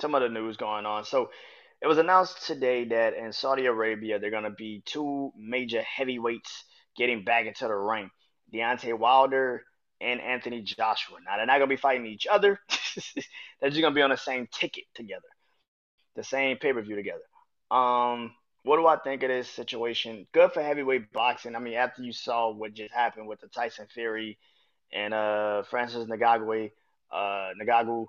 some 0.00 0.14
other 0.14 0.28
news 0.28 0.56
going 0.56 0.86
on. 0.86 1.04
So, 1.04 1.30
it 1.82 1.86
was 1.86 1.98
announced 1.98 2.46
today 2.46 2.86
that 2.86 3.14
in 3.14 3.32
Saudi 3.32 3.66
Arabia 3.66 4.18
they're 4.18 4.30
going 4.30 4.44
to 4.44 4.50
be 4.50 4.82
two 4.86 5.32
major 5.36 5.82
heavyweights 5.82 6.64
getting 6.96 7.24
back 7.24 7.46
into 7.46 7.66
the 7.66 7.74
ring: 7.74 8.10
Deontay 8.52 8.98
Wilder 8.98 9.64
and 10.00 10.20
Anthony 10.20 10.62
Joshua. 10.62 11.18
Now, 11.24 11.36
they're 11.36 11.46
not 11.46 11.58
going 11.58 11.68
to 11.68 11.76
be 11.76 11.80
fighting 11.80 12.06
each 12.06 12.26
other; 12.26 12.58
they're 13.60 13.70
just 13.70 13.80
going 13.80 13.92
to 13.92 13.98
be 13.98 14.02
on 14.02 14.10
the 14.10 14.16
same 14.16 14.48
ticket 14.52 14.84
together 14.94 15.28
the 16.14 16.22
same 16.22 16.56
pay 16.56 16.72
per 16.72 16.82
view 16.82 16.96
together. 16.96 17.22
Um, 17.70 18.32
what 18.62 18.76
do 18.76 18.86
I 18.86 18.96
think 18.96 19.22
of 19.22 19.28
this 19.28 19.48
situation? 19.48 20.26
Good 20.32 20.52
for 20.52 20.62
heavyweight 20.62 21.12
boxing. 21.12 21.54
I 21.54 21.58
mean, 21.58 21.74
after 21.74 22.02
you 22.02 22.12
saw 22.12 22.50
what 22.50 22.74
just 22.74 22.94
happened 22.94 23.28
with 23.28 23.40
the 23.40 23.48
Tyson 23.48 23.86
Fury 23.92 24.38
and 24.92 25.14
uh 25.14 25.62
Francis 25.64 26.08
Ngannou, 26.08 26.70
uh 27.12 27.50
Ngannou 27.60 28.06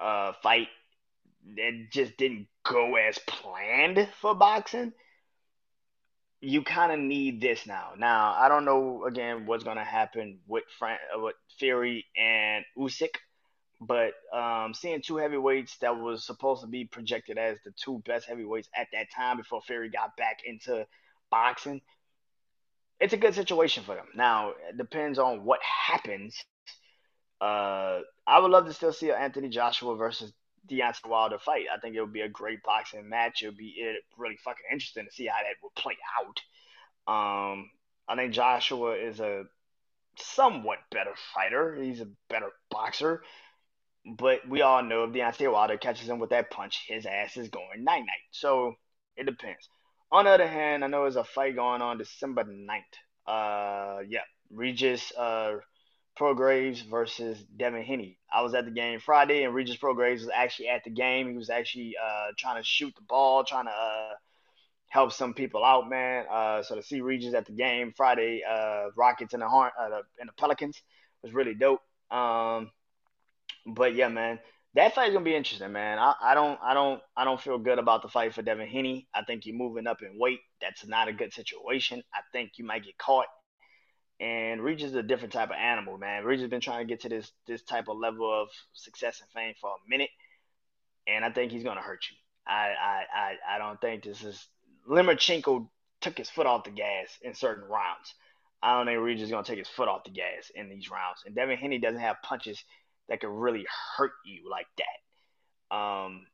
uh 0.00 0.32
fight, 0.42 0.68
that 1.56 1.86
just 1.90 2.16
didn't 2.16 2.46
go 2.64 2.96
as 2.96 3.18
planned 3.18 4.08
for 4.20 4.34
boxing. 4.34 4.92
You 6.42 6.62
kind 6.62 6.90
of 6.90 6.98
need 6.98 7.42
this 7.42 7.66
now. 7.66 7.90
Now, 7.98 8.34
I 8.38 8.48
don't 8.48 8.64
know 8.64 9.04
again 9.04 9.44
what's 9.46 9.64
gonna 9.64 9.84
happen 9.84 10.38
with 10.46 10.64
Fran- 10.78 10.98
uh, 11.14 11.20
with 11.20 11.36
Fury 11.58 12.06
and 12.16 12.64
Usyk 12.78 13.16
but 13.80 14.12
um, 14.32 14.74
seeing 14.74 15.00
two 15.00 15.16
heavyweights 15.16 15.78
that 15.78 15.96
was 15.96 16.24
supposed 16.26 16.60
to 16.60 16.66
be 16.68 16.84
projected 16.84 17.38
as 17.38 17.56
the 17.64 17.72
two 17.72 18.02
best 18.06 18.26
heavyweights 18.28 18.68
at 18.76 18.88
that 18.92 19.06
time 19.14 19.38
before 19.38 19.62
Fury 19.62 19.88
got 19.88 20.16
back 20.16 20.40
into 20.44 20.86
boxing, 21.30 21.80
it's 23.00 23.14
a 23.14 23.16
good 23.18 23.34
situation 23.34 23.82
for 23.84 23.94
them. 23.94 24.06
Now, 24.14 24.50
it 24.68 24.76
depends 24.76 25.18
on 25.18 25.44
what 25.44 25.60
happens. 25.62 26.36
Uh, 27.40 28.00
I 28.26 28.38
would 28.38 28.50
love 28.50 28.66
to 28.66 28.74
still 28.74 28.92
see 28.92 29.08
an 29.08 29.16
Anthony 29.16 29.48
Joshua 29.48 29.96
versus 29.96 30.32
Deontay 30.70 31.08
Wilder 31.08 31.38
fight. 31.38 31.64
I 31.74 31.80
think 31.80 31.96
it 31.96 32.00
would 32.00 32.12
be 32.12 32.20
a 32.20 32.28
great 32.28 32.62
boxing 32.62 33.08
match. 33.08 33.42
It 33.42 33.46
would 33.46 33.56
be 33.56 33.96
really 34.18 34.36
fucking 34.44 34.66
interesting 34.70 35.06
to 35.06 35.12
see 35.12 35.26
how 35.26 35.38
that 35.38 35.56
would 35.62 35.74
play 35.74 35.96
out. 36.18 36.40
Um, 37.12 37.70
I 38.06 38.16
think 38.16 38.34
Joshua 38.34 38.92
is 38.92 39.20
a 39.20 39.44
somewhat 40.16 40.78
better 40.90 41.14
fighter. 41.34 41.74
He's 41.80 42.00
a 42.00 42.08
better 42.28 42.50
boxer. 42.70 43.22
But 44.04 44.46
we 44.48 44.62
all 44.62 44.82
know 44.82 45.04
if 45.04 45.12
Deontay 45.12 45.50
Wilder 45.50 45.78
catches 45.78 46.08
him 46.08 46.18
with 46.18 46.30
that 46.30 46.50
punch, 46.50 46.84
his 46.86 47.06
ass 47.06 47.36
is 47.36 47.48
going 47.48 47.84
night 47.84 48.00
night. 48.00 48.28
So 48.30 48.74
it 49.16 49.24
depends. 49.24 49.68
On 50.12 50.24
the 50.24 50.30
other 50.30 50.48
hand, 50.48 50.84
I 50.84 50.88
know 50.88 51.02
there's 51.02 51.16
a 51.16 51.24
fight 51.24 51.54
going 51.54 51.82
on 51.82 51.98
December 51.98 52.44
9th. 52.44 52.82
Uh, 53.26 54.00
yeah, 54.08 54.22
Regis 54.50 55.12
uh, 55.16 55.58
Prograis 56.18 56.82
versus 56.82 57.38
Devin 57.56 57.82
Haney. 57.82 58.18
I 58.32 58.42
was 58.42 58.54
at 58.54 58.64
the 58.64 58.72
game 58.72 58.98
Friday, 58.98 59.44
and 59.44 59.54
Regis 59.54 59.76
Prograis 59.76 60.14
was 60.14 60.30
actually 60.34 60.68
at 60.68 60.82
the 60.82 60.90
game. 60.90 61.30
He 61.30 61.36
was 61.36 61.48
actually 61.48 61.94
uh, 61.96 62.32
trying 62.36 62.56
to 62.60 62.64
shoot 62.64 62.92
the 62.96 63.02
ball, 63.02 63.44
trying 63.44 63.66
to 63.66 63.70
uh, 63.70 64.14
help 64.88 65.12
some 65.12 65.32
people 65.32 65.64
out, 65.64 65.88
man. 65.88 66.26
Uh, 66.28 66.62
so 66.64 66.74
to 66.74 66.82
see 66.82 67.00
Regis 67.00 67.34
at 67.34 67.46
the 67.46 67.52
game 67.52 67.92
Friday, 67.96 68.42
uh, 68.48 68.86
Rockets 68.96 69.32
and 69.32 69.42
the 69.42 69.48
Horn, 69.48 69.70
uh, 69.80 70.02
and 70.18 70.28
the 70.28 70.32
Pelicans 70.32 70.82
was 71.22 71.32
really 71.32 71.54
dope. 71.54 71.80
Um, 72.10 72.72
but 73.64 73.94
yeah, 73.94 74.08
man, 74.08 74.40
that 74.74 74.94
fight's 74.94 75.12
gonna 75.12 75.24
be 75.24 75.34
interesting, 75.34 75.72
man. 75.72 75.98
I, 75.98 76.14
I 76.22 76.34
don't 76.34 76.58
I 76.62 76.74
don't 76.74 77.00
I 77.16 77.24
don't 77.24 77.40
feel 77.40 77.58
good 77.58 77.78
about 77.78 78.02
the 78.02 78.08
fight 78.08 78.34
for 78.34 78.42
Devin 78.42 78.68
Haney. 78.68 79.08
I 79.14 79.22
think 79.24 79.44
you're 79.44 79.56
moving 79.56 79.86
up 79.86 80.02
in 80.02 80.18
weight. 80.18 80.40
That's 80.60 80.86
not 80.86 81.08
a 81.08 81.12
good 81.12 81.32
situation. 81.32 82.02
I 82.14 82.20
think 82.32 82.52
you 82.56 82.64
might 82.64 82.84
get 82.84 82.96
caught. 82.96 83.26
And 84.20 84.62
Regis 84.62 84.90
is 84.90 84.96
a 84.96 85.02
different 85.02 85.32
type 85.32 85.48
of 85.48 85.56
animal, 85.56 85.96
man. 85.96 86.24
Regis 86.24 86.42
has 86.42 86.50
been 86.50 86.60
trying 86.60 86.86
to 86.86 86.88
get 86.88 87.00
to 87.00 87.08
this 87.08 87.32
this 87.48 87.62
type 87.62 87.88
of 87.88 87.96
level 87.96 88.30
of 88.30 88.48
success 88.72 89.20
and 89.20 89.30
fame 89.30 89.54
for 89.60 89.70
a 89.70 89.88
minute, 89.90 90.10
and 91.08 91.24
I 91.24 91.30
think 91.30 91.50
he's 91.50 91.64
gonna 91.64 91.80
hurt 91.80 92.04
you. 92.10 92.16
I 92.46 92.72
I 92.80 93.04
I, 93.14 93.56
I 93.56 93.58
don't 93.58 93.80
think 93.80 94.04
this 94.04 94.22
is 94.22 94.46
Lomachenko 94.88 95.68
took 96.00 96.16
his 96.16 96.30
foot 96.30 96.46
off 96.46 96.64
the 96.64 96.70
gas 96.70 97.18
in 97.22 97.34
certain 97.34 97.64
rounds. 97.64 98.14
I 98.62 98.76
don't 98.76 98.86
think 98.86 99.00
Regis 99.00 99.24
is 99.24 99.30
gonna 99.30 99.42
take 99.42 99.58
his 99.58 99.68
foot 99.68 99.88
off 99.88 100.04
the 100.04 100.10
gas 100.10 100.50
in 100.54 100.68
these 100.68 100.90
rounds. 100.90 101.22
And 101.26 101.34
Devin 101.34 101.58
Haney 101.58 101.78
doesn't 101.78 102.00
have 102.00 102.22
punches 102.22 102.62
that 103.10 103.20
could 103.20 103.30
really 103.30 103.66
hurt 103.98 104.12
you 104.26 104.50
like 104.50 104.68
that. 104.78 105.76
Um, 105.76 106.26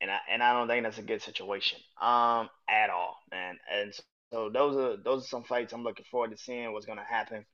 and 0.00 0.10
I 0.10 0.18
and 0.30 0.42
I 0.42 0.54
don't 0.54 0.68
think 0.68 0.84
that's 0.84 0.98
a 0.98 1.02
good 1.02 1.22
situation 1.22 1.78
um 2.00 2.48
at 2.68 2.90
all, 2.90 3.16
man. 3.32 3.58
And 3.72 3.94
so, 4.32 4.50
those 4.52 4.76
are 4.76 4.96
those 4.96 5.24
are 5.24 5.28
some 5.28 5.44
fights 5.44 5.72
I'm 5.74 5.84
looking 5.84 6.06
forward 6.10 6.32
to 6.32 6.38
seeing 6.38 6.72
what's 6.72 6.86
gonna 6.86 7.04
happen. 7.08 7.46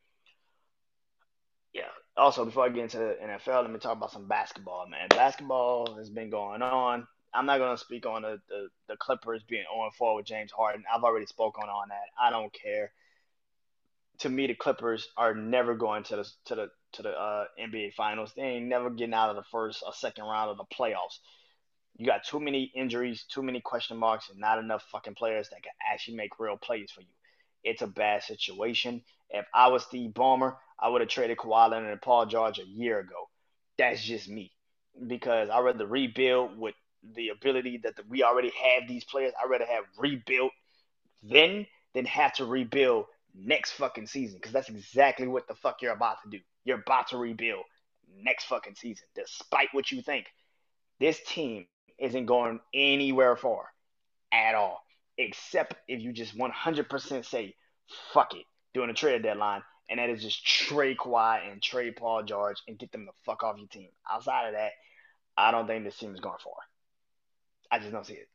Yeah. 1.74 1.90
Also, 2.16 2.44
before 2.46 2.64
I 2.66 2.70
get 2.70 2.84
into 2.84 2.98
the 2.98 3.16
NFL, 3.22 3.62
let 3.62 3.70
me 3.72 3.80
talk 3.80 3.96
about 3.96 4.12
some 4.12 4.28
basketball, 4.28 4.88
man. 4.88 5.12
Basketball 5.14 5.96
has 5.98 6.10
been 6.10 6.30
going 6.30 6.62
on. 6.62 7.06
I'm 7.34 7.46
not 7.46 7.58
gonna 7.58 7.78
speak 7.78 8.06
on 8.06 8.22
the, 8.22 8.40
the, 8.48 8.68
the 8.88 8.96
Clippers 8.96 9.42
being 9.48 9.64
on 9.66 9.90
4 9.98 10.16
with 10.16 10.26
James 10.26 10.52
Harden. 10.52 10.84
I've 10.94 11.04
already 11.04 11.26
spoken 11.26 11.64
on 11.68 11.90
that. 11.90 12.08
I 12.20 12.30
don't 12.30 12.52
care. 12.54 12.92
to 14.20 14.28
me, 14.28 14.46
the 14.46 14.54
Clippers 14.54 15.08
are 15.16 15.34
never 15.34 15.74
going 15.74 16.04
to 16.04 16.16
the 16.16 16.30
to 16.46 16.54
the 16.56 16.68
to 16.94 17.02
the 17.02 17.10
uh, 17.10 17.44
NBA 17.60 17.94
Finals. 17.94 18.32
They 18.34 18.42
ain't 18.42 18.66
never 18.66 18.90
getting 18.90 19.14
out 19.14 19.30
of 19.30 19.36
the 19.36 19.44
first 19.50 19.82
or 19.84 19.92
second 19.92 20.24
round 20.24 20.50
of 20.50 20.56
the 20.56 20.64
playoffs. 20.64 21.18
You 21.96 22.06
got 22.06 22.24
too 22.24 22.40
many 22.40 22.72
injuries, 22.74 23.24
too 23.28 23.42
many 23.42 23.60
question 23.60 23.96
marks, 23.96 24.28
and 24.28 24.40
not 24.40 24.58
enough 24.58 24.84
fucking 24.90 25.14
players 25.14 25.48
that 25.50 25.62
can 25.62 25.72
actually 25.92 26.16
make 26.16 26.40
real 26.40 26.56
plays 26.56 26.90
for 26.90 27.02
you. 27.02 27.06
It's 27.62 27.82
a 27.82 27.86
bad 27.86 28.22
situation. 28.22 29.02
If 29.30 29.46
I 29.54 29.68
was 29.68 29.84
Steve 29.84 30.10
Ballmer, 30.10 30.56
I 30.78 30.88
would 30.88 31.00
have 31.00 31.10
traded 31.10 31.38
Kawhi 31.38 31.70
Leonard 31.70 31.92
and 31.92 32.02
Paul 32.02 32.26
George 32.26 32.58
a 32.58 32.64
year 32.64 32.98
ago. 32.98 33.28
That's 33.78 34.02
just 34.02 34.28
me. 34.28 34.52
Because 35.06 35.48
I 35.50 35.60
rather 35.60 35.86
rebuild 35.86 36.58
with 36.58 36.74
the 37.14 37.30
ability 37.30 37.80
that 37.84 37.96
the, 37.96 38.02
we 38.08 38.22
already 38.22 38.50
have 38.50 38.88
these 38.88 39.04
players. 39.04 39.32
I 39.42 39.48
rather 39.48 39.66
have 39.66 39.84
rebuilt 39.98 40.52
then 41.22 41.66
than 41.94 42.04
have 42.06 42.34
to 42.34 42.44
rebuild 42.44 43.06
next 43.34 43.72
fucking 43.72 44.06
season. 44.06 44.36
Because 44.36 44.52
that's 44.52 44.68
exactly 44.68 45.26
what 45.26 45.48
the 45.48 45.54
fuck 45.54 45.80
you're 45.80 45.92
about 45.92 46.22
to 46.24 46.30
do. 46.30 46.40
You're 46.64 46.80
about 46.80 47.08
to 47.08 47.18
rebuild 47.18 47.64
next 48.22 48.44
fucking 48.44 48.74
season. 48.76 49.06
Despite 49.14 49.68
what 49.72 49.90
you 49.90 50.02
think, 50.02 50.26
this 51.00 51.20
team 51.26 51.66
isn't 51.98 52.26
going 52.26 52.60
anywhere 52.72 53.36
far 53.36 53.66
at 54.32 54.54
all. 54.54 54.82
Except 55.16 55.74
if 55.86 56.00
you 56.00 56.12
just 56.12 56.36
100% 56.36 57.24
say, 57.24 57.54
fuck 58.12 58.34
it, 58.34 58.46
during 58.72 58.88
the 58.88 58.94
trade 58.94 59.22
deadline. 59.22 59.62
And 59.88 60.00
that 60.00 60.08
is 60.08 60.22
just 60.22 60.44
trade 60.44 60.96
Kawhi 60.96 61.50
and 61.50 61.62
trade 61.62 61.96
Paul 61.96 62.22
George 62.22 62.56
and 62.66 62.78
get 62.78 62.90
them 62.90 63.04
the 63.04 63.12
fuck 63.24 63.42
off 63.42 63.58
your 63.58 63.68
team. 63.68 63.90
Outside 64.10 64.48
of 64.48 64.54
that, 64.54 64.72
I 65.36 65.50
don't 65.50 65.66
think 65.66 65.84
this 65.84 65.98
team 65.98 66.14
is 66.14 66.20
going 66.20 66.38
far. 66.42 66.54
I 67.70 67.78
just 67.78 67.92
don't 67.92 68.06
see 68.06 68.14
it. 68.14 68.28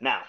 Now, 0.00 0.22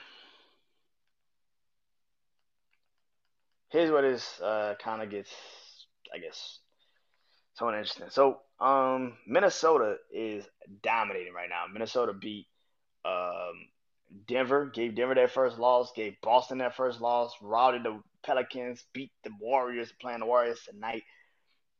here's 3.74 3.91
what 3.91 4.05
is 4.05 4.24
uh, 4.41 4.76
kind 4.82 5.01
of 5.01 5.09
gets, 5.09 5.32
I 6.13 6.19
guess, 6.19 6.59
somewhat 7.55 7.76
interesting. 7.76 8.07
So, 8.09 8.38
um, 8.59 9.17
Minnesota 9.28 9.97
is 10.13 10.45
dominating 10.84 11.34
right 11.34 11.49
now. 11.49 11.65
Minnesota 11.74 12.13
beat 12.13 12.47
um, 13.03 13.67
Denver, 14.28 14.67
gave 14.74 14.95
Denver 14.95 15.15
their 15.15 15.28
first 15.28 15.57
loss, 15.57 15.91
gave 15.95 16.15
Boston 16.21 16.59
their 16.59 16.71
first 16.71 17.01
loss, 17.01 17.34
routed 17.41 17.84
the 17.84 17.99
Pelicans, 18.24 18.86
beat 18.93 19.11
the 19.24 19.32
Warriors, 19.41 19.91
playing 19.99 20.19
the 20.19 20.26
Warriors 20.26 20.61
tonight. 20.69 21.03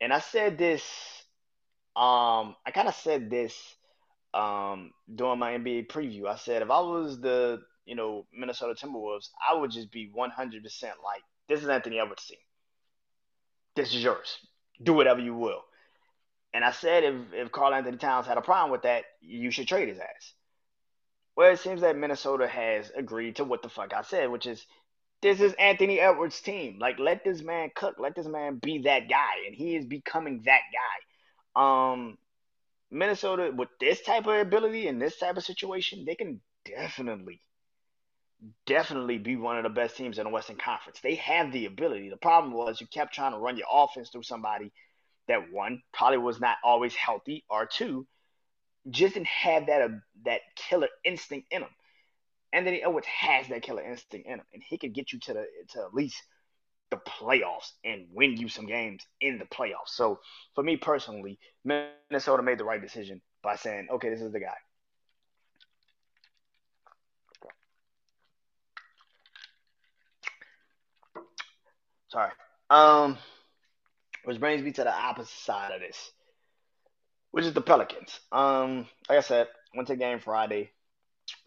And 0.02 0.12
I 0.12 0.20
said 0.20 0.58
this, 0.58 0.82
um, 1.96 2.56
I 2.66 2.72
kind 2.74 2.88
of 2.88 2.96
said 2.96 3.30
this 3.30 3.56
um, 4.34 4.92
during 5.14 5.40
my 5.40 5.52
NBA 5.54 5.88
preview. 5.88 6.28
I 6.28 6.36
said 6.38 6.64
if 6.64 6.72
I 6.72 6.80
was 6.80 7.22
the, 7.22 7.62
you 7.86 7.96
know, 7.96 8.26
Minnesota 8.34 8.74
Timberwolves, 8.74 9.30
I 9.48 9.56
would 9.56 9.72
just 9.72 9.92
be 9.92 10.12
100% 10.14 10.18
like, 10.24 11.24
this 11.54 11.64
is 11.64 11.70
Anthony 11.70 12.00
Edwards' 12.00 12.26
team. 12.26 12.40
This 13.76 13.94
is 13.94 14.04
yours. 14.04 14.38
Do 14.82 14.94
whatever 14.94 15.20
you 15.20 15.36
will. 15.36 15.62
And 16.54 16.64
I 16.64 16.72
said 16.72 17.04
if, 17.04 17.16
if 17.34 17.52
Karl-Anthony 17.52 17.98
Towns 17.98 18.28
had 18.28 18.38
a 18.38 18.42
problem 18.42 18.72
with 18.72 18.84
that, 18.84 19.04
you 19.22 19.52
should 19.52 19.68
trade 19.68 19.88
his 19.88 20.00
ass. 20.00 20.34
Well, 21.36 21.52
it 21.52 21.60
seems 21.60 21.82
that 21.82 21.98
Minnesota 21.98 22.48
has 22.48 22.92
agreed 22.96 23.38
to 23.38 23.44
what 23.44 23.62
the 23.62 23.70
fuck 23.70 23.94
I 23.94 24.02
said, 24.04 24.30
which 24.30 24.46
is 24.46 24.66
this 25.22 25.42
is 25.42 25.54
Anthony 25.54 26.00
Edwards' 26.00 26.42
team. 26.42 26.78
Like, 26.80 27.00
let 27.00 27.24
this 27.24 27.42
man 27.42 27.70
cook. 27.76 27.96
Let 27.98 28.16
this 28.16 28.28
man 28.28 28.58
be 28.58 28.80
that 28.80 29.10
guy, 29.10 29.46
and 29.48 29.56
he 29.56 29.76
is 29.76 29.86
becoming 29.86 30.44
that 30.46 30.62
guy. 30.74 31.92
Um, 31.92 32.18
Minnesota 32.92 33.52
with 33.56 33.70
this 33.80 34.02
type 34.02 34.28
of 34.28 34.36
ability 34.36 34.88
and 34.88 35.02
this 35.02 35.18
type 35.18 35.38
of 35.38 35.44
situation, 35.44 36.06
they 36.06 36.16
can 36.16 36.42
definitely, 36.66 37.42
definitely 38.66 39.18
be 39.18 39.36
one 39.36 39.58
of 39.58 39.64
the 39.64 39.70
best 39.70 39.98
teams 39.98 40.18
in 40.18 40.26
the 40.26 40.30
Western 40.30 40.58
Conference. 40.58 41.00
They 41.02 41.16
have 41.16 41.52
the 41.52 41.66
ability. 41.66 42.10
The 42.10 42.18
problem 42.18 42.54
was 42.54 42.82
you 42.82 42.88
kept 42.88 43.14
trying 43.14 43.32
to 43.32 43.38
run 43.38 43.58
your 43.58 43.68
offense 43.72 44.10
through 44.10 44.24
somebody 44.24 44.72
that 45.28 45.52
one 45.52 45.82
probably 45.94 46.18
was 46.18 46.40
not 46.40 46.58
always 46.64 46.94
healthy, 46.94 47.46
or 47.50 47.66
two 47.66 48.06
just 48.90 49.14
didn't 49.14 49.28
have 49.28 49.68
that 49.68 49.82
uh, 49.82 49.88
that 50.26 50.42
killer 50.56 50.90
instinct 51.06 51.48
in 51.52 51.62
him. 51.62 51.70
Anthony 52.52 52.84
Edwards 52.84 53.08
has 53.08 53.48
that 53.48 53.64
killer 53.64 53.84
instinct 53.84 54.28
in 54.28 54.40
him, 54.40 54.46
and 54.54 54.62
he 54.68 54.78
could 54.78 54.94
get 54.94 55.14
you 55.14 55.20
to 55.20 55.34
the 55.34 55.46
to 55.70 55.80
at 55.80 55.94
least 55.94 56.22
the 56.92 56.98
playoffs 56.98 57.72
and 57.84 58.06
win 58.12 58.38
you 58.38 58.48
some 58.50 58.68
games 58.68 59.04
in 59.20 59.40
the 59.40 59.46
playoffs. 59.46 59.88
So 59.88 60.20
for 60.54 60.64
me 60.64 60.78
personally, 60.78 61.40
Minnesota 61.64 62.44
made 62.44 62.60
the 62.60 62.66
right 62.66 62.82
decision 62.82 63.22
by 63.42 63.56
saying, 63.56 63.88
okay, 63.92 64.10
this 64.10 64.22
is 64.22 64.32
the 64.32 64.40
guy. 64.40 64.54
Sorry. 72.14 72.32
Um, 72.70 73.18
which 74.24 74.40
brings 74.40 74.64
me 74.64 74.72
to 74.72 74.84
the 74.86 74.94
opposite 74.94 75.36
side 75.36 75.74
of 75.74 75.82
this 75.82 76.12
which 77.34 77.46
is 77.46 77.54
the 77.54 77.62
Pelicans. 77.62 78.20
Um, 78.32 78.88
like 79.10 79.18
I 79.18 79.22
said, 79.22 79.48
went 79.76 79.88
to 79.88 79.96
game 79.96 80.20
Friday. 80.20 80.70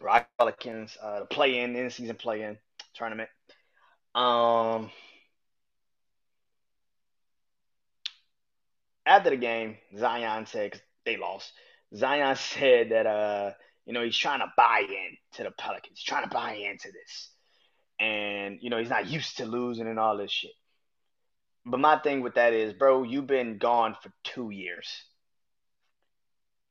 Rock 0.00 0.28
Pelicans, 0.36 0.98
uh, 1.00 1.20
the 1.20 1.26
play 1.26 1.60
in, 1.60 1.76
in 1.76 1.90
season 1.90 2.16
play 2.16 2.42
in 2.42 2.58
tournament. 2.94 3.28
Um, 4.12 4.90
after 9.06 9.30
the 9.30 9.36
game, 9.36 9.76
Zion 9.96 10.46
said, 10.46 10.80
they 11.04 11.16
lost, 11.16 11.52
Zion 11.94 12.34
said 12.34 12.90
that, 12.90 13.06
uh, 13.06 13.52
you 13.84 13.92
know, 13.92 14.02
he's 14.02 14.16
trying 14.16 14.40
to 14.40 14.52
buy 14.56 14.82
in 14.88 15.16
to 15.34 15.44
the 15.44 15.52
Pelicans, 15.52 16.02
trying 16.02 16.24
to 16.24 16.34
buy 16.34 16.54
into 16.54 16.90
this. 16.90 17.30
And, 17.98 18.58
you 18.60 18.70
know, 18.70 18.78
he's 18.78 18.90
not 18.90 19.08
used 19.08 19.38
to 19.38 19.46
losing 19.46 19.86
and 19.86 19.98
all 19.98 20.16
this 20.16 20.30
shit. 20.30 20.52
But 21.64 21.80
my 21.80 21.98
thing 21.98 22.20
with 22.20 22.34
that 22.34 22.52
is, 22.52 22.72
bro, 22.72 23.02
you've 23.02 23.26
been 23.26 23.58
gone 23.58 23.96
for 24.00 24.12
two 24.22 24.50
years 24.50 24.86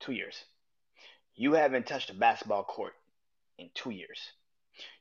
two 0.05 0.13
years. 0.13 0.43
You 1.35 1.53
haven't 1.53 1.87
touched 1.87 2.09
a 2.09 2.13
basketball 2.13 2.63
court 2.63 2.93
in 3.57 3.69
two 3.73 3.89
years. 3.89 4.19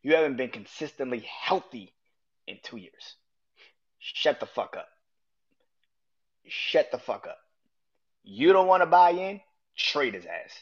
You 0.03 0.15
haven't 0.15 0.37
been 0.37 0.51
consistently 0.51 1.21
healthy 1.21 1.93
in 2.47 2.59
two 2.63 2.77
years. 2.77 3.17
Shut 3.99 4.41
the 4.41 4.47
fuck 4.47 4.77
up. 4.77 4.89
Shut 6.47 6.91
the 6.91 6.99
fuck 6.99 7.27
up. 7.27 7.39
You 8.23 8.53
don't 8.53 8.67
want 8.67 8.83
to 8.83 8.87
buy 8.87 9.11
in? 9.11 9.41
Trade 9.77 10.15
his 10.15 10.27
ass. 10.27 10.53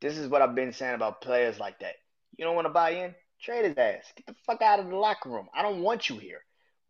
This 0.00 0.16
is 0.16 0.28
what 0.28 0.42
I've 0.42 0.54
been 0.54 0.72
saying 0.72 0.94
about 0.94 1.20
players 1.20 1.58
like 1.58 1.80
that. 1.80 1.94
You 2.36 2.44
don't 2.44 2.54
want 2.54 2.66
to 2.66 2.72
buy 2.72 2.90
in? 2.90 3.14
Trade 3.42 3.64
his 3.64 3.78
ass. 3.78 4.04
Get 4.16 4.26
the 4.26 4.34
fuck 4.46 4.62
out 4.62 4.80
of 4.80 4.88
the 4.88 4.96
locker 4.96 5.30
room. 5.30 5.48
I 5.54 5.62
don't 5.62 5.82
want 5.82 6.08
you 6.08 6.18
here. 6.18 6.40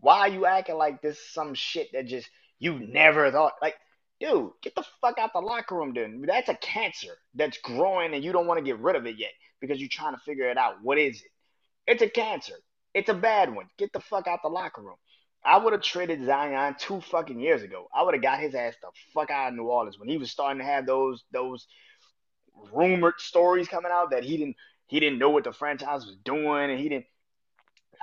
Why 0.00 0.20
are 0.20 0.28
you 0.28 0.46
acting 0.46 0.76
like 0.76 1.02
this 1.02 1.18
some 1.32 1.54
shit 1.54 1.92
that 1.92 2.06
just 2.06 2.28
you 2.58 2.78
never 2.78 3.30
thought 3.30 3.52
like 3.62 3.74
dude, 4.20 4.50
get 4.62 4.74
the 4.74 4.84
fuck 5.00 5.18
out 5.18 5.32
the 5.32 5.40
locker 5.40 5.74
room 5.74 5.92
dude. 5.92 6.26
That's 6.26 6.48
a 6.48 6.54
cancer 6.56 7.16
that's 7.34 7.58
growing 7.58 8.14
and 8.14 8.22
you 8.22 8.32
don't 8.32 8.46
want 8.46 8.58
to 8.58 8.64
get 8.64 8.78
rid 8.78 8.96
of 8.96 9.06
it 9.06 9.16
yet 9.18 9.30
because 9.60 9.80
you're 9.80 9.88
trying 9.90 10.14
to 10.14 10.20
figure 10.20 10.50
it 10.50 10.58
out. 10.58 10.76
What 10.82 10.98
is 10.98 11.16
it? 11.22 11.30
It's 11.86 12.02
a 12.02 12.08
cancer. 12.08 12.54
It's 12.94 13.08
a 13.08 13.14
bad 13.14 13.54
one. 13.54 13.66
Get 13.78 13.92
the 13.92 14.00
fuck 14.00 14.26
out 14.26 14.40
the 14.42 14.48
locker 14.48 14.82
room. 14.82 14.96
I 15.44 15.56
would 15.56 15.72
have 15.72 15.82
traded 15.82 16.24
Zion 16.24 16.76
two 16.78 17.00
fucking 17.00 17.40
years 17.40 17.62
ago. 17.62 17.88
I 17.94 18.02
would 18.02 18.14
have 18.14 18.22
got 18.22 18.40
his 18.40 18.54
ass 18.54 18.74
the 18.82 18.88
fuck 19.14 19.30
out 19.30 19.48
of 19.48 19.54
New 19.54 19.64
Orleans 19.64 19.98
when 19.98 20.08
he 20.08 20.18
was 20.18 20.30
starting 20.30 20.58
to 20.58 20.66
have 20.66 20.86
those 20.86 21.24
those 21.32 21.66
rumored 22.72 23.14
stories 23.18 23.68
coming 23.68 23.90
out 23.90 24.10
that 24.10 24.24
he 24.24 24.36
didn't 24.36 24.56
he 24.90 25.00
didn't 25.00 25.18
know 25.20 25.30
what 25.30 25.44
the 25.44 25.52
franchise 25.52 26.04
was 26.04 26.16
doing 26.24 26.70
and 26.70 26.78
he 26.78 26.88
didn't 26.88 27.06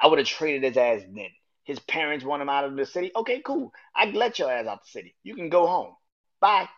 I 0.02 0.08
would 0.08 0.20
have 0.20 0.28
traded 0.28 0.64
his 0.64 0.78
ass 0.78 1.02
then. 1.10 1.30
His 1.64 1.80
parents 1.80 2.24
want 2.24 2.42
him 2.42 2.50
out 2.50 2.64
of 2.64 2.76
the 2.76 2.86
city. 2.86 3.12
Okay, 3.16 3.42
cool. 3.42 3.74
I'd 3.96 4.14
let 4.14 4.40
your 4.40 4.52
ass 4.52 4.68
out 4.68 4.84
the 4.84 4.90
city. 4.90 5.16
You 5.24 5.36
can 5.36 5.50
go 5.50 5.68
home. 5.68 5.96
Bye. 6.40 6.70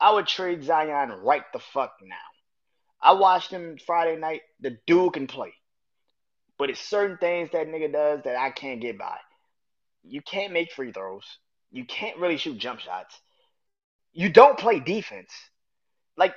I 0.00 0.12
would 0.12 0.26
trade 0.26 0.64
Zion 0.64 1.10
right 1.22 1.44
the 1.52 1.60
fuck 1.60 1.94
now. 2.02 2.16
I 3.00 3.12
watched 3.12 3.50
him 3.50 3.78
Friday 3.86 4.18
night. 4.20 4.42
The 4.60 4.76
dude 4.86 5.14
can 5.14 5.26
play. 5.26 5.54
But 6.58 6.68
it's 6.68 6.80
certain 6.80 7.16
things 7.16 7.50
that 7.52 7.68
nigga 7.68 7.92
does 7.92 8.20
that 8.24 8.36
I 8.36 8.50
can't 8.50 8.80
get 8.80 8.98
by. 8.98 9.16
You 10.02 10.20
can't 10.20 10.52
make 10.52 10.72
free 10.72 10.92
throws. 10.92 11.24
You 11.70 11.84
can't 11.84 12.18
really 12.18 12.36
shoot 12.36 12.58
jump 12.58 12.80
shots. 12.80 13.18
You 14.12 14.30
don't 14.30 14.58
play 14.58 14.80
defense. 14.80 15.30
Like, 16.16 16.34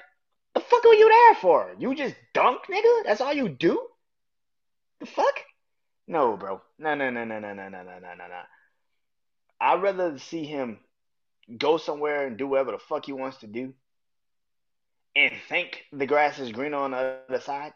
the 0.53 0.59
fuck 0.59 0.85
are 0.85 0.93
you 0.93 1.09
there 1.09 1.35
for? 1.35 1.75
You 1.79 1.95
just 1.95 2.15
dunk, 2.33 2.61
nigga? 2.69 3.03
That's 3.05 3.21
all 3.21 3.33
you 3.33 3.49
do? 3.49 3.87
The 4.99 5.05
fuck? 5.05 5.39
No, 6.07 6.37
bro. 6.37 6.61
No, 6.77 6.95
no, 6.95 7.09
no, 7.09 7.23
no, 7.23 7.39
no, 7.39 7.53
no, 7.53 7.69
no, 7.69 7.83
no, 7.83 7.99
no, 7.99 8.13
no. 8.15 8.41
I'd 9.59 9.81
rather 9.81 10.17
see 10.17 10.45
him 10.45 10.79
go 11.57 11.77
somewhere 11.77 12.27
and 12.27 12.37
do 12.37 12.47
whatever 12.47 12.71
the 12.71 12.79
fuck 12.79 13.05
he 13.05 13.13
wants 13.13 13.37
to 13.37 13.47
do 13.47 13.73
and 15.15 15.33
think 15.49 15.83
the 15.91 16.05
grass 16.05 16.39
is 16.39 16.51
greener 16.51 16.77
on 16.77 16.91
the 16.91 17.17
other 17.29 17.41
side 17.41 17.73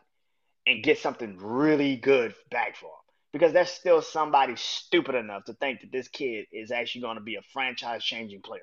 and 0.65 0.83
get 0.83 0.99
something 0.99 1.37
really 1.37 1.95
good 1.95 2.33
back 2.49 2.75
for 2.75 2.87
him. 2.87 2.91
Because 3.33 3.51
there's 3.51 3.69
still 3.69 4.01
somebody 4.01 4.55
stupid 4.55 5.15
enough 5.15 5.43
to 5.45 5.53
think 5.53 5.81
that 5.81 5.91
this 5.91 6.07
kid 6.07 6.45
is 6.53 6.71
actually 6.71 7.01
going 7.01 7.17
to 7.17 7.23
be 7.23 7.35
a 7.35 7.41
franchise 7.53 8.03
changing 8.03 8.41
player. 8.41 8.61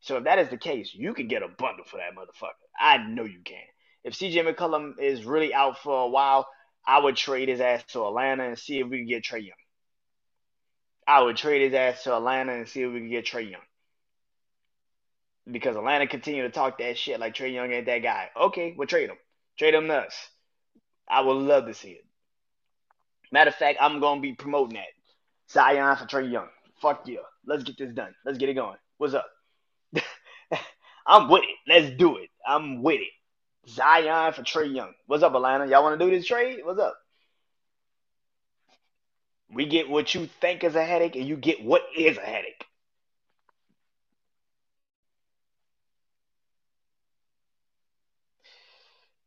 So 0.00 0.16
if 0.16 0.24
that 0.24 0.38
is 0.38 0.48
the 0.48 0.56
case, 0.56 0.92
you 0.94 1.14
can 1.14 1.28
get 1.28 1.42
a 1.42 1.48
bundle 1.48 1.84
for 1.84 1.98
that 1.98 2.16
motherfucker. 2.16 2.52
I 2.78 2.98
know 2.98 3.24
you 3.24 3.40
can. 3.44 3.58
If 4.02 4.14
CJ 4.14 4.50
McCollum 4.50 4.98
is 4.98 5.24
really 5.24 5.52
out 5.52 5.78
for 5.78 6.04
a 6.04 6.08
while, 6.08 6.48
I 6.86 6.98
would 7.00 7.16
trade 7.16 7.48
his 7.48 7.60
ass 7.60 7.84
to 7.92 8.06
Atlanta 8.06 8.44
and 8.44 8.58
see 8.58 8.78
if 8.78 8.88
we 8.88 8.98
can 8.98 9.06
get 9.06 9.24
Trae 9.24 9.44
Young. 9.44 9.56
I 11.06 11.22
would 11.22 11.36
trade 11.36 11.62
his 11.62 11.74
ass 11.74 12.04
to 12.04 12.16
Atlanta 12.16 12.54
and 12.54 12.68
see 12.68 12.82
if 12.82 12.92
we 12.92 13.00
can 13.00 13.10
get 13.10 13.26
Trae 13.26 13.50
Young. 13.50 13.60
Because 15.50 15.76
Atlanta 15.76 16.06
continue 16.06 16.42
to 16.42 16.50
talk 16.50 16.78
that 16.78 16.96
shit 16.96 17.20
like 17.20 17.34
Trae 17.34 17.52
Young 17.52 17.70
ain't 17.72 17.86
that 17.86 17.98
guy. 17.98 18.30
Okay, 18.40 18.74
we'll 18.76 18.86
trade 18.86 19.10
him. 19.10 19.18
Trade 19.58 19.74
him 19.74 19.88
to 19.88 19.96
us. 19.96 20.14
I 21.08 21.20
would 21.20 21.36
love 21.36 21.66
to 21.66 21.74
see 21.74 21.90
it. 21.90 22.06
Matter 23.32 23.50
of 23.50 23.56
fact, 23.56 23.78
I'm 23.80 24.00
gonna 24.00 24.20
be 24.20 24.32
promoting 24.32 24.76
that. 24.76 24.86
Zion 25.50 25.96
for 25.96 26.06
Trae 26.06 26.30
Young. 26.30 26.48
Fuck 26.80 27.06
yeah. 27.06 27.18
Let's 27.44 27.64
get 27.64 27.76
this 27.76 27.92
done. 27.92 28.14
Let's 28.24 28.38
get 28.38 28.48
it 28.48 28.54
going. 28.54 28.78
What's 28.98 29.14
up? 29.14 29.26
I'm 31.06 31.28
with 31.28 31.42
it. 31.42 31.56
Let's 31.66 31.96
do 31.96 32.16
it. 32.18 32.30
I'm 32.46 32.82
with 32.82 33.00
it. 33.00 33.68
Zion 33.68 34.32
for 34.32 34.42
Trae 34.42 34.74
Young. 34.74 34.92
What's 35.06 35.22
up, 35.22 35.34
Atlanta? 35.34 35.66
Y'all 35.66 35.82
want 35.82 35.98
to 35.98 36.04
do 36.04 36.10
this 36.10 36.26
trade? 36.26 36.60
What's 36.64 36.80
up? 36.80 36.96
We 39.52 39.66
get 39.66 39.88
what 39.88 40.14
you 40.14 40.28
think 40.40 40.62
is 40.64 40.76
a 40.76 40.84
headache, 40.84 41.16
and 41.16 41.26
you 41.26 41.36
get 41.36 41.62
what 41.64 41.82
is 41.96 42.16
a 42.16 42.20
headache. 42.20 42.64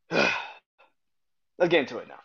Let's 1.58 1.70
get 1.70 1.82
into 1.82 1.98
it 1.98 2.08
now. 2.08 2.20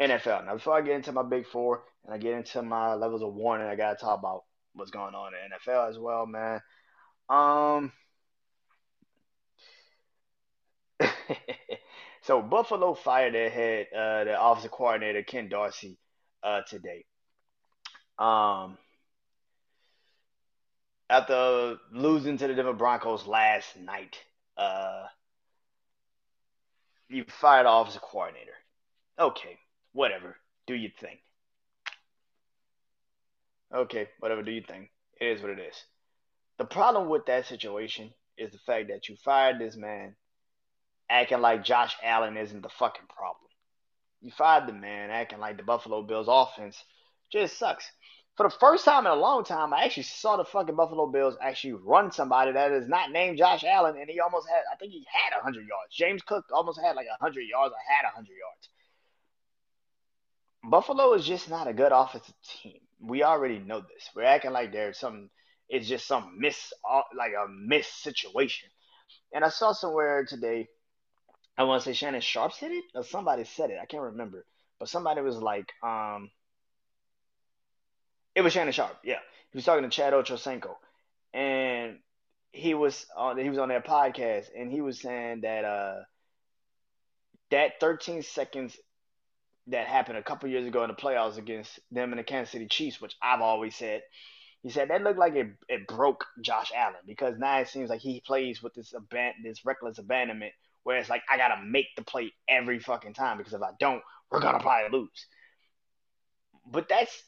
NFL. 0.00 0.46
Now, 0.46 0.54
before 0.54 0.76
I 0.76 0.80
get 0.80 0.96
into 0.96 1.12
my 1.12 1.22
big 1.22 1.46
four 1.46 1.84
and 2.04 2.14
I 2.14 2.18
get 2.18 2.34
into 2.34 2.62
my 2.62 2.94
levels 2.94 3.22
of 3.22 3.34
warning, 3.34 3.68
I 3.68 3.76
gotta 3.76 3.96
talk 3.96 4.18
about 4.18 4.42
what's 4.74 4.90
going 4.90 5.14
on 5.14 5.32
in 5.34 5.50
NFL 5.52 5.88
as 5.90 5.98
well, 5.98 6.26
man. 6.26 6.60
Um. 7.28 7.92
so 12.22 12.42
Buffalo 12.42 12.94
fired 12.94 13.34
their 13.34 13.50
head, 13.50 13.86
uh, 13.94 14.24
the 14.24 14.42
offensive 14.42 14.70
coordinator 14.70 15.22
Ken 15.22 15.48
Dorsey, 15.48 15.98
uh, 16.42 16.62
today. 16.68 17.04
Um. 18.18 18.78
After 21.10 21.76
losing 21.92 22.38
to 22.38 22.46
the 22.46 22.54
Denver 22.54 22.72
Broncos 22.72 23.26
last 23.26 23.76
night, 23.76 24.16
uh, 24.56 25.04
you 27.10 27.24
fired 27.28 27.66
the 27.66 27.70
offensive 27.70 28.00
coordinator. 28.00 28.54
Okay, 29.18 29.58
whatever. 29.92 30.36
Do 30.66 30.74
you 30.74 30.90
think? 30.98 31.20
Okay, 33.74 34.08
whatever. 34.20 34.42
Do 34.42 34.52
you 34.52 34.62
think? 34.66 34.90
It 35.20 35.26
is 35.26 35.42
what 35.42 35.50
it 35.50 35.58
is. 35.58 35.76
The 36.58 36.64
problem 36.64 37.08
with 37.08 37.26
that 37.26 37.46
situation 37.46 38.14
is 38.38 38.52
the 38.52 38.58
fact 38.58 38.88
that 38.88 39.08
you 39.08 39.16
fired 39.22 39.58
this 39.58 39.76
man 39.76 40.14
acting 41.12 41.40
like 41.40 41.64
Josh 41.64 41.96
Allen 42.02 42.36
isn't 42.36 42.62
the 42.62 42.68
fucking 42.68 43.06
problem. 43.08 43.50
You 44.22 44.30
fired 44.30 44.66
the 44.66 44.72
man 44.72 45.10
acting 45.10 45.40
like 45.40 45.56
the 45.56 45.62
Buffalo 45.62 46.02
Bills 46.02 46.28
offense 46.28 46.82
just 47.30 47.58
sucks. 47.58 47.90
For 48.36 48.48
the 48.48 48.56
first 48.58 48.84
time 48.84 49.04
in 49.04 49.12
a 49.12 49.16
long 49.16 49.44
time, 49.44 49.74
I 49.74 49.84
actually 49.84 50.04
saw 50.04 50.36
the 50.36 50.44
fucking 50.44 50.74
Buffalo 50.74 51.06
Bills 51.06 51.36
actually 51.42 51.74
run 51.74 52.10
somebody 52.10 52.52
that 52.52 52.72
is 52.72 52.88
not 52.88 53.10
named 53.10 53.36
Josh 53.36 53.62
Allen, 53.62 53.96
and 54.00 54.08
he 54.08 54.20
almost 54.20 54.48
had, 54.48 54.62
I 54.72 54.76
think 54.76 54.92
he 54.92 55.06
had 55.12 55.36
100 55.36 55.60
yards. 55.60 55.94
James 55.94 56.22
Cook 56.22 56.46
almost 56.50 56.80
had 56.80 56.96
like 56.96 57.06
100 57.20 57.42
yards. 57.42 57.74
I 57.74 57.94
had 57.94 58.04
100 58.04 58.28
yards. 58.28 58.68
Buffalo 60.64 61.12
is 61.12 61.26
just 61.26 61.50
not 61.50 61.66
a 61.66 61.74
good 61.74 61.92
offensive 61.92 62.34
team. 62.62 62.80
We 63.00 63.22
already 63.22 63.58
know 63.58 63.80
this. 63.80 64.08
We're 64.14 64.22
acting 64.22 64.52
like 64.52 64.72
there's 64.72 64.98
some, 64.98 65.28
it's 65.68 65.88
just 65.88 66.06
some 66.06 66.38
miss, 66.38 66.72
like 67.16 67.32
a 67.32 67.48
miss 67.50 67.88
situation. 67.88 68.70
And 69.34 69.44
I 69.44 69.48
saw 69.48 69.72
somewhere 69.72 70.24
today, 70.24 70.68
I 71.56 71.64
want 71.64 71.82
to 71.82 71.88
say 71.88 71.92
Shannon 71.92 72.20
Sharpe 72.20 72.52
said 72.52 72.70
it, 72.72 72.84
or 72.94 73.04
somebody 73.04 73.44
said 73.44 73.70
it. 73.70 73.78
I 73.80 73.86
can't 73.86 74.02
remember. 74.02 74.44
But 74.78 74.88
somebody 74.88 75.20
was 75.20 75.36
like, 75.36 75.72
um, 75.82 76.30
it 78.34 78.40
was 78.40 78.52
Shannon 78.52 78.72
Sharpe. 78.72 78.98
Yeah, 79.04 79.18
he 79.50 79.58
was 79.58 79.64
talking 79.64 79.82
to 79.82 79.90
Chad 79.90 80.12
Ochocinco, 80.12 80.74
and 81.34 81.98
he 82.52 82.74
was 82.74 83.06
on 83.16 83.38
he 83.38 83.48
was 83.48 83.58
on 83.58 83.68
their 83.68 83.82
podcast, 83.82 84.46
and 84.56 84.70
he 84.70 84.80
was 84.80 85.00
saying 85.00 85.42
that 85.42 85.64
uh 85.64 86.02
that 87.50 87.80
13 87.80 88.22
seconds 88.22 88.76
that 89.66 89.86
happened 89.86 90.18
a 90.18 90.22
couple 90.22 90.48
years 90.48 90.66
ago 90.66 90.82
in 90.82 90.88
the 90.88 90.94
playoffs 90.94 91.36
against 91.36 91.78
them 91.90 92.10
and 92.12 92.18
the 92.18 92.24
Kansas 92.24 92.50
City 92.50 92.66
Chiefs, 92.66 93.00
which 93.00 93.14
I've 93.22 93.42
always 93.42 93.76
said. 93.76 94.02
He 94.62 94.70
said 94.70 94.88
that 94.88 95.02
looked 95.02 95.18
like 95.18 95.34
it, 95.34 95.48
it 95.68 95.86
broke 95.88 96.24
Josh 96.40 96.72
Allen 96.74 97.00
because 97.06 97.36
now 97.38 97.58
it 97.58 97.68
seems 97.68 97.90
like 97.90 98.00
he 98.00 98.20
plays 98.20 98.62
with 98.62 98.74
this 98.74 98.94
aban- 98.94 99.42
this 99.42 99.64
reckless 99.64 99.98
abandonment 99.98 100.52
where 100.84 100.98
it's 100.98 101.08
like 101.10 101.22
I 101.30 101.36
gotta 101.36 101.62
make 101.64 101.86
the 101.96 102.02
play 102.02 102.32
every 102.48 102.78
fucking 102.78 103.14
time 103.14 103.38
because 103.38 103.54
if 103.54 103.62
I 103.62 103.70
don't, 103.78 104.02
we're 104.30 104.40
gonna 104.40 104.60
probably 104.60 104.98
lose. 104.98 105.26
But 106.70 106.88
that's 106.88 107.22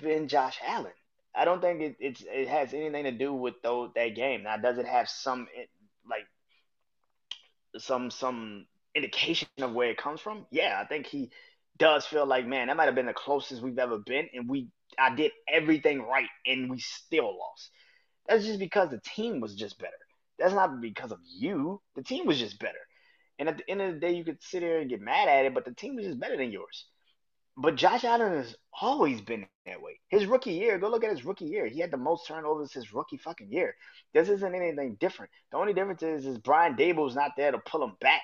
been 0.00 0.28
Josh 0.28 0.58
Allen. 0.66 0.92
I 1.34 1.44
don't 1.44 1.60
think 1.60 1.80
it, 1.80 1.96
it's 2.00 2.22
it 2.26 2.48
has 2.48 2.74
anything 2.74 3.04
to 3.04 3.12
do 3.12 3.32
with 3.32 3.54
that 3.62 4.14
game. 4.16 4.42
Now, 4.42 4.56
does 4.56 4.78
it 4.78 4.86
have 4.86 5.08
some 5.08 5.46
like 6.08 6.26
some 7.78 8.10
some 8.10 8.66
indication 8.94 9.48
of 9.60 9.72
where 9.72 9.90
it 9.90 9.98
comes 9.98 10.20
from? 10.20 10.46
Yeah, 10.50 10.80
I 10.82 10.86
think 10.86 11.06
he 11.06 11.30
does 11.78 12.06
feel 12.06 12.26
like 12.26 12.46
man, 12.46 12.68
that 12.68 12.76
might 12.76 12.86
have 12.86 12.94
been 12.94 13.06
the 13.06 13.14
closest 13.14 13.62
we've 13.62 13.78
ever 13.78 13.98
been, 13.98 14.28
and 14.34 14.48
we 14.48 14.68
I 14.98 15.14
did 15.14 15.32
everything 15.48 16.02
right, 16.02 16.28
and 16.46 16.70
we 16.70 16.80
still 16.80 17.38
lost. 17.38 17.70
That's 18.28 18.44
just 18.44 18.58
because 18.58 18.90
the 18.90 19.00
team 19.00 19.40
was 19.40 19.54
just 19.54 19.78
better. 19.78 19.92
That's 20.38 20.54
not 20.54 20.80
because 20.80 21.12
of 21.12 21.18
you. 21.24 21.80
The 21.96 22.02
team 22.02 22.26
was 22.26 22.38
just 22.38 22.58
better. 22.58 22.78
And 23.40 23.48
at 23.48 23.56
the 23.56 23.68
end 23.70 23.80
of 23.80 23.94
the 23.94 24.00
day, 24.00 24.12
you 24.12 24.22
could 24.22 24.42
sit 24.42 24.62
here 24.62 24.80
and 24.80 24.90
get 24.90 25.00
mad 25.00 25.26
at 25.26 25.46
it, 25.46 25.54
but 25.54 25.64
the 25.64 25.72
team 25.72 25.96
was 25.96 26.04
just 26.04 26.20
better 26.20 26.36
than 26.36 26.52
yours. 26.52 26.84
But 27.56 27.74
Josh 27.74 28.04
Allen 28.04 28.34
has 28.34 28.54
always 28.80 29.22
been 29.22 29.46
that 29.64 29.80
way. 29.80 29.98
His 30.08 30.26
rookie 30.26 30.52
year, 30.52 30.78
go 30.78 30.90
look 30.90 31.04
at 31.04 31.10
his 31.10 31.24
rookie 31.24 31.46
year. 31.46 31.66
He 31.66 31.80
had 31.80 31.90
the 31.90 31.96
most 31.96 32.28
turnovers 32.28 32.72
his 32.72 32.92
rookie 32.92 33.16
fucking 33.16 33.50
year. 33.50 33.74
This 34.12 34.28
isn't 34.28 34.54
anything 34.54 34.98
different. 35.00 35.32
The 35.50 35.56
only 35.56 35.72
difference 35.72 36.02
is, 36.02 36.26
is 36.26 36.38
Brian 36.38 36.76
Daboll's 36.76 37.14
not 37.14 37.32
there 37.36 37.50
to 37.50 37.58
pull 37.58 37.82
him 37.82 37.96
back 38.00 38.22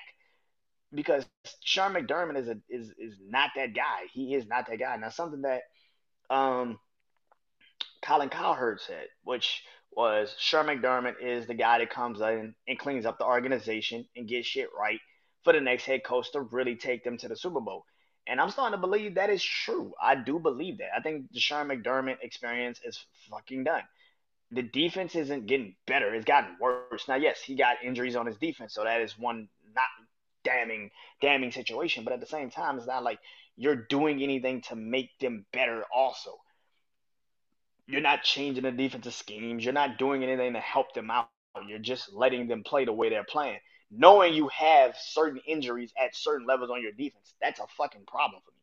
because 0.93 1.25
Sean 1.63 1.93
McDermott 1.93 2.37
is 2.37 2.47
a 2.47 2.57
is 2.69 2.91
is 2.97 3.17
not 3.27 3.49
that 3.55 3.73
guy. 3.73 4.05
He 4.13 4.35
is 4.35 4.47
not 4.47 4.67
that 4.67 4.79
guy. 4.79 4.95
Now 4.97 5.09
something 5.09 5.41
that 5.41 5.63
um 6.29 6.79
Colin 8.01 8.29
Cowherd 8.29 8.79
said, 8.81 9.07
which 9.23 9.63
was 9.91 10.35
Sean 10.37 10.65
McDermott 10.65 11.15
is 11.21 11.47
the 11.47 11.53
guy 11.53 11.79
that 11.79 11.89
comes 11.89 12.21
in 12.21 12.53
and 12.67 12.79
cleans 12.79 13.05
up 13.05 13.17
the 13.17 13.25
organization 13.25 14.05
and 14.15 14.27
gets 14.27 14.47
shit 14.47 14.69
right 14.77 14.99
for 15.43 15.53
the 15.53 15.61
next 15.61 15.85
head 15.85 16.03
coach 16.03 16.31
to 16.33 16.41
really 16.41 16.75
take 16.75 17.03
them 17.03 17.17
to 17.17 17.27
the 17.27 17.35
Super 17.35 17.61
Bowl. 17.61 17.83
And 18.27 18.41
I'm 18.41 18.49
starting 18.49 18.77
to 18.77 18.81
believe 18.81 19.15
that 19.15 19.29
is 19.29 19.41
true. 19.41 19.93
I 20.01 20.15
do 20.15 20.39
believe 20.39 20.79
that. 20.79 20.89
I 20.95 21.01
think 21.01 21.31
the 21.31 21.39
Sean 21.39 21.69
McDermott 21.69 22.17
experience 22.21 22.79
is 22.83 22.99
fucking 23.29 23.63
done. 23.63 23.83
The 24.51 24.63
defense 24.63 25.15
isn't 25.15 25.47
getting 25.47 25.75
better. 25.87 26.13
It's 26.13 26.25
gotten 26.25 26.57
worse. 26.59 27.07
Now, 27.07 27.15
yes, 27.15 27.41
he 27.41 27.55
got 27.55 27.83
injuries 27.83 28.15
on 28.15 28.25
his 28.25 28.37
defense, 28.37 28.73
so 28.73 28.83
that 28.83 29.01
is 29.01 29.17
one 29.17 29.47
not 29.73 29.85
damning, 30.43 30.91
damning 31.21 31.51
situation. 31.51 32.03
But 32.03 32.13
at 32.13 32.19
the 32.19 32.25
same 32.25 32.49
time, 32.49 32.77
it's 32.77 32.87
not 32.87 33.03
like 33.03 33.19
you're 33.55 33.87
doing 33.89 34.21
anything 34.21 34.61
to 34.63 34.75
make 34.75 35.17
them 35.19 35.45
better. 35.51 35.83
Also, 35.93 36.37
you're 37.87 38.01
not 38.01 38.23
changing 38.23 38.63
the 38.63 38.71
defensive 38.71 39.13
schemes. 39.13 39.63
You're 39.63 39.73
not 39.73 39.97
doing 39.97 40.23
anything 40.23 40.53
to 40.53 40.59
help 40.59 40.93
them 40.93 41.09
out. 41.09 41.29
You're 41.67 41.79
just 41.79 42.13
letting 42.13 42.47
them 42.47 42.63
play 42.63 42.85
the 42.85 42.93
way 42.93 43.09
they're 43.09 43.23
playing 43.23 43.59
knowing 43.91 44.33
you 44.33 44.49
have 44.49 44.95
certain 44.97 45.41
injuries 45.45 45.93
at 46.01 46.15
certain 46.15 46.45
levels 46.45 46.69
on 46.69 46.81
your 46.81 46.91
defense, 46.91 47.33
that's 47.41 47.59
a 47.59 47.67
fucking 47.77 48.03
problem 48.05 48.41
for 48.43 48.51
me. 48.51 48.57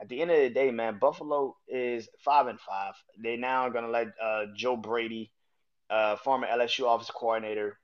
At 0.00 0.08
the 0.08 0.20
end 0.20 0.30
of 0.30 0.38
the 0.38 0.50
day, 0.50 0.70
man, 0.70 0.98
Buffalo 1.00 1.56
is 1.68 2.08
five 2.24 2.46
and 2.46 2.60
five. 2.60 2.94
They're 3.18 3.38
now 3.38 3.68
gonna 3.70 3.88
let 3.88 4.08
uh, 4.22 4.46
Joe 4.54 4.76
Brady, 4.76 5.32
uh, 5.88 6.16
former 6.16 6.46
LSU 6.46 6.86
office 6.86 7.10
coordinator, 7.10 7.78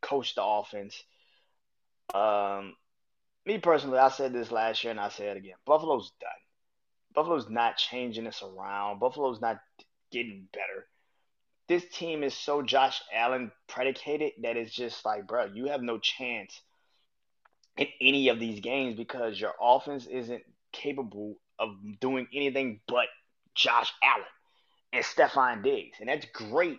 coach 0.00 0.34
the 0.34 0.44
offense. 0.44 1.02
Um, 2.14 2.76
me 3.44 3.58
personally, 3.58 3.98
I 3.98 4.08
said 4.08 4.32
this 4.32 4.52
last 4.52 4.84
year 4.84 4.92
and 4.92 5.00
I 5.00 5.08
say 5.08 5.26
it 5.26 5.36
again. 5.36 5.56
Buffalo's 5.64 6.12
done. 6.20 6.30
Buffalo's 7.16 7.48
not 7.48 7.76
changing 7.76 8.24
this 8.24 8.42
around. 8.42 9.00
Buffalo's 9.00 9.40
not 9.40 9.58
getting 10.12 10.46
better 10.52 10.86
this 11.68 11.84
team 11.88 12.22
is 12.22 12.34
so 12.34 12.62
Josh 12.62 13.02
Allen 13.12 13.50
predicated 13.66 14.32
that 14.42 14.56
it's 14.56 14.72
just 14.72 15.04
like, 15.04 15.26
bro, 15.26 15.46
you 15.46 15.66
have 15.66 15.82
no 15.82 15.98
chance 15.98 16.60
in 17.76 17.88
any 18.00 18.28
of 18.28 18.38
these 18.38 18.60
games 18.60 18.96
because 18.96 19.40
your 19.40 19.52
offense 19.60 20.06
isn't 20.06 20.42
capable 20.72 21.36
of 21.58 21.70
doing 22.00 22.28
anything 22.32 22.80
but 22.86 23.06
Josh 23.54 23.92
Allen 24.02 24.24
and 24.92 25.04
Stefon 25.04 25.62
Diggs. 25.62 25.98
And 25.98 26.08
that's 26.08 26.26
great 26.32 26.78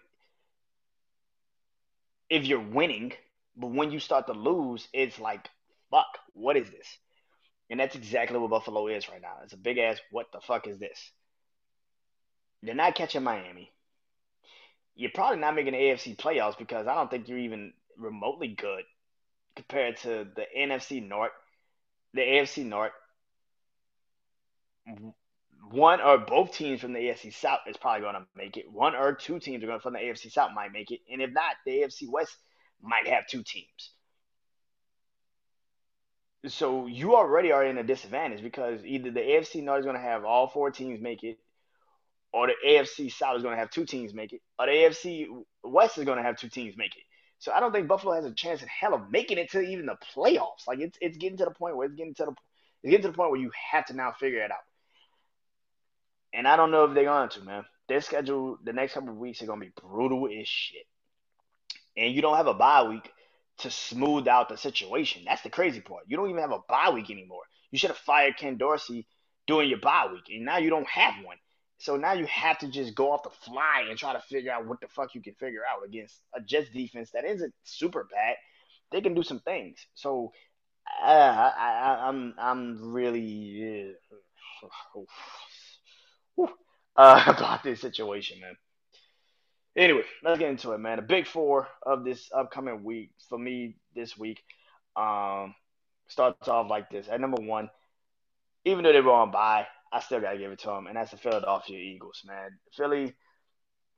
if 2.30 2.46
you're 2.46 2.60
winning, 2.60 3.14
but 3.58 3.72
when 3.72 3.92
you 3.92 4.00
start 4.00 4.28
to 4.28 4.34
lose, 4.34 4.88
it's 4.94 5.20
like, 5.20 5.50
fuck, 5.92 6.08
what 6.34 6.56
is 6.56 6.70
this? 6.70 6.98
And 7.70 7.80
that's 7.80 7.96
exactly 7.96 8.38
what 8.40 8.50
Buffalo 8.50 8.88
is 8.88 9.10
right 9.10 9.22
now. 9.22 9.40
It's 9.44 9.54
a 9.54 9.58
big 9.58 9.78
ass, 9.78 10.00
what 10.12 10.32
the 10.32 10.40
fuck 10.40 10.68
is 10.68 10.80
this? 10.80 11.12
They're 12.64 12.76
not 12.76 12.96
catching 12.96 13.24
Miami 13.24 13.72
you're 14.98 15.12
probably 15.14 15.40
not 15.40 15.56
making 15.56 15.74
the 15.74 15.80
AFC 15.80 16.18
playoffs 16.18 16.58
because 16.58 16.88
I 16.88 16.96
don't 16.96 17.10
think 17.10 17.30
you're 17.30 17.38
even 17.38 17.72
remotely 17.98 18.48
good 18.48 18.84
compared 19.56 19.98
to 19.98 20.28
the 20.36 20.46
NFC 20.58 21.08
North, 21.08 21.32
the 22.14 22.22
AFC 22.22 22.66
North, 22.66 22.92
one 25.70 26.02
or 26.02 26.18
both 26.18 26.54
teams 26.54 26.82
from 26.82 26.94
the 26.94 27.00
AFC 27.00 27.32
South 27.34 27.60
is 27.68 27.78
probably 27.78 28.02
going 28.02 28.16
to 28.16 28.26
make 28.36 28.58
it. 28.58 28.72
One 28.72 28.96
or 28.96 29.14
two 29.14 29.40
teams 29.40 29.64
are 29.64 29.68
going 29.68 29.80
from 29.80 29.94
the 29.94 30.00
AFC 30.00 30.32
South 30.32 30.52
might 30.56 30.72
make 30.72 30.90
it, 30.92 31.02
and 31.12 31.22
if 31.22 31.32
not, 31.32 31.56
the 31.66 31.72
AFC 31.74 32.10
West 32.10 32.36
might 32.82 33.08
have 33.08 33.28
two 33.28 33.44
teams. 33.44 33.92
So 36.46 36.86
you 36.86 37.16
already 37.16 37.52
are 37.52 37.66
in 37.66 37.78
a 37.78 37.84
disadvantage 37.84 38.42
because 38.42 38.80
either 38.86 39.12
the 39.12 39.20
AFC 39.20 39.64
North 39.64 39.80
is 39.80 39.86
going 39.86 39.98
to 39.98 40.02
have 40.02 40.24
all 40.24 40.48
four 40.48 40.70
teams 40.70 41.02
make 41.02 41.24
it, 41.24 41.40
or 42.32 42.48
the 42.48 42.54
AFC 42.66 43.12
South 43.12 43.38
is 43.38 43.44
going 43.44 43.56
to 43.56 43.60
have 43.60 43.72
two 43.72 43.86
teams 43.86 44.14
make 44.14 44.34
it, 44.34 44.42
or 44.60 44.68
the 44.68 44.72
AFC 44.72 45.28
West 45.64 45.98
is 45.98 46.06
going 46.06 46.18
to 46.18 46.24
have 46.24 46.38
two 46.38 46.50
teams 46.50 46.78
make 46.78 46.96
it. 46.96 47.04
So 47.40 47.52
I 47.52 47.60
don't 47.60 47.72
think 47.72 47.88
Buffalo 47.88 48.14
has 48.14 48.26
a 48.26 48.34
chance 48.34 48.62
in 48.62 48.68
hell 48.68 48.94
of 48.94 49.12
making 49.12 49.38
it 49.38 49.52
to 49.52 49.62
even 49.62 49.88
the 49.88 49.98
playoffs. 50.16 50.68
Like 50.68 50.80
it's 50.80 50.98
it's 51.02 51.18
getting 51.18 51.38
to 51.38 51.46
the 51.46 51.52
point 51.52 51.76
where 51.76 51.88
it's 51.88 51.96
getting 51.96 52.16
to 52.16 52.26
the 52.26 52.32
it's 52.84 52.92
getting 52.92 53.04
to 53.04 53.08
the 53.10 53.14
point 53.14 53.32
where 53.32 53.40
you 53.40 53.52
have 53.72 53.86
to 53.88 53.94
now 53.94 54.12
figure 54.12 54.44
it 54.44 54.52
out. 54.52 54.58
And 56.34 56.48
I 56.48 56.56
don't 56.56 56.72
know 56.72 56.86
if 56.86 56.94
they're 56.94 57.06
going 57.06 57.30
to, 57.30 57.42
man. 57.42 57.66
Their 57.90 58.02
schedule 58.02 58.58
the 58.64 58.74
next 58.74 58.94
couple 58.94 59.10
of 59.10 59.18
weeks 59.18 59.42
are 59.42 59.46
gonna 59.46 59.62
be 59.62 59.72
brutal 59.82 60.28
as 60.28 60.48
shit. 60.48 60.86
And 61.96 62.14
you 62.14 62.22
don't 62.22 62.38
have 62.38 62.48
a 62.48 62.54
bye 62.54 62.84
week 62.84 63.10
to 63.60 63.72
smooth 63.72 64.28
out 64.28 64.50
the 64.50 64.58
situation. 64.58 65.24
That's 65.26 65.42
the 65.42 65.50
crazy 65.50 65.82
part. 65.82 66.04
You 66.08 66.18
don't 66.18 66.30
even 66.30 66.42
have 66.42 66.52
a 66.52 66.60
bye 66.70 66.92
week 66.92 67.10
anymore. 67.10 67.44
You 67.72 67.80
should 67.80 67.90
have 67.90 67.98
fired 67.98 68.38
Ken 68.38 68.58
Dorsey 68.58 69.08
during 69.48 69.70
your 69.70 69.80
bye 69.80 70.08
week, 70.12 70.26
and 70.30 70.46
now 70.46 70.58
you 70.58 70.70
don't 70.70 70.88
have 70.88 71.16
one. 71.24 71.38
So 71.80 71.96
now 71.96 72.14
you 72.14 72.26
have 72.26 72.58
to 72.60 72.68
just 72.70 72.96
go 72.96 73.12
off 73.12 73.24
the 73.24 73.30
fly 73.30 73.86
and 73.90 73.98
try 73.98 74.14
to 74.14 74.22
figure 74.22 74.52
out 74.52 74.66
what 74.68 74.82
the 74.82 74.88
fuck 74.88 75.14
you 75.14 75.22
can 75.22 75.36
figure 75.36 75.62
out 75.72 75.86
against 75.88 76.22
a 76.36 76.42
Jets 76.42 76.70
defense 76.74 77.12
that 77.12 77.26
isn't 77.26 77.54
super 77.64 78.08
bad. 78.12 78.36
They 78.92 79.02
can 79.02 79.14
do 79.14 79.24
some 79.24 79.40
things. 79.42 79.78
So 79.94 80.32
uh, 81.04 81.08
I, 81.08 81.54
I, 81.58 82.08
I'm 82.08 82.34
I'm 82.40 82.94
really 82.94 83.94
uh, 84.98 85.00
uh, 86.96 87.24
about 87.28 87.64
this 87.64 87.82
situation, 87.82 88.40
man. 88.42 88.56
Anyway, 89.78 90.02
let's 90.24 90.40
get 90.40 90.50
into 90.50 90.72
it, 90.72 90.80
man. 90.80 90.98
The 90.98 91.04
big 91.04 91.28
four 91.28 91.68
of 91.86 92.04
this 92.04 92.30
upcoming 92.36 92.84
week 92.84 93.12
for 93.30 93.38
me 93.38 93.76
this 93.96 94.18
week 94.18 94.42
um, 94.96 95.54
starts 96.08 96.48
off 96.48 96.68
like 96.70 96.90
this. 96.90 97.08
At 97.08 97.22
number 97.22 97.42
one, 97.42 97.70
even 98.66 98.84
though 98.84 98.92
they 98.92 99.02
were 99.02 99.12
on 99.12 99.30
bye, 99.32 99.68
I 99.94 100.00
still 100.00 100.20
gotta 100.20 100.40
give 100.40 100.52
it 100.52 100.60
to 100.60 100.68
them, 100.68 100.88
and 100.88 100.98
that's 100.98 101.12
the 101.12 101.18
Philadelphia 101.18 101.78
Eagles, 101.78 102.24
man. 102.26 102.58
Philly, 102.76 103.14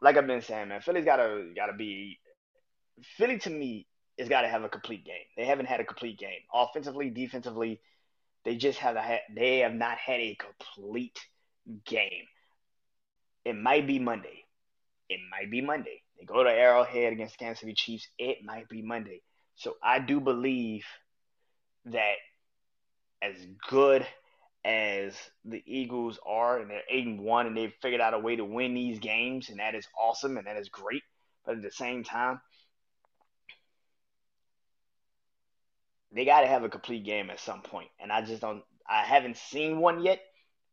like 0.01 0.17
I've 0.17 0.27
been 0.27 0.41
saying, 0.41 0.67
man, 0.67 0.81
Philly's 0.81 1.05
gotta 1.05 1.51
gotta 1.55 1.73
be 1.73 2.19
Philly 3.17 3.39
to 3.39 3.49
me 3.49 3.87
has 4.17 4.27
got 4.27 4.41
to 4.41 4.49
have 4.49 4.63
a 4.63 4.69
complete 4.69 5.05
game. 5.05 5.15
They 5.37 5.45
haven't 5.45 5.67
had 5.67 5.79
a 5.79 5.85
complete 5.85 6.19
game, 6.19 6.41
offensively, 6.53 7.09
defensively. 7.09 7.79
They 8.43 8.55
just 8.55 8.79
have 8.79 8.95
a 8.97 9.19
they 9.33 9.59
have 9.59 9.73
not 9.73 9.97
had 9.97 10.19
a 10.19 10.35
complete 10.35 11.19
game. 11.85 12.25
It 13.45 13.55
might 13.55 13.87
be 13.87 13.99
Monday. 13.99 14.43
It 15.09 15.19
might 15.31 15.49
be 15.49 15.61
Monday. 15.61 16.01
They 16.17 16.25
go 16.25 16.43
to 16.43 16.49
Arrowhead 16.49 17.13
against 17.13 17.37
Kansas 17.37 17.61
City 17.61 17.73
Chiefs. 17.73 18.07
It 18.17 18.43
might 18.43 18.69
be 18.69 18.81
Monday. 18.81 19.21
So 19.55 19.75
I 19.83 19.99
do 19.99 20.19
believe 20.19 20.85
that 21.85 22.15
as 23.21 23.35
good 23.69 24.05
as 24.63 25.13
the 25.45 25.63
Eagles 25.65 26.19
are, 26.25 26.59
and 26.59 26.69
they're 26.69 26.83
eight 26.89 27.07
and 27.07 27.21
one, 27.21 27.47
and 27.47 27.57
they've 27.57 27.73
figured 27.81 28.01
out 28.01 28.13
a 28.13 28.19
way 28.19 28.35
to 28.35 28.45
win 28.45 28.73
these 28.73 28.99
games, 28.99 29.49
and 29.49 29.59
that 29.59 29.75
is 29.75 29.87
awesome, 29.99 30.37
and 30.37 30.47
that 30.47 30.57
is 30.57 30.69
great. 30.69 31.03
But 31.45 31.55
at 31.55 31.61
the 31.61 31.71
same 31.71 32.03
time, 32.03 32.39
they 36.11 36.25
got 36.25 36.41
to 36.41 36.47
have 36.47 36.63
a 36.63 36.69
complete 36.69 37.05
game 37.05 37.29
at 37.29 37.39
some 37.39 37.61
point, 37.61 37.89
and 37.99 38.11
I 38.11 38.21
just 38.21 38.41
don't. 38.41 38.63
I 38.87 39.03
haven't 39.03 39.37
seen 39.37 39.79
one 39.79 40.03
yet. 40.03 40.19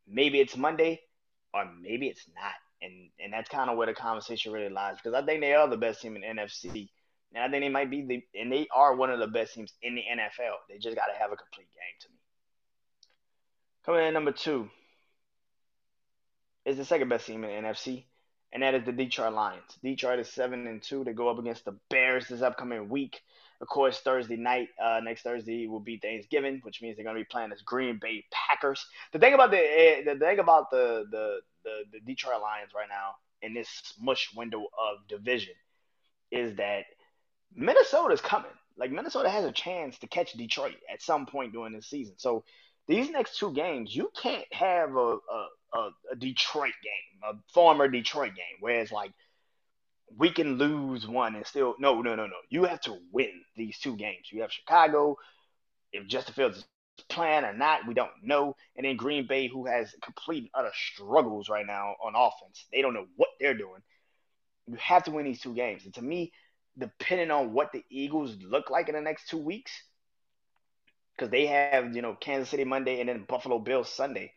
Maybe 0.09 0.41
it's 0.41 0.57
Monday, 0.57 1.01
or 1.53 1.65
maybe 1.81 2.09
it's 2.09 2.25
not, 2.35 2.55
and 2.83 3.11
and 3.19 3.33
that's 3.33 3.49
kind 3.49 3.71
of 3.71 3.77
where 3.77 3.87
the 3.87 3.95
conversation 3.95 4.53
really 4.53 4.69
lies 4.69 4.97
because 4.97 5.15
I 5.15 5.25
think 5.25 5.41
they 5.41 5.55
are 5.55 5.69
the 5.69 5.77
best 5.77 6.03
team 6.03 6.17
in 6.17 6.23
the 6.23 6.43
NFC, 6.43 6.89
and 7.35 7.43
I 7.43 7.49
think 7.49 7.63
they 7.63 7.69
might 7.69 7.91
be 7.91 8.03
the, 8.03 8.41
and 8.41 8.51
they 8.51 8.69
are 8.75 8.95
one 8.95 9.11
of 9.11 9.19
the 9.19 9.27
best 9.27 9.55
teams 9.55 9.73
in 9.83 9.95
the 9.95 10.03
NFL. 10.03 10.55
They 10.69 10.79
just 10.79 10.97
got 10.97 11.07
to 11.07 11.19
have 11.19 11.33
a 11.33 11.37
complete 11.37 11.69
game 11.75 11.97
to 12.01 12.09
me. 12.09 12.17
Coming 13.85 14.07
in 14.07 14.15
number 14.15 14.33
two 14.33 14.69
is 16.65 16.77
the 16.77 16.85
second 16.85 17.09
best 17.09 17.27
team 17.27 17.45
in 17.45 17.63
the 17.63 17.69
NFC, 17.69 18.05
and 18.53 18.63
that 18.63 18.75
is 18.75 18.85
the 18.85 18.93
Detroit 18.93 19.33
Lions. 19.33 19.79
Detroit 19.83 20.19
is 20.19 20.29
seven 20.29 20.67
and 20.67 20.83
two. 20.83 21.05
They 21.05 21.13
go 21.13 21.29
up 21.29 21.39
against 21.39 21.65
the 21.65 21.77
Bears 21.89 22.29
this 22.29 22.43
upcoming 22.43 22.89
week. 22.89 23.21
Of 23.61 23.69
course, 23.69 24.01
Thursday 24.01 24.37
night, 24.37 24.69
uh, 24.83 25.01
next 25.03 25.23
Thursday 25.23 25.67
will 25.67 25.81
be 25.81 25.99
Thanksgiving, 25.99 26.61
which 26.63 26.83
means 26.83 26.97
they're 26.97 27.05
going 27.05 27.17
to 27.17 27.21
be 27.21 27.29
playing 27.31 27.53
as 27.53 27.63
Green 27.63 27.99
Bay 27.99 28.25
Packers. 28.31 28.85
The 29.13 29.19
thing 29.19 29.33
about 29.33 29.51
the 29.51 29.59
eh, 29.59 30.03
the 30.05 30.19
thing 30.19 30.39
about 30.41 30.71
the 30.71 31.07
the 31.11 31.39
the, 31.67 31.99
the 31.99 32.01
Detroit 32.01 32.41
Lions 32.41 32.73
right 32.75 32.89
now 32.89 33.17
in 33.43 33.53
this 33.53 33.69
smush 33.69 34.31
window 34.35 34.61
of 34.61 35.07
division 35.09 35.55
is 36.31 36.57
that 36.57 36.85
Minnesota's 37.55 38.21
coming. 38.21 38.51
Like 38.79 38.93
Minnesota 38.93 39.29
has 39.29 39.45
a 39.45 39.53
chance 39.53 39.99
to 39.99 40.07
catch 40.07 40.33
Detroit 40.33 40.77
at 40.93 41.03
some 41.03 41.27
point 41.27 41.53
during 41.53 41.73
this 41.73 41.87
season. 41.87 42.15
So 42.19 42.45
these 42.87 43.11
next 43.11 43.39
two 43.39 43.53
games, 43.53 43.95
you 43.95 44.11
can't 44.21 44.47
have 44.53 44.95
a, 44.95 45.17
a, 45.17 45.49
a, 45.75 46.17
Detroit 46.17 46.75
game, 46.83 47.21
a 47.25 47.53
former 47.53 47.89
Detroit 47.89 48.35
game, 48.37 48.61
where 48.61 48.81
it's 48.81 48.93
like 48.93 49.13
we 50.17 50.31
can 50.31 50.57
lose 50.57 51.07
one 51.07 51.35
and 51.35 51.47
still 51.47 51.75
no, 51.79 52.01
no, 52.03 52.15
no, 52.15 52.27
no. 52.27 52.37
You 52.49 52.65
have 52.65 52.81
to 52.83 52.99
win 53.13 53.33
these 53.57 53.79
two 53.79 53.97
games. 53.97 54.29
You 54.31 54.43
have 54.43 54.53
Chicago. 54.53 55.17
If 55.93 56.07
Justin 56.07 56.35
Fields 56.35 56.59
is 56.59 56.65
playing 57.09 57.45
or 57.45 57.53
not, 57.53 57.87
we 57.87 57.95
don't 57.95 58.11
know. 58.23 58.57
And 58.77 58.87
then 58.87 58.97
Green 58.97 59.27
Bay, 59.27 59.49
who 59.49 59.67
has 59.67 59.95
complete 60.03 60.45
and 60.45 60.51
utter 60.55 60.73
struggles 60.75 61.49
right 61.49 61.67
now 61.67 61.95
on 62.05 62.15
offense. 62.15 62.67
They 62.73 62.83
don't 62.83 62.95
know 62.95 63.07
what 63.17 63.29
they're 63.41 63.57
doing. 63.57 63.83
You 64.67 64.77
have 64.77 65.05
to 65.05 65.11
win 65.11 65.25
these 65.25 65.41
two 65.41 65.55
games. 65.55 65.85
And 65.85 65.95
to 65.95 66.03
me, 66.03 66.33
depending 66.79 67.31
on 67.31 67.53
what 67.53 67.73
the 67.73 67.85
Eagles 67.91 68.37
look 68.43 68.71
like 68.71 68.89
in 68.89 68.95
the 68.95 69.01
next 69.01 69.29
two 69.29 69.39
weeks, 69.39 69.73
because 71.17 71.31
they 71.31 71.47
have 71.47 71.95
you 71.95 72.03
know 72.03 72.15
Kansas 72.15 72.51
City 72.51 72.65
Monday 72.65 73.01
and 73.01 73.09
then 73.09 73.25
Buffalo 73.29 73.59
Bills 73.59 73.93
Sunday. 73.93 74.33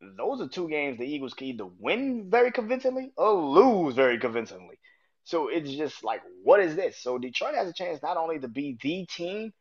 Those 0.00 0.40
are 0.40 0.48
two 0.48 0.68
games 0.68 0.98
the 0.98 1.06
Eagles 1.06 1.34
can 1.34 1.46
either 1.48 1.66
win 1.66 2.28
very 2.30 2.50
convincingly 2.50 3.12
or 3.16 3.32
lose 3.32 3.94
very 3.94 4.18
convincingly. 4.18 4.78
So 5.24 5.48
it's 5.48 5.70
just 5.70 6.04
like, 6.04 6.20
what 6.44 6.60
is 6.60 6.76
this? 6.76 7.02
So 7.02 7.18
Detroit 7.18 7.54
has 7.54 7.68
a 7.68 7.72
chance 7.72 8.02
not 8.02 8.16
only 8.16 8.38
to 8.38 8.48
be 8.48 8.76
the 8.80 9.06
team, 9.06 9.52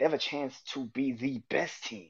they 0.00 0.06
have 0.06 0.14
a 0.14 0.18
chance 0.18 0.58
to 0.72 0.86
be 0.86 1.12
the 1.12 1.42
best 1.50 1.84
team. 1.84 2.08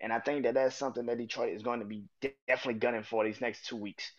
And 0.00 0.12
I 0.12 0.18
think 0.18 0.42
that 0.42 0.54
that's 0.54 0.74
something 0.74 1.06
that 1.06 1.16
Detroit 1.16 1.54
is 1.54 1.62
going 1.62 1.78
to 1.78 1.86
be 1.86 2.04
definitely 2.48 2.80
gunning 2.80 3.04
for 3.04 3.24
these 3.24 3.40
next 3.40 3.66
two 3.66 3.76
weeks. 3.76 4.10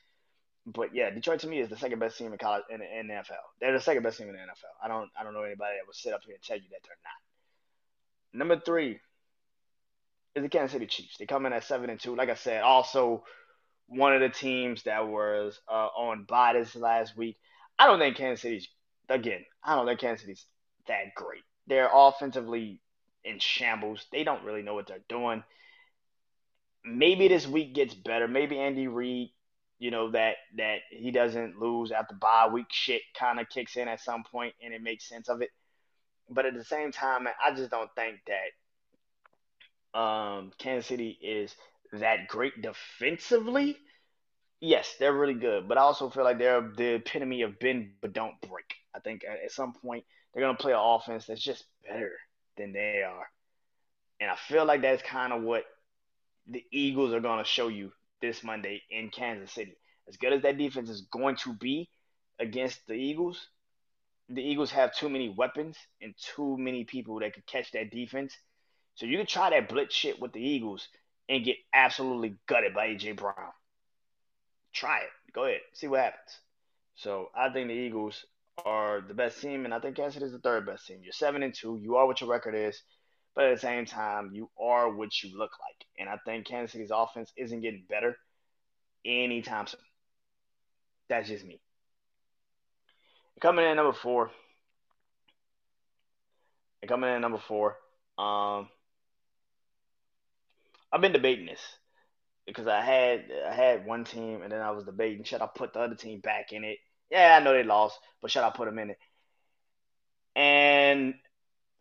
But 0.65 0.95
yeah, 0.95 1.09
Detroit 1.09 1.41
to 1.41 1.47
me 1.47 1.59
is 1.59 1.69
the 1.69 1.75
second 1.75 1.99
best 1.99 2.17
team 2.17 2.31
in 2.31 2.37
college 2.37 2.63
in, 2.69 2.79
the 2.79 3.13
NFL. 3.13 3.43
They're 3.59 3.73
the 3.73 3.81
second 3.81 4.03
best 4.03 4.17
team 4.17 4.27
in 4.27 4.33
the 4.33 4.39
NFL. 4.39 4.71
I 4.81 4.87
don't 4.87 5.09
I 5.19 5.23
don't 5.23 5.33
know 5.33 5.41
anybody 5.41 5.75
that 5.77 5.87
would 5.87 5.95
sit 5.95 6.13
up 6.13 6.21
here 6.23 6.35
and 6.35 6.43
tell 6.43 6.55
you 6.55 6.69
that 6.71 6.79
they're 6.83 6.95
not. 7.03 8.47
Number 8.47 8.63
three 8.63 8.99
is 10.35 10.43
the 10.43 10.49
Kansas 10.49 10.71
City 10.71 10.85
Chiefs. 10.85 11.17
They 11.17 11.25
come 11.25 11.45
in 11.45 11.51
at 11.51 11.65
seven 11.65 11.89
and 11.89 11.99
two. 11.99 12.15
Like 12.15 12.29
I 12.29 12.35
said, 12.35 12.61
also 12.61 13.25
one 13.87 14.13
of 14.13 14.21
the 14.21 14.29
teams 14.29 14.83
that 14.83 15.05
was 15.07 15.59
uh, 15.67 15.87
on 15.97 16.23
bye 16.23 16.53
this 16.53 16.75
last 16.75 17.17
week. 17.17 17.37
I 17.77 17.87
don't 17.87 17.99
think 17.99 18.15
Kansas 18.15 18.41
City's 18.41 18.69
again. 19.09 19.43
I 19.65 19.75
don't 19.75 19.85
think 19.85 19.99
Kansas 19.99 20.21
City's 20.21 20.45
that 20.87 21.13
great. 21.15 21.43
They're 21.67 21.89
offensively 21.91 22.79
in 23.23 23.39
shambles. 23.39 24.05
They 24.11 24.23
don't 24.23 24.43
really 24.43 24.61
know 24.61 24.73
what 24.73 24.87
they're 24.87 24.99
doing. 25.09 25.43
Maybe 26.83 27.27
this 27.27 27.47
week 27.47 27.73
gets 27.73 27.93
better. 27.93 28.27
Maybe 28.27 28.57
Andy 28.57 28.87
Reid, 28.87 29.31
you 29.79 29.91
know 29.91 30.11
that 30.11 30.35
that 30.57 30.79
he 30.89 31.11
doesn't 31.11 31.59
lose 31.59 31.91
after 31.91 32.13
bye 32.15 32.47
week 32.51 32.67
shit 32.69 33.01
kind 33.17 33.39
of 33.39 33.49
kicks 33.49 33.75
in 33.75 33.87
at 33.87 33.99
some 33.99 34.23
point 34.23 34.53
and 34.63 34.73
it 34.73 34.81
makes 34.81 35.09
sense 35.09 35.27
of 35.27 35.41
it. 35.41 35.49
But 36.29 36.45
at 36.45 36.53
the 36.53 36.63
same 36.63 36.91
time, 36.91 37.27
I 37.27 37.53
just 37.55 37.71
don't 37.71 37.89
think 37.95 38.19
that 39.93 39.99
um, 39.99 40.51
Kansas 40.57 40.87
City 40.87 41.17
is 41.21 41.55
that 41.93 42.27
great 42.27 42.61
defensively. 42.61 43.77
Yes, 44.59 44.95
they're 44.99 45.13
really 45.13 45.33
good, 45.33 45.67
but 45.67 45.79
I 45.79 45.81
also 45.81 46.09
feel 46.09 46.23
like 46.23 46.37
they're 46.37 46.61
the 46.61 46.95
epitome 46.95 47.41
of 47.41 47.59
bend 47.59 47.93
but 48.01 48.13
don't 48.13 48.39
break. 48.41 48.75
I 48.93 48.99
think 48.99 49.23
at 49.25 49.51
some 49.51 49.73
point 49.73 50.05
they're 50.33 50.43
gonna 50.43 50.57
play 50.57 50.73
an 50.73 50.79
offense 50.79 51.25
that's 51.25 51.41
just 51.41 51.65
better 51.87 52.13
than 52.57 52.73
they 52.73 53.03
are, 53.03 53.27
and 54.19 54.29
I 54.29 54.35
feel 54.35 54.65
like 54.65 54.81
that's 54.81 55.03
kind 55.03 55.33
of 55.33 55.41
what 55.41 55.63
the 56.47 56.63
Eagles 56.71 57.13
are 57.13 57.19
gonna 57.19 57.45
show 57.45 57.67
you 57.67 57.91
this 58.21 58.43
Monday 58.43 58.81
in 58.89 59.09
Kansas 59.09 59.51
City. 59.51 59.75
As 60.07 60.17
good 60.17 60.33
as 60.33 60.41
that 60.43 60.57
defense 60.57 60.89
is 60.89 61.01
going 61.11 61.35
to 61.37 61.53
be 61.53 61.89
against 62.39 62.85
the 62.87 62.93
Eagles, 62.93 63.47
the 64.29 64.41
Eagles 64.41 64.71
have 64.71 64.95
too 64.95 65.09
many 65.09 65.29
weapons 65.29 65.77
and 66.01 66.13
too 66.35 66.57
many 66.57 66.83
people 66.83 67.19
that 67.19 67.33
could 67.33 67.45
catch 67.45 67.71
that 67.71 67.91
defense. 67.91 68.35
So 68.95 69.05
you 69.05 69.17
can 69.17 69.25
try 69.25 69.49
that 69.49 69.69
blitz 69.69 69.95
shit 69.95 70.19
with 70.19 70.33
the 70.33 70.41
Eagles 70.41 70.87
and 71.29 71.43
get 71.43 71.57
absolutely 71.73 72.35
gutted 72.47 72.73
by 72.73 72.87
AJ 72.87 73.17
Brown. 73.17 73.51
Try 74.73 74.99
it. 74.99 75.09
Go 75.33 75.45
ahead. 75.45 75.61
See 75.73 75.87
what 75.87 76.01
happens. 76.01 76.39
So 76.95 77.29
I 77.35 77.49
think 77.49 77.67
the 77.67 77.73
Eagles 77.73 78.25
are 78.65 79.01
the 79.01 79.13
best 79.13 79.41
team, 79.41 79.65
and 79.65 79.73
I 79.73 79.79
think 79.79 79.95
Kansas 79.97 80.15
City 80.15 80.25
is 80.25 80.31
the 80.33 80.39
third 80.39 80.65
best 80.65 80.87
team. 80.87 80.99
You're 81.03 81.13
seven 81.13 81.43
and 81.43 81.53
two. 81.53 81.79
You 81.81 81.95
are 81.97 82.07
what 82.07 82.21
your 82.21 82.29
record 82.29 82.55
is. 82.55 82.81
but 83.35 83.45
at 83.45 83.55
the 83.55 83.61
same 83.61 83.85
time, 83.85 84.31
you 84.33 84.49
are 84.61 84.91
what 84.93 85.23
you 85.23 85.37
look 85.37 85.51
like. 85.59 85.85
And 85.99 86.09
I 86.09 86.17
think 86.25 86.47
Kansas 86.47 86.73
City's 86.73 86.91
offense 86.93 87.31
isn't 87.37 87.61
getting 87.61 87.85
better 87.89 88.17
anytime 89.05 89.67
soon. 89.67 89.81
That's 91.09 91.27
just 91.29 91.45
me. 91.45 91.61
Coming 93.41 93.65
in 93.65 93.75
number 93.75 93.93
four. 93.93 94.31
And 96.81 96.89
coming 96.89 97.13
in 97.13 97.21
number 97.21 97.39
four. 97.39 97.77
Um, 98.17 98.69
I've 100.91 101.01
been 101.01 101.13
debating 101.13 101.45
this 101.45 101.61
because 102.45 102.67
I 102.67 102.81
had 102.81 103.25
I 103.49 103.53
had 103.53 103.85
one 103.85 104.03
team 104.03 104.41
and 104.43 104.51
then 104.51 104.61
I 104.61 104.71
was 104.71 104.83
debating 104.85 105.23
should 105.23 105.41
I 105.41 105.47
put 105.47 105.73
the 105.73 105.79
other 105.81 105.95
team 105.95 106.19
back 106.21 106.51
in 106.53 106.63
it. 106.63 106.77
Yeah, 107.11 107.37
I 107.39 107.43
know 107.43 107.53
they 107.53 107.63
lost, 107.63 107.99
but 108.21 108.31
should 108.31 108.43
I 108.43 108.49
put 108.49 108.65
them 108.65 108.79
in 108.79 108.91
it? 108.91 108.97
And 110.35 111.13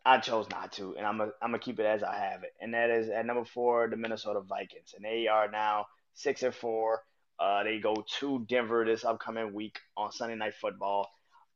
I 0.05 0.17
chose 0.19 0.49
not 0.49 0.73
to, 0.73 0.95
and 0.97 1.07
I'm 1.07 1.17
gonna 1.17 1.31
I'm 1.41 1.49
gonna 1.51 1.59
keep 1.59 1.79
it 1.79 1.85
as 1.85 2.03
I 2.03 2.15
have 2.15 2.43
it, 2.43 2.51
and 2.59 2.73
that 2.73 2.89
is 2.89 3.09
at 3.09 3.25
number 3.25 3.45
four, 3.45 3.87
the 3.87 3.95
Minnesota 3.95 4.41
Vikings, 4.41 4.93
and 4.95 5.05
they 5.05 5.27
are 5.27 5.49
now 5.49 5.85
six 6.13 6.43
and 6.43 6.53
four. 6.53 7.01
Uh, 7.39 7.63
they 7.63 7.79
go 7.79 8.03
to 8.19 8.45
Denver 8.49 8.83
this 8.85 9.05
upcoming 9.05 9.53
week 9.53 9.79
on 9.95 10.11
Sunday 10.11 10.35
Night 10.35 10.53
Football. 10.55 11.09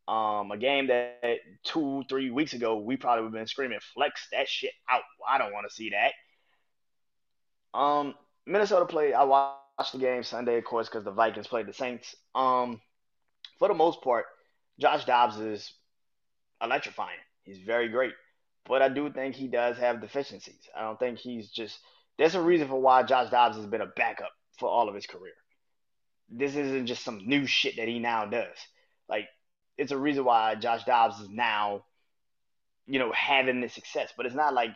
Um, 0.07 0.51
a 0.51 0.57
game 0.57 0.87
that 0.87 1.39
two, 1.63 2.03
three 2.07 2.29
weeks 2.29 2.53
ago 2.53 2.77
we 2.77 2.95
probably 2.95 3.23
would 3.23 3.33
have 3.33 3.39
been 3.41 3.47
screaming, 3.47 3.79
"Flex 3.93 4.27
that 4.31 4.47
shit 4.47 4.73
out!" 4.89 5.01
I 5.27 5.37
don't 5.37 5.51
want 5.53 5.67
to 5.67 5.75
see 5.75 5.91
that. 5.91 6.13
Um, 7.77 8.15
Minnesota 8.45 8.85
played. 8.85 9.13
I 9.13 9.23
watched 9.23 9.91
the 9.91 9.97
game 9.97 10.23
Sunday, 10.23 10.59
of 10.59 10.63
course, 10.63 10.87
because 10.87 11.03
the 11.03 11.11
Vikings 11.11 11.47
played 11.47 11.65
the 11.65 11.73
Saints. 11.73 12.15
Um, 12.35 12.79
for 13.57 13.67
the 13.67 13.73
most 13.73 14.01
part, 14.01 14.25
Josh 14.79 15.05
Dobbs 15.05 15.37
is 15.37 15.73
electrifying. 16.61 17.17
He's 17.43 17.59
very 17.59 17.89
great, 17.89 18.13
but 18.65 18.81
I 18.81 18.89
do 18.89 19.11
think 19.11 19.35
he 19.35 19.47
does 19.47 19.77
have 19.77 20.01
deficiencies. 20.01 20.69
I 20.75 20.81
don't 20.81 20.99
think 20.99 21.19
he's 21.19 21.49
just. 21.49 21.79
There's 22.17 22.35
a 22.35 22.41
reason 22.41 22.67
for 22.67 22.79
why 22.79 23.03
Josh 23.03 23.29
Dobbs 23.29 23.57
has 23.57 23.65
been 23.65 23.81
a 23.81 23.85
backup 23.85 24.31
for 24.57 24.69
all 24.69 24.87
of 24.87 24.95
his 24.95 25.05
career. 25.05 25.33
This 26.29 26.55
isn't 26.55 26.87
just 26.87 27.03
some 27.03 27.27
new 27.27 27.45
shit 27.45 27.75
that 27.77 27.87
he 27.87 27.99
now 27.99 28.25
does. 28.25 28.55
Like, 29.07 29.27
it's 29.77 29.91
a 29.91 29.97
reason 29.97 30.23
why 30.23 30.55
Josh 30.55 30.85
Dobbs 30.85 31.19
is 31.19 31.29
now, 31.29 31.83
you 32.87 32.99
know, 32.99 33.11
having 33.11 33.61
this 33.61 33.73
success. 33.73 34.13
But 34.15 34.25
it's 34.25 34.35
not 34.35 34.53
like 34.53 34.71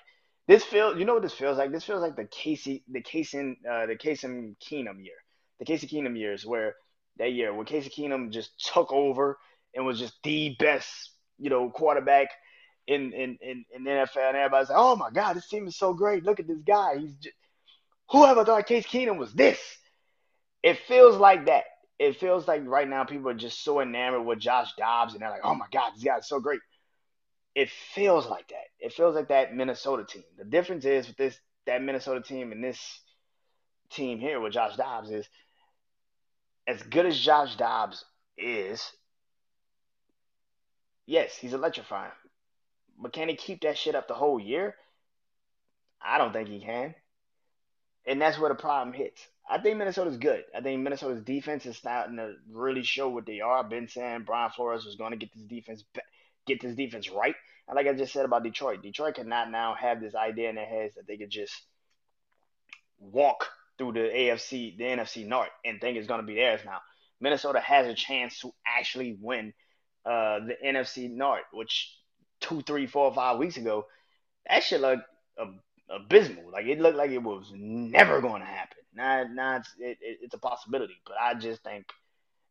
this 0.47 0.63
feels, 0.63 0.97
you 0.97 1.05
know 1.05 1.13
what 1.13 1.23
this 1.23 1.33
feels 1.33 1.57
like? 1.57 1.71
This 1.71 1.85
feels 1.85 2.01
like 2.01 2.15
the 2.15 2.25
Casey, 2.25 2.83
the 2.91 3.01
Casey, 3.01 3.57
uh, 3.69 3.85
the 3.85 3.95
Casey 3.95 4.27
Keenum 4.27 5.03
year, 5.03 5.15
the 5.59 5.65
Casey 5.65 5.87
Keenum 5.87 6.17
years 6.17 6.45
where 6.45 6.75
that 7.17 7.33
year 7.33 7.53
when 7.53 7.65
Casey 7.65 7.89
Keenum 7.89 8.31
just 8.31 8.51
took 8.73 8.91
over 8.91 9.37
and 9.75 9.85
was 9.85 9.99
just 9.99 10.13
the 10.23 10.55
best, 10.59 11.11
you 11.37 11.49
know, 11.49 11.69
quarterback 11.69 12.29
in 12.87 13.13
in 13.13 13.37
in, 13.41 13.65
in 13.73 13.83
NFL, 13.83 14.29
and 14.29 14.37
everybody's 14.37 14.69
like, 14.69 14.77
"Oh 14.77 14.95
my 14.95 15.09
God, 15.11 15.35
this 15.35 15.47
team 15.47 15.67
is 15.67 15.77
so 15.77 15.93
great! 15.93 16.23
Look 16.23 16.39
at 16.39 16.47
this 16.47 16.61
guy. 16.65 16.97
He's 16.97 17.15
just, 17.15 17.35
whoever 18.09 18.43
thought 18.45 18.67
Case 18.67 18.85
Keenum 18.87 19.17
was 19.17 19.33
this." 19.33 19.59
It 20.63 20.77
feels 20.87 21.15
like 21.17 21.45
that. 21.45 21.63
It 21.99 22.19
feels 22.19 22.47
like 22.47 22.65
right 22.65 22.87
now 22.87 23.03
people 23.03 23.29
are 23.29 23.35
just 23.35 23.63
so 23.63 23.81
enamored 23.81 24.25
with 24.25 24.39
Josh 24.39 24.71
Dobbs, 24.77 25.13
and 25.13 25.21
they're 25.21 25.29
like, 25.29 25.45
"Oh 25.45 25.55
my 25.55 25.67
God, 25.71 25.91
this 25.95 26.03
guy's 26.03 26.27
so 26.27 26.39
great." 26.39 26.61
it 27.55 27.69
feels 27.93 28.25
like 28.27 28.47
that. 28.49 28.67
It 28.79 28.93
feels 28.93 29.15
like 29.15 29.29
that 29.29 29.53
Minnesota 29.53 30.05
team. 30.05 30.23
The 30.37 30.45
difference 30.45 30.85
is 30.85 31.07
with 31.07 31.17
this 31.17 31.37
that 31.65 31.83
Minnesota 31.83 32.21
team 32.21 32.51
and 32.51 32.63
this 32.63 32.79
team 33.91 34.19
here 34.19 34.39
with 34.39 34.53
Josh 34.53 34.75
Dobbs 34.77 35.11
is 35.11 35.27
as 36.69 36.83
good 36.83 37.07
as 37.07 37.19
Josh 37.19 37.55
Dobbs 37.55 38.05
is, 38.37 38.91
yes, 41.07 41.35
he's 41.35 41.53
electrifying. 41.53 42.11
But 43.01 43.11
can 43.11 43.27
he 43.27 43.35
keep 43.35 43.61
that 43.61 43.75
shit 43.75 43.95
up 43.95 44.07
the 44.07 44.13
whole 44.13 44.39
year? 44.39 44.75
I 45.99 46.19
don't 46.19 46.31
think 46.31 46.47
he 46.47 46.59
can. 46.59 46.93
And 48.05 48.21
that's 48.21 48.37
where 48.37 48.49
the 48.49 48.55
problem 48.55 48.93
hits. 48.93 49.19
I 49.49 49.57
think 49.57 49.77
Minnesota's 49.77 50.17
good. 50.17 50.43
I 50.55 50.61
think 50.61 50.81
Minnesota's 50.81 51.23
defense 51.23 51.65
is 51.65 51.75
starting 51.75 52.17
to 52.17 52.35
really 52.51 52.83
show 52.83 53.09
what 53.09 53.25
they 53.25 53.41
are. 53.41 53.63
Been 53.63 53.87
saying 53.87 54.23
Brian 54.27 54.51
Flores 54.51 54.85
was 54.85 54.95
going 54.95 55.11
to 55.11 55.17
get 55.17 55.33
this 55.33 55.43
defense 55.43 55.83
get 56.45 56.61
this 56.61 56.75
defense 56.75 57.09
right. 57.09 57.35
And 57.67 57.75
like 57.75 57.87
I 57.87 57.93
just 57.93 58.13
said 58.13 58.25
about 58.25 58.43
Detroit, 58.43 58.83
Detroit 58.83 59.15
cannot 59.15 59.49
now 59.49 59.73
have 59.73 60.01
this 60.01 60.13
idea 60.13 60.49
in 60.49 60.55
their 60.55 60.65
heads 60.65 60.95
that 60.95 61.07
they 61.07 61.17
could 61.17 61.31
just 61.31 61.53
walk 62.99 63.47
through 63.79 63.93
the 63.93 63.99
AFC, 63.99 64.77
the 64.77 64.83
NFC 64.83 65.25
North, 65.25 65.49
and 65.65 65.81
think 65.81 65.97
it's 65.97 66.07
going 66.07 66.21
to 66.21 66.27
be 66.27 66.35
theirs 66.35 66.61
now. 66.63 66.81
Minnesota 67.19 67.59
has 67.59 67.87
a 67.87 67.95
chance 67.95 68.39
to 68.41 68.53
actually 68.67 69.17
win 69.19 69.53
uh, 70.05 70.39
the 70.39 70.55
NFC 70.63 71.09
North, 71.09 71.45
which 71.51 71.95
two, 72.41 72.61
three, 72.61 72.85
four, 72.85 73.11
five 73.13 73.39
weeks 73.39 73.57
ago, 73.57 73.87
that 74.47 74.63
shit 74.63 74.81
looked 74.81 75.03
abysmal. 75.89 76.51
Like 76.51 76.65
it 76.65 76.79
looked 76.79 76.97
like 76.97 77.11
it 77.11 77.23
was 77.23 77.51
never 77.55 78.21
going 78.21 78.41
to 78.41 78.47
happen. 78.47 78.77
Now, 78.93 79.25
now 79.31 79.57
it's, 79.57 79.73
it, 79.79 79.97
it's 80.01 80.33
a 80.33 80.39
possibility, 80.39 80.95
but 81.05 81.15
I 81.19 81.33
just 81.33 81.63
think 81.63 81.85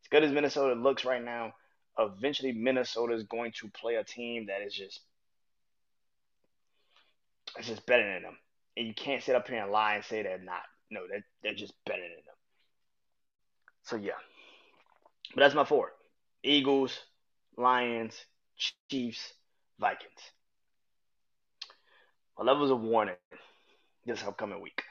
as 0.02 0.08
good 0.10 0.24
as 0.24 0.32
Minnesota 0.32 0.74
looks 0.80 1.04
right 1.04 1.22
now, 1.22 1.52
eventually 1.98 2.52
Minnesota 2.52 3.14
is 3.14 3.24
going 3.24 3.52
to 3.60 3.68
play 3.68 3.96
a 3.96 4.04
team 4.04 4.46
that 4.46 4.62
is 4.62 4.74
just 4.74 5.00
it's 7.56 7.68
just 7.68 7.86
better 7.86 8.04
than 8.12 8.22
them. 8.22 8.36
And 8.76 8.86
you 8.86 8.94
can't 8.94 9.22
sit 9.22 9.34
up 9.34 9.48
here 9.48 9.62
and 9.62 9.72
lie 9.72 9.94
and 9.94 10.04
say 10.04 10.22
they're 10.22 10.38
not. 10.38 10.62
No, 10.90 11.00
they're, 11.08 11.24
they're 11.42 11.54
just 11.54 11.74
better 11.86 12.02
than 12.02 12.24
them. 12.24 12.34
So 13.84 13.96
yeah. 13.96 14.18
But 15.34 15.42
that's 15.42 15.54
my 15.54 15.64
four. 15.64 15.92
Eagles, 16.42 16.98
Lions, 17.56 18.14
Chiefs, 18.90 19.32
Vikings. 19.78 20.32
My 22.38 22.44
levels 22.44 22.70
of 22.70 22.80
warning 22.80 23.16
this 24.06 24.22
upcoming 24.24 24.60
week. 24.60 24.82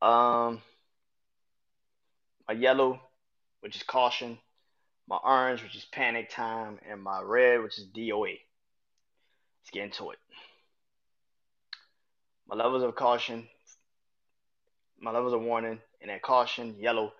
Um 0.00 0.62
my 2.48 2.54
yellow, 2.54 3.00
which 3.60 3.74
is 3.76 3.82
caution, 3.82 4.38
my 5.08 5.16
orange, 5.16 5.62
which 5.62 5.74
is 5.74 5.84
panic 5.84 6.30
time, 6.30 6.78
and 6.88 7.02
my 7.02 7.20
red, 7.20 7.62
which 7.62 7.78
is 7.78 7.86
DOA. 7.86 8.38
Let's 9.60 9.70
get 9.72 9.84
into 9.84 10.10
it. 10.10 10.18
My 12.48 12.54
levels 12.54 12.84
of 12.84 12.94
caution, 12.94 13.48
my 15.06 15.12
levels 15.12 15.32
of 15.32 15.40
warning, 15.40 15.78
and 16.00 16.10
that 16.10 16.20
caution, 16.20 16.74
yellow, 16.80 17.12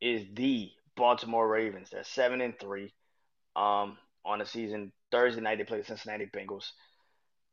is 0.00 0.26
the 0.32 0.70
Baltimore 0.96 1.46
Ravens. 1.46 1.90
They're 1.92 2.02
seven 2.02 2.40
and 2.40 2.58
three 2.58 2.94
um, 3.54 3.98
on 4.24 4.38
the 4.38 4.46
season. 4.46 4.90
Thursday 5.12 5.42
night 5.42 5.58
they 5.58 5.64
play 5.64 5.78
the 5.78 5.84
Cincinnati 5.84 6.26
Bengals. 6.34 6.70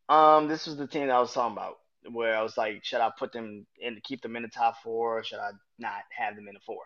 Um, 0.07 0.47
this 0.47 0.67
was 0.67 0.77
the 0.77 0.87
team 0.87 1.07
that 1.07 1.13
I 1.13 1.19
was 1.19 1.33
talking 1.33 1.57
about, 1.57 1.79
where 2.09 2.37
I 2.37 2.41
was 2.41 2.57
like, 2.57 2.85
should 2.85 3.01
I 3.01 3.11
put 3.19 3.33
them 3.33 3.67
in 3.77 3.95
to 3.95 4.01
keep 4.01 4.21
them 4.21 4.37
in 4.37 4.43
the 4.43 4.49
top 4.49 4.75
four, 4.81 5.19
or 5.19 5.23
should 5.25 5.39
I 5.39 5.51
not 5.77 6.03
have 6.17 6.37
them 6.37 6.47
in 6.47 6.53
the 6.53 6.61
four? 6.65 6.83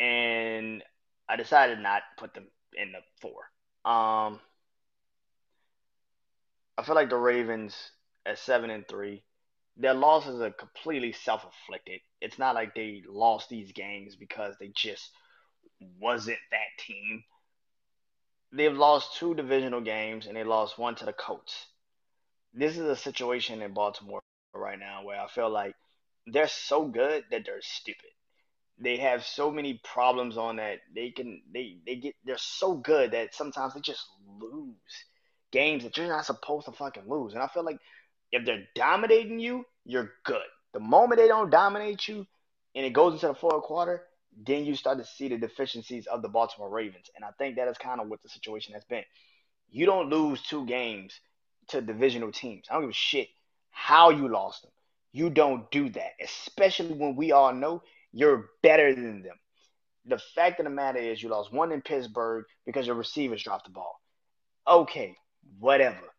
And 0.00 0.82
I 1.28 1.36
decided 1.36 1.78
not 1.78 2.02
put 2.18 2.34
them 2.34 2.48
in 2.76 2.90
the 2.90 2.98
four. 3.20 3.38
Um, 3.84 4.40
I 6.76 6.82
feel 6.84 6.96
like 6.96 7.10
the 7.10 7.16
Ravens 7.16 7.76
at 8.26 8.38
seven 8.38 8.70
and 8.70 8.86
three, 8.88 9.22
their 9.76 9.94
losses 9.94 10.40
are 10.40 10.50
completely 10.50 11.12
self-inflicted. 11.12 12.00
It's 12.20 12.38
not 12.38 12.54
like 12.54 12.74
they 12.74 13.02
lost 13.08 13.48
these 13.48 13.72
games 13.72 14.16
because 14.16 14.54
they 14.58 14.72
just 14.74 15.10
wasn't 16.00 16.38
that 16.50 16.84
team. 16.84 17.24
They've 18.52 18.76
lost 18.76 19.16
two 19.16 19.34
divisional 19.34 19.80
games 19.80 20.26
and 20.26 20.36
they 20.36 20.44
lost 20.44 20.78
one 20.78 20.94
to 20.96 21.04
the 21.04 21.12
Colts. 21.12 21.66
This 22.52 22.78
is 22.78 22.86
a 22.86 22.96
situation 22.96 23.62
in 23.62 23.74
Baltimore 23.74 24.22
right 24.54 24.78
now 24.78 25.04
where 25.04 25.20
I 25.20 25.26
feel 25.26 25.50
like 25.50 25.74
they're 26.26 26.46
so 26.48 26.86
good 26.86 27.24
that 27.30 27.44
they're 27.44 27.60
stupid 27.60 28.10
they 28.78 28.96
have 28.96 29.24
so 29.24 29.50
many 29.50 29.80
problems 29.84 30.36
on 30.36 30.56
that 30.56 30.78
they 30.94 31.10
can 31.10 31.42
they 31.52 31.78
they 31.86 31.96
get 31.96 32.14
they're 32.24 32.36
so 32.38 32.74
good 32.74 33.12
that 33.12 33.34
sometimes 33.34 33.74
they 33.74 33.80
just 33.80 34.04
lose 34.40 34.74
games 35.52 35.84
that 35.84 35.96
you're 35.96 36.08
not 36.08 36.26
supposed 36.26 36.66
to 36.66 36.72
fucking 36.72 37.08
lose. 37.08 37.32
And 37.32 37.42
I 37.42 37.46
feel 37.46 37.64
like 37.64 37.78
if 38.32 38.44
they're 38.44 38.64
dominating 38.74 39.38
you, 39.40 39.64
you're 39.84 40.12
good. 40.24 40.42
The 40.72 40.80
moment 40.80 41.20
they 41.20 41.28
don't 41.28 41.50
dominate 41.50 42.08
you 42.08 42.26
and 42.74 42.84
it 42.84 42.92
goes 42.92 43.14
into 43.14 43.28
the 43.28 43.34
fourth 43.34 43.62
quarter, 43.62 44.02
then 44.46 44.64
you 44.64 44.74
start 44.74 44.98
to 44.98 45.04
see 45.04 45.28
the 45.28 45.38
deficiencies 45.38 46.06
of 46.06 46.22
the 46.22 46.28
Baltimore 46.28 46.68
Ravens. 46.70 47.10
And 47.14 47.24
I 47.24 47.30
think 47.38 47.56
that 47.56 47.68
is 47.68 47.78
kind 47.78 48.00
of 48.00 48.08
what 48.08 48.22
the 48.22 48.28
situation 48.28 48.74
has 48.74 48.84
been. 48.84 49.04
You 49.70 49.86
don't 49.86 50.10
lose 50.10 50.42
two 50.42 50.66
games 50.66 51.18
to 51.68 51.80
divisional 51.80 52.32
teams. 52.32 52.66
I 52.68 52.74
don't 52.74 52.82
give 52.82 52.90
a 52.90 52.94
shit 52.94 53.28
how 53.70 54.10
you 54.10 54.28
lost 54.28 54.62
them. 54.62 54.70
You 55.12 55.30
don't 55.30 55.70
do 55.70 55.88
that, 55.90 56.12
especially 56.20 56.94
when 56.94 57.16
we 57.16 57.32
all 57.32 57.52
know 57.52 57.82
you're 58.12 58.50
better 58.62 58.94
than 58.94 59.22
them. 59.22 59.36
The 60.06 60.18
fact 60.34 60.60
of 60.60 60.64
the 60.64 60.70
matter 60.70 60.98
is, 60.98 61.22
you 61.22 61.28
lost 61.28 61.52
one 61.52 61.72
in 61.72 61.80
Pittsburgh 61.80 62.44
because 62.66 62.86
your 62.86 62.96
receivers 62.96 63.42
dropped 63.42 63.66
the 63.66 63.72
ball. 63.72 64.00
Okay, 64.66 65.16
whatever. 65.58 66.13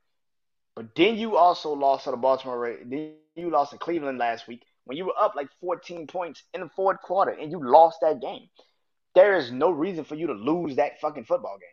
But 0.75 0.95
then 0.95 1.17
you 1.17 1.37
also 1.37 1.73
lost 1.73 2.03
to 2.03 2.11
the 2.11 2.17
Baltimore. 2.17 2.77
Then 2.83 3.13
you 3.35 3.49
lost 3.49 3.71
to 3.71 3.77
Cleveland 3.77 4.17
last 4.17 4.47
week 4.47 4.63
when 4.85 4.97
you 4.97 5.05
were 5.05 5.19
up 5.19 5.35
like 5.35 5.49
14 5.61 6.07
points 6.07 6.43
in 6.53 6.61
the 6.61 6.69
fourth 6.75 7.01
quarter 7.01 7.31
and 7.31 7.51
you 7.51 7.59
lost 7.63 7.99
that 8.01 8.21
game. 8.21 8.49
There 9.13 9.37
is 9.37 9.51
no 9.51 9.71
reason 9.71 10.03
for 10.03 10.15
you 10.15 10.27
to 10.27 10.33
lose 10.33 10.75
that 10.75 10.99
fucking 10.99 11.23
football 11.23 11.57
game. 11.57 11.69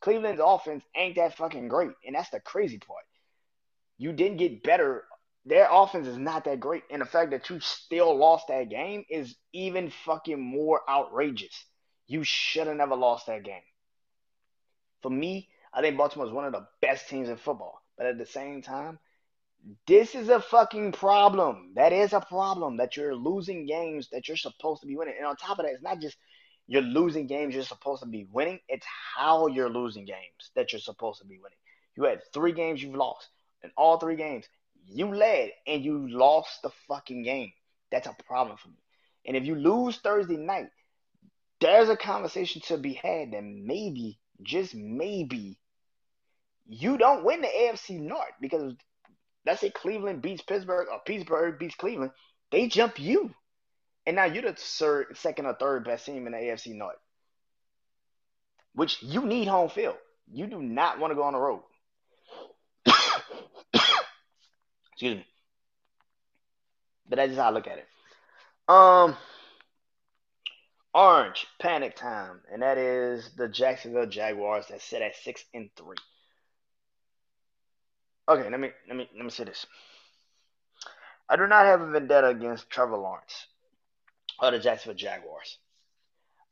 Cleveland's 0.00 0.40
offense 0.42 0.84
ain't 0.94 1.16
that 1.16 1.36
fucking 1.36 1.68
great, 1.68 1.90
and 2.04 2.14
that's 2.14 2.30
the 2.30 2.40
crazy 2.40 2.78
part. 2.78 3.04
You 3.98 4.12
didn't 4.12 4.38
get 4.38 4.62
better 4.62 5.04
their 5.46 5.68
offense 5.70 6.08
is 6.08 6.18
not 6.18 6.44
that 6.44 6.58
great. 6.58 6.82
And 6.90 7.00
the 7.00 7.06
fact 7.06 7.30
that 7.30 7.48
you 7.48 7.60
still 7.60 8.14
lost 8.16 8.48
that 8.48 8.68
game 8.68 9.04
is 9.08 9.36
even 9.52 9.90
fucking 10.04 10.40
more 10.40 10.80
outrageous. 10.90 11.64
You 12.08 12.24
should 12.24 12.66
have 12.66 12.76
never 12.76 12.96
lost 12.96 13.26
that 13.26 13.44
game. 13.44 13.62
For 15.02 15.10
me, 15.10 15.48
I 15.72 15.82
think 15.82 15.96
Baltimore 15.96 16.26
is 16.26 16.32
one 16.32 16.46
of 16.46 16.52
the 16.52 16.66
best 16.82 17.08
teams 17.08 17.28
in 17.28 17.36
football. 17.36 17.80
But 17.96 18.06
at 18.06 18.18
the 18.18 18.26
same 18.26 18.62
time, 18.62 18.98
this 19.86 20.14
is 20.14 20.28
a 20.28 20.40
fucking 20.40 20.92
problem. 20.92 21.72
That 21.74 21.92
is 21.92 22.12
a 22.12 22.20
problem 22.20 22.76
that 22.76 22.96
you're 22.96 23.14
losing 23.14 23.66
games 23.66 24.08
that 24.12 24.28
you're 24.28 24.36
supposed 24.36 24.82
to 24.82 24.86
be 24.86 24.96
winning. 24.96 25.14
And 25.16 25.26
on 25.26 25.36
top 25.36 25.58
of 25.58 25.64
that, 25.64 25.72
it's 25.72 25.82
not 25.82 26.00
just 26.00 26.16
you're 26.66 26.82
losing 26.82 27.26
games 27.26 27.54
you're 27.54 27.64
supposed 27.64 28.02
to 28.02 28.08
be 28.08 28.26
winning, 28.30 28.58
it's 28.68 28.86
how 29.16 29.46
you're 29.46 29.70
losing 29.70 30.04
games 30.04 30.50
that 30.54 30.72
you're 30.72 30.80
supposed 30.80 31.20
to 31.20 31.26
be 31.26 31.38
winning. 31.38 31.58
You 31.96 32.04
had 32.04 32.20
three 32.32 32.52
games 32.52 32.82
you've 32.82 32.94
lost. 32.94 33.28
In 33.62 33.70
all 33.76 33.98
three 33.98 34.16
games, 34.16 34.46
you 34.84 35.14
led 35.14 35.50
and 35.66 35.84
you 35.84 36.08
lost 36.08 36.62
the 36.62 36.70
fucking 36.88 37.22
game. 37.22 37.52
That's 37.90 38.06
a 38.06 38.16
problem 38.26 38.56
for 38.56 38.68
me. 38.68 38.82
And 39.26 39.36
if 39.36 39.44
you 39.44 39.54
lose 39.54 39.96
Thursday 39.98 40.36
night, 40.36 40.68
there's 41.60 41.88
a 41.88 41.96
conversation 41.96 42.62
to 42.66 42.76
be 42.76 42.92
had 42.94 43.32
that 43.32 43.42
maybe, 43.42 44.18
just 44.42 44.74
maybe, 44.74 45.58
you 46.68 46.98
don't 46.98 47.24
win 47.24 47.40
the 47.40 47.48
AFC 47.48 48.00
North 48.00 48.32
because 48.40 48.74
let's 49.44 49.60
say 49.60 49.70
Cleveland 49.70 50.22
beats 50.22 50.42
Pittsburgh 50.42 50.88
or 50.90 51.00
Pittsburgh 51.04 51.58
beats 51.58 51.76
Cleveland, 51.76 52.10
they 52.50 52.68
jump 52.68 52.98
you. 52.98 53.34
And 54.06 54.16
now 54.16 54.24
you're 54.24 54.42
the 54.42 54.54
third, 54.54 55.16
second 55.16 55.46
or 55.46 55.54
third 55.54 55.84
best 55.84 56.06
team 56.06 56.26
in 56.26 56.32
the 56.32 56.38
AFC 56.38 56.74
North, 56.74 56.96
which 58.74 59.02
you 59.02 59.24
need 59.24 59.48
home 59.48 59.68
field. 59.68 59.96
You 60.32 60.46
do 60.46 60.62
not 60.62 60.98
want 60.98 61.10
to 61.12 61.14
go 61.16 61.22
on 61.22 61.32
the 61.32 61.38
road. 61.38 61.62
Excuse 64.92 65.16
me. 65.16 65.26
But 67.08 67.16
that's 67.16 67.30
just 67.30 67.40
how 67.40 67.48
I 67.48 67.52
look 67.52 67.68
at 67.68 67.78
it. 67.78 67.86
Um, 68.68 69.16
Orange 70.94 71.46
Panic 71.60 71.94
Time, 71.94 72.40
and 72.52 72.62
that 72.62 72.78
is 72.78 73.30
the 73.36 73.48
Jacksonville 73.48 74.06
Jaguars 74.06 74.66
that 74.68 74.82
sit 74.82 75.02
at 75.02 75.14
six 75.16 75.44
and 75.54 75.70
three. 75.76 75.96
Okay, 78.28 78.50
let 78.50 78.58
me 78.58 78.70
let 78.88 78.96
me 78.96 79.08
let 79.14 79.24
me 79.24 79.30
say 79.30 79.44
this. 79.44 79.66
I 81.28 81.36
do 81.36 81.46
not 81.46 81.66
have 81.66 81.80
a 81.80 81.90
vendetta 81.90 82.28
against 82.28 82.70
Trevor 82.70 82.96
Lawrence 82.96 83.46
or 84.40 84.50
the 84.50 84.58
Jacksonville 84.58 84.96
Jaguars. 84.96 85.58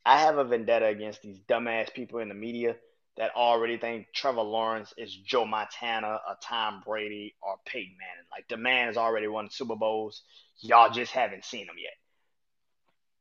I 0.06 0.20
have 0.20 0.38
a 0.38 0.44
vendetta 0.44 0.86
against 0.86 1.22
these 1.22 1.40
dumbass 1.48 1.92
people 1.92 2.20
in 2.20 2.28
the 2.28 2.34
media 2.34 2.76
that 3.16 3.34
already 3.34 3.78
think 3.78 4.06
Trevor 4.12 4.42
Lawrence 4.42 4.92
is 4.96 5.14
Joe 5.14 5.46
Montana 5.46 6.20
or 6.28 6.36
Tom 6.42 6.82
Brady 6.84 7.34
or 7.42 7.56
Peyton 7.64 7.96
Manning. 7.98 8.26
Like 8.30 8.46
the 8.48 8.56
man 8.56 8.88
has 8.88 8.96
already 8.96 9.28
won 9.28 9.48
Super 9.50 9.76
Bowls. 9.76 10.22
Y'all 10.60 10.92
just 10.92 11.12
haven't 11.12 11.44
seen 11.44 11.62
him 11.62 11.76
yet. 11.78 11.94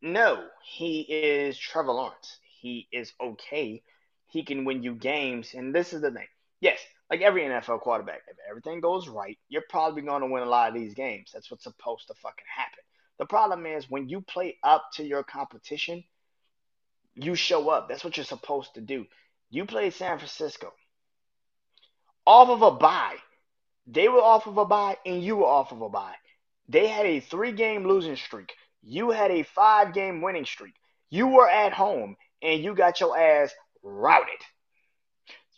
No, 0.01 0.45
he 0.63 1.01
is 1.01 1.57
Trevor 1.57 1.93
Lawrence. 1.93 2.37
He 2.59 2.87
is 2.91 3.13
okay. 3.21 3.81
He 4.27 4.43
can 4.43 4.65
win 4.65 4.83
you 4.83 4.95
games. 4.95 5.53
And 5.53 5.73
this 5.73 5.93
is 5.93 6.01
the 6.01 6.11
thing. 6.11 6.27
Yes, 6.59 6.79
like 7.13 7.21
every 7.21 7.43
NFL 7.43 7.81
quarterback, 7.81 8.21
if 8.27 8.37
everything 8.49 8.81
goes 8.81 9.07
right, 9.07 9.37
you're 9.47 9.61
probably 9.69 10.01
going 10.01 10.21
to 10.21 10.27
win 10.27 10.41
a 10.41 10.47
lot 10.47 10.69
of 10.69 10.73
these 10.73 10.95
games. 10.95 11.29
That's 11.31 11.51
what's 11.51 11.63
supposed 11.63 12.07
to 12.07 12.15
fucking 12.15 12.45
happen. 12.57 12.79
The 13.19 13.27
problem 13.27 13.67
is 13.67 13.87
when 13.87 14.09
you 14.09 14.21
play 14.21 14.57
up 14.63 14.85
to 14.95 15.03
your 15.03 15.23
competition, 15.23 16.03
you 17.13 17.35
show 17.35 17.69
up. 17.69 17.87
That's 17.87 18.03
what 18.03 18.17
you're 18.17 18.25
supposed 18.25 18.73
to 18.73 18.81
do. 18.81 19.05
You 19.51 19.65
played 19.65 19.93
San 19.93 20.17
Francisco 20.17 20.73
off 22.25 22.49
of 22.49 22.63
a 22.63 22.71
bye. 22.71 23.17
They 23.85 24.07
were 24.07 24.23
off 24.23 24.47
of 24.47 24.57
a 24.57 24.65
bye, 24.65 24.97
and 25.05 25.21
you 25.21 25.35
were 25.35 25.45
off 25.45 25.71
of 25.71 25.83
a 25.83 25.89
bye. 25.89 26.15
They 26.67 26.87
had 26.87 27.05
a 27.05 27.19
three 27.19 27.51
game 27.51 27.87
losing 27.87 28.15
streak. 28.15 28.53
You 28.81 29.11
had 29.11 29.29
a 29.29 29.43
five 29.43 29.93
game 29.93 30.19
winning 30.23 30.45
streak. 30.45 30.73
You 31.11 31.27
were 31.27 31.47
at 31.47 31.73
home, 31.73 32.15
and 32.41 32.63
you 32.63 32.73
got 32.73 32.99
your 32.99 33.15
ass 33.15 33.53
routed 33.83 34.41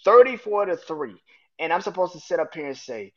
34 0.04 0.66
to 0.66 0.76
3. 0.76 1.16
And 1.60 1.72
I'm 1.72 1.82
supposed 1.82 2.14
to 2.14 2.20
sit 2.20 2.40
up 2.40 2.54
here 2.54 2.68
and 2.68 2.78
say, 2.78 3.14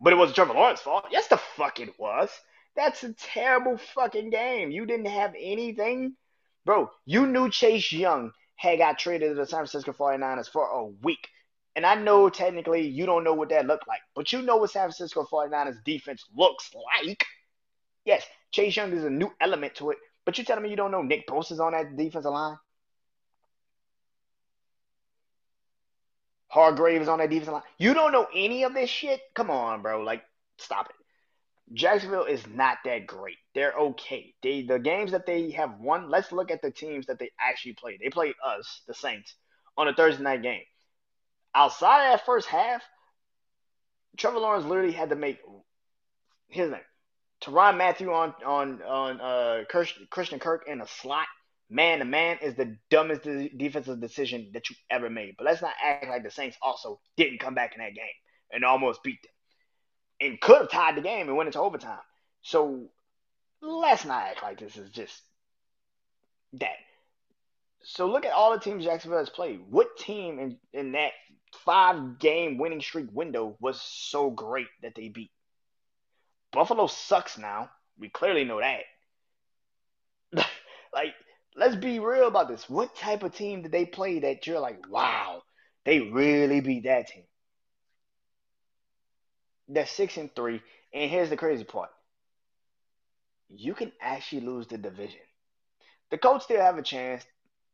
but 0.00 0.12
it 0.12 0.16
was 0.16 0.32
Trevor 0.32 0.54
Lawrence's 0.54 0.84
fault. 0.84 1.06
Yes, 1.10 1.28
the 1.28 1.36
fuck 1.56 1.80
it 1.80 1.98
was. 1.98 2.30
That's 2.76 3.04
a 3.04 3.12
terrible 3.12 3.78
fucking 3.94 4.30
game. 4.30 4.70
You 4.70 4.86
didn't 4.86 5.06
have 5.06 5.34
anything. 5.38 6.14
Bro, 6.64 6.90
you 7.04 7.26
knew 7.26 7.50
Chase 7.50 7.92
Young 7.92 8.32
had 8.56 8.78
got 8.78 8.98
traded 8.98 9.30
to 9.30 9.34
the 9.34 9.46
San 9.46 9.58
Francisco 9.58 9.92
49ers 9.92 10.48
for 10.48 10.66
a 10.66 10.86
week. 10.86 11.28
And 11.76 11.84
I 11.84 11.94
know 11.94 12.28
technically 12.30 12.86
you 12.86 13.04
don't 13.06 13.24
know 13.24 13.34
what 13.34 13.48
that 13.50 13.66
looked 13.66 13.88
like, 13.88 14.00
but 14.14 14.32
you 14.32 14.42
know 14.42 14.56
what 14.56 14.70
San 14.70 14.82
Francisco 14.82 15.26
49ers 15.30 15.82
defense 15.84 16.24
looks 16.36 16.70
like. 16.74 17.24
Yes, 18.04 18.24
Chase 18.52 18.76
Young 18.76 18.92
is 18.92 19.04
a 19.04 19.10
new 19.10 19.32
element 19.40 19.74
to 19.76 19.90
it, 19.90 19.98
but 20.24 20.38
you're 20.38 20.44
telling 20.44 20.62
me 20.62 20.70
you 20.70 20.76
don't 20.76 20.92
know 20.92 21.02
Nick 21.02 21.26
Bosa's 21.26 21.60
on 21.60 21.72
that 21.72 21.96
defensive 21.96 22.32
line? 22.32 22.56
Hargrave 26.54 27.02
is 27.02 27.08
on 27.08 27.18
that 27.18 27.30
defensive 27.30 27.52
line. 27.52 27.62
You 27.78 27.94
don't 27.94 28.12
know 28.12 28.28
any 28.32 28.62
of 28.62 28.74
this 28.74 28.88
shit? 28.88 29.20
Come 29.34 29.50
on, 29.50 29.82
bro. 29.82 30.02
Like, 30.02 30.22
stop 30.56 30.88
it. 30.88 31.74
Jacksonville 31.74 32.26
is 32.26 32.46
not 32.46 32.78
that 32.84 33.08
great. 33.08 33.38
They're 33.56 33.72
okay. 33.72 34.34
They 34.40 34.62
the 34.62 34.78
games 34.78 35.10
that 35.10 35.26
they 35.26 35.50
have 35.50 35.80
won. 35.80 36.08
Let's 36.08 36.30
look 36.30 36.52
at 36.52 36.62
the 36.62 36.70
teams 36.70 37.06
that 37.06 37.18
they 37.18 37.32
actually 37.40 37.72
played. 37.72 37.98
They 38.00 38.08
played 38.08 38.34
us, 38.46 38.82
the 38.86 38.94
Saints, 38.94 39.34
on 39.76 39.88
a 39.88 39.94
Thursday 39.94 40.22
night 40.22 40.42
game. 40.42 40.62
Outside 41.56 42.06
of 42.06 42.12
that 42.12 42.26
first 42.26 42.46
half, 42.46 42.84
Trevor 44.16 44.38
Lawrence 44.38 44.64
literally 44.64 44.92
had 44.92 45.08
to 45.08 45.16
make 45.16 45.40
his 46.46 46.70
name. 46.70 46.80
Tyrann 47.42 47.76
Mathieu 47.76 48.12
on 48.12 48.32
on 48.46 48.80
on 48.80 49.20
uh, 49.20 49.64
Christian 50.08 50.38
Kirk 50.38 50.68
in 50.68 50.80
a 50.80 50.86
slot, 50.86 51.26
man 51.70 51.98
to 51.98 52.04
man, 52.04 52.38
is 52.42 52.54
the 52.54 52.76
dumbest 52.90 53.22
defensive 53.56 54.00
decision 54.00 54.50
that 54.54 54.68
you 54.70 54.76
ever 54.90 55.10
made. 55.10 55.34
But 55.36 55.46
let's 55.46 55.62
not 55.62 55.74
act 55.82 56.08
like 56.08 56.22
the 56.22 56.30
Saints 56.30 56.56
also 56.62 57.00
didn't 57.16 57.40
come 57.40 57.54
back 57.54 57.74
in 57.74 57.80
that 57.80 57.94
game 57.94 58.04
and 58.52 58.64
almost 58.64 59.02
beat 59.02 59.22
them 59.22 59.30
and 60.20 60.40
could 60.40 60.58
have 60.58 60.70
tied 60.70 60.96
the 60.96 61.02
game 61.02 61.28
and 61.28 61.36
went 61.36 61.48
into 61.48 61.60
overtime. 61.60 61.98
So 62.42 62.88
let's 63.60 64.04
not 64.04 64.22
act 64.22 64.42
like 64.42 64.58
this 64.60 64.76
is 64.76 64.90
just 64.90 65.20
that. 66.54 66.76
So 67.82 68.06
look 68.06 68.24
at 68.24 68.32
all 68.32 68.52
the 68.52 68.60
teams 68.60 68.84
Jacksonville 68.84 69.18
has 69.18 69.28
played. 69.28 69.60
What 69.68 69.96
team 69.98 70.38
in, 70.38 70.58
in 70.72 70.92
that 70.92 71.12
five 71.64 72.18
game 72.18 72.58
winning 72.58 72.80
streak 72.80 73.08
window 73.12 73.56
was 73.60 73.80
so 73.80 74.30
great 74.30 74.68
that 74.82 74.94
they 74.94 75.08
beat? 75.08 75.30
Buffalo 76.52 76.86
sucks 76.86 77.36
now. 77.36 77.70
We 77.98 78.08
clearly 78.08 78.44
know 78.44 78.60
that. 78.60 78.80
like, 80.94 81.14
let's 81.56 81.76
be 81.76 81.98
real 81.98 82.28
about 82.28 82.48
this. 82.48 82.68
What 82.68 82.96
type 82.96 83.22
of 83.22 83.34
team 83.34 83.62
did 83.62 83.72
they 83.72 83.86
play 83.86 84.20
that 84.20 84.46
you're 84.46 84.60
like, 84.60 84.88
wow, 84.90 85.42
they 85.84 86.00
really 86.00 86.60
beat 86.60 86.84
that 86.84 87.08
team? 87.08 87.24
They're 89.68 89.86
six 89.86 90.16
and 90.16 90.34
three. 90.34 90.60
And 90.92 91.10
here's 91.10 91.30
the 91.30 91.36
crazy 91.36 91.64
part. 91.64 91.90
You 93.48 93.74
can 93.74 93.92
actually 94.00 94.42
lose 94.42 94.66
the 94.66 94.78
division. 94.78 95.20
The 96.10 96.18
Colts 96.18 96.44
still 96.44 96.60
have 96.60 96.78
a 96.78 96.82
chance, 96.82 97.24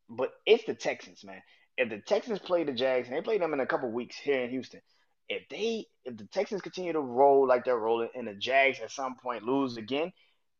but 0.09 0.31
it's 0.47 0.65
the 0.65 0.75
Texans, 0.75 1.25
man. 1.25 1.43
If 1.77 1.91
the 1.91 1.99
Texans 1.99 2.39
play 2.39 2.65
the 2.65 2.73
Jags, 2.73 3.09
and 3.09 3.17
they 3.17 3.23
play 3.23 3.39
them 3.39 3.53
in 3.53 3.61
a 3.61 3.67
couple 3.67 3.91
weeks 3.91 4.17
here 4.17 4.43
in 4.43 4.51
Houston, 4.51 4.81
if 5.29 5.49
they 5.49 5.87
if 6.05 6.17
the 6.17 6.27
Texans 6.27 6.61
continue 6.61 6.93
to 6.93 7.01
roll 7.01 7.47
like 7.47 7.65
they're 7.65 7.79
rolling 7.79 8.09
and 8.15 8.27
the 8.27 8.35
Jags 8.35 8.81
at 8.81 8.91
some 8.91 9.15
point 9.17 9.45
lose 9.45 9.77
again, 9.77 10.13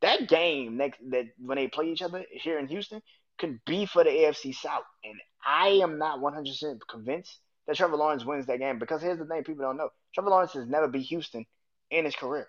that 0.03 0.29
game 0.29 0.77
next 0.77 0.99
that 1.11 1.27
when 1.39 1.57
they 1.57 1.69
play 1.69 1.91
each 1.91 2.03
other 2.03 2.25
here 2.31 2.59
in 2.59 2.67
Houston 2.69 3.03
could 3.39 3.61
be 3.65 3.87
for 3.87 4.05
the 4.05 4.11
AFC 4.11 4.55
South. 4.55 4.85
And 5.05 5.15
I 5.45 5.69
am 5.83 5.99
not 5.99 6.21
100% 6.21 6.79
convinced 6.89 7.39
that 7.67 7.77
Trevor 7.77 7.97
Lawrence 7.97 8.25
wins 8.25 8.47
that 8.47 8.59
game 8.59 8.79
because 8.79 9.03
here's 9.03 9.19
the 9.19 9.25
thing 9.25 9.45
people 9.45 9.65
don't 9.65 9.77
know. 9.77 9.91
Trevor 10.15 10.31
Lawrence 10.31 10.53
has 10.53 10.67
never 10.67 10.89
beat 10.89 11.07
Houston 11.07 11.47
in 11.91 12.05
his 12.05 12.15
career. 12.15 12.47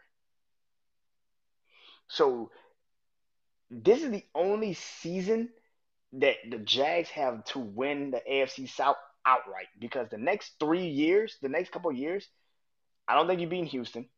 So 2.07 2.51
this 3.69 4.03
is 4.03 4.11
the 4.11 4.25
only 4.35 4.73
season 4.73 5.49
that 6.13 6.35
the 6.49 6.57
Jags 6.57 7.09
have 7.09 7.45
to 7.45 7.59
win 7.59 8.11
the 8.11 8.21
AFC 8.29 8.69
South 8.69 8.97
outright 9.25 9.67
because 9.79 10.09
the 10.09 10.17
next 10.17 10.53
three 10.59 10.87
years, 10.87 11.37
the 11.41 11.49
next 11.49 11.71
couple 11.71 11.91
years, 11.91 12.27
I 13.07 13.15
don't 13.15 13.27
think 13.27 13.39
you're 13.39 13.49
beating 13.49 13.65
Houston. 13.67 14.09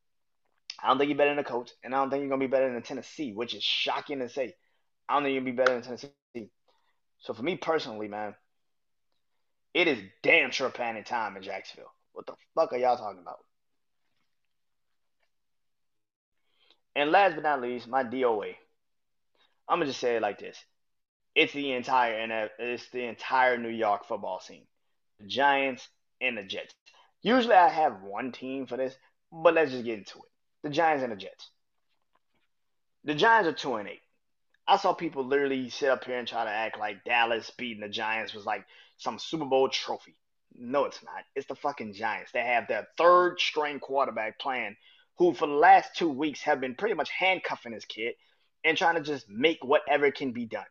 I 0.84 0.90
don't 0.90 0.98
think 0.98 1.10
you're 1.10 1.18
better 1.18 1.30
than 1.30 1.38
the 1.38 1.44
Colts, 1.46 1.74
and 1.84 1.96
I 1.96 2.00
don't 2.00 2.10
think 2.10 2.22
you're 2.22 2.30
gonna 2.30 2.42
be 2.42 2.48
better 2.48 2.72
than 2.72 2.82
Tennessee, 2.84 3.32
which 3.34 3.56
is 3.56 3.64
shocking 3.64 4.20
to 4.20 4.30
say. 4.30 4.56
I 5.08 5.16
don't 5.16 5.24
think 5.24 5.38
gonna 5.38 5.46
be 5.46 5.52
better 5.52 5.74
than 5.74 5.84
Tennessee. 5.84 6.52
So 7.20 7.34
for 7.34 7.42
me 7.42 7.56
personally, 7.56 8.10
man, 8.10 8.36
it 9.74 9.88
is 9.88 10.00
damn 10.24 10.52
sure 10.52 10.70
panic 10.70 11.06
time 11.06 11.38
in 11.38 11.44
Jacksonville. 11.44 11.92
What 12.12 12.28
the 12.28 12.34
fuck 12.54 12.74
are 12.74 12.78
y'all 12.78 12.98
talking 12.98 13.22
about? 13.22 13.40
And 16.96 17.12
last 17.12 17.36
but 17.36 17.44
not 17.44 17.62
least, 17.62 17.88
my 17.88 18.04
DOA. 18.04 18.56
I'm 19.68 19.80
gonna 19.80 19.86
just 19.86 20.02
say 20.02 20.18
it 20.18 20.22
like 20.22 20.40
this: 20.40 20.58
It's 21.34 21.54
the 21.54 21.72
entire 21.72 22.50
it's 22.60 22.90
the 22.90 23.06
entire 23.06 23.58
New 23.58 23.70
York 23.70 24.06
football 24.06 24.42
scene, 24.42 24.68
the 25.20 25.28
Giants 25.28 25.88
and 26.22 26.38
the 26.38 26.44
Jets. 26.44 26.76
Usually 27.22 27.56
I 27.56 27.70
have 27.70 28.04
one 28.04 28.34
team 28.34 28.68
for 28.68 28.78
this, 28.78 28.96
but 29.32 29.54
let's 29.54 29.72
just 29.72 29.86
get 29.86 30.00
into 30.00 30.20
it. 30.20 30.33
The 30.64 30.70
Giants 30.70 31.04
and 31.04 31.12
the 31.12 31.18
Jets. 31.18 31.50
The 33.04 33.14
Giants 33.14 33.50
are 33.50 33.54
two 33.54 33.76
and 33.76 33.88
eight. 33.88 34.02
I 34.66 34.78
saw 34.78 34.94
people 34.94 35.26
literally 35.26 35.70
sit 35.70 35.90
up 35.90 36.06
here 36.06 36.18
and 36.18 36.28
try 36.28 36.46
to 36.46 36.50
act 36.50 36.80
like 36.80 37.04
Dallas 37.04 37.52
beating 37.58 37.82
the 37.82 37.90
Giants 37.90 38.34
was 38.34 38.46
like 38.46 38.66
some 38.98 39.20
Super 39.20 39.46
Bowl 39.46 39.68
trophy. 39.68 40.16
No, 40.56 40.86
it's 40.86 41.04
not. 41.04 41.24
It's 41.36 41.48
the 41.48 41.56
fucking 41.56 41.94
Giants. 41.94 42.32
They 42.32 42.42
have 42.42 42.68
their 42.68 42.88
third 42.98 43.40
string 43.40 43.80
quarterback 43.80 44.40
playing, 44.40 44.78
who 45.18 45.34
for 45.34 45.48
the 45.48 45.54
last 45.54 45.96
two 45.96 46.10
weeks 46.10 46.42
have 46.44 46.62
been 46.62 46.76
pretty 46.76 46.96
much 46.96 47.10
handcuffing 47.10 47.74
this 47.74 47.86
kid 47.86 48.14
and 48.64 48.78
trying 48.78 48.96
to 48.96 49.02
just 49.02 49.30
make 49.30 49.64
whatever 49.64 50.12
can 50.12 50.32
be 50.32 50.46
done. 50.46 50.66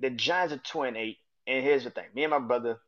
The 0.00 0.10
Giants 0.10 0.54
are 0.54 0.58
two 0.58 0.82
and 0.82 0.96
eight, 0.96 1.18
and 1.46 1.62
here's 1.62 1.84
the 1.84 1.90
thing: 1.90 2.06
me 2.14 2.24
and 2.24 2.32
my 2.32 2.40
brother, 2.40 2.80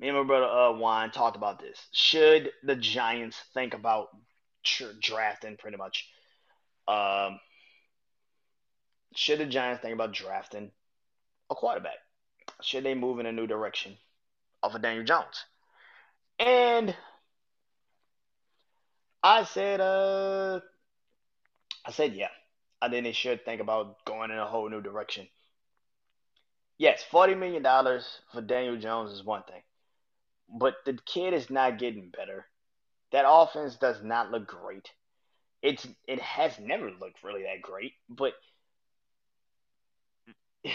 me 0.00 0.08
and 0.08 0.16
my 0.16 0.24
brother 0.24 0.46
uh 0.46 0.72
Juan 0.72 1.10
talked 1.10 1.36
about 1.36 1.60
this. 1.60 1.78
Should 1.92 2.50
the 2.62 2.76
Giants 2.76 3.36
think 3.54 3.74
about 3.74 4.08
drafting 5.00 5.56
pretty 5.56 5.76
much? 5.76 6.08
Um, 6.88 7.38
should 9.14 9.38
the 9.38 9.46
Giants 9.46 9.82
think 9.82 9.94
about 9.94 10.12
drafting 10.12 10.70
a 11.50 11.54
quarterback? 11.54 11.98
Should 12.62 12.84
they 12.84 12.94
move 12.94 13.20
in 13.20 13.26
a 13.26 13.32
new 13.32 13.46
direction 13.46 13.96
off 14.62 14.74
of 14.74 14.82
Daniel 14.82 15.04
Jones? 15.04 15.44
And 16.38 16.96
I 19.22 19.44
said, 19.44 19.80
uh, 19.80 20.60
I 21.84 21.92
said, 21.92 22.14
yeah. 22.14 22.28
I 22.82 22.88
think 22.88 23.04
they 23.04 23.12
should 23.12 23.44
think 23.44 23.60
about 23.60 24.04
going 24.06 24.30
in 24.30 24.38
a 24.38 24.46
whole 24.46 24.68
new 24.70 24.80
direction. 24.80 25.28
Yes, 26.78 27.04
$40 27.12 27.38
million 27.38 27.62
for 28.32 28.40
Daniel 28.40 28.78
Jones 28.78 29.12
is 29.12 29.22
one 29.22 29.42
thing, 29.42 29.60
but 30.52 30.74
the 30.84 30.98
kid 31.06 31.34
is 31.34 31.50
not 31.50 31.78
getting 31.78 32.10
better. 32.10 32.46
That 33.12 33.24
offense 33.28 33.76
does 33.76 34.02
not 34.02 34.30
look 34.30 34.46
great. 34.46 34.88
It's 35.62 35.86
it 36.06 36.20
has 36.20 36.58
never 36.58 36.90
looked 36.90 37.22
really 37.22 37.42
that 37.42 37.62
great, 37.62 37.92
but 38.08 38.32
you 40.64 40.72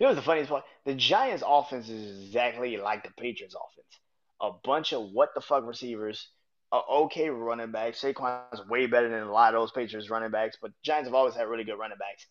know 0.00 0.14
the 0.14 0.22
funniest 0.22 0.50
part? 0.50 0.64
The 0.84 0.94
Giants' 0.94 1.42
offense 1.46 1.88
is 1.88 2.26
exactly 2.26 2.76
like 2.76 3.02
the 3.04 3.10
Patriots' 3.18 3.54
offense. 3.54 4.00
A 4.40 4.50
bunch 4.64 4.92
of 4.92 5.10
what 5.12 5.30
the 5.34 5.40
fuck 5.40 5.64
receivers, 5.64 6.28
a 6.72 6.76
okay 6.76 7.30
running 7.30 7.70
back. 7.70 7.94
Saquon's 7.94 8.66
way 8.68 8.86
better 8.86 9.08
than 9.08 9.22
a 9.22 9.32
lot 9.32 9.54
of 9.54 9.60
those 9.60 9.72
Patriots 9.72 10.10
running 10.10 10.30
backs, 10.30 10.56
but 10.60 10.72
Giants 10.82 11.08
have 11.08 11.14
always 11.14 11.34
had 11.34 11.48
really 11.48 11.64
good 11.64 11.78
running 11.78 11.98
backs. 11.98 12.26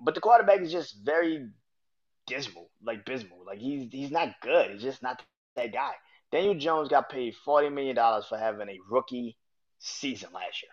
But 0.00 0.14
the 0.14 0.20
quarterback 0.20 0.60
is 0.60 0.72
just 0.72 0.96
very 1.04 1.48
dismal, 2.26 2.70
like 2.82 3.04
dismal. 3.04 3.44
Like 3.46 3.58
he's 3.58 3.88
he's 3.90 4.10
not 4.10 4.40
good. 4.42 4.70
He's 4.72 4.82
just 4.82 5.02
not 5.02 5.22
that 5.56 5.72
guy. 5.72 5.92
Daniel 6.36 6.54
Jones 6.54 6.90
got 6.90 7.08
paid 7.08 7.34
forty 7.34 7.70
million 7.70 7.96
dollars 7.96 8.26
for 8.26 8.36
having 8.36 8.68
a 8.68 8.78
rookie 8.90 9.38
season 9.78 10.28
last 10.34 10.62
year. 10.62 10.70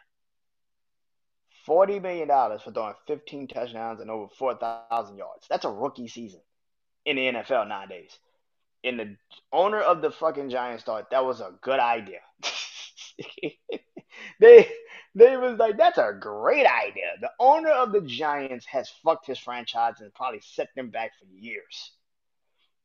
$40 1.65 2.01
million 2.01 2.27
for 2.59 2.73
throwing 2.73 2.95
15 3.07 3.47
touchdowns 3.47 4.01
and 4.01 4.11
over 4.11 4.27
4,000 4.37 5.15
yards. 5.15 5.47
That's 5.49 5.63
a 5.63 5.71
rookie 5.71 6.09
season 6.09 6.41
in 7.05 7.15
the 7.15 7.21
NFL 7.27 7.69
nowadays. 7.69 8.19
And 8.83 8.99
the 8.99 9.15
owner 9.53 9.79
of 9.79 10.01
the 10.01 10.11
fucking 10.11 10.49
Giants 10.49 10.83
thought 10.83 11.11
that 11.11 11.23
was 11.23 11.39
a 11.39 11.53
good 11.61 11.79
idea. 11.79 12.19
they 14.41 14.69
they 15.15 15.37
was 15.37 15.57
like, 15.57 15.77
that's 15.77 15.97
a 15.97 16.11
great 16.19 16.65
idea. 16.65 17.13
The 17.21 17.31
owner 17.39 17.69
of 17.69 17.93
the 17.93 18.01
Giants 18.01 18.65
has 18.65 18.89
fucked 19.01 19.27
his 19.27 19.39
franchise 19.39 20.01
and 20.01 20.13
probably 20.13 20.41
set 20.41 20.67
them 20.75 20.89
back 20.89 21.13
for 21.17 21.25
years 21.33 21.93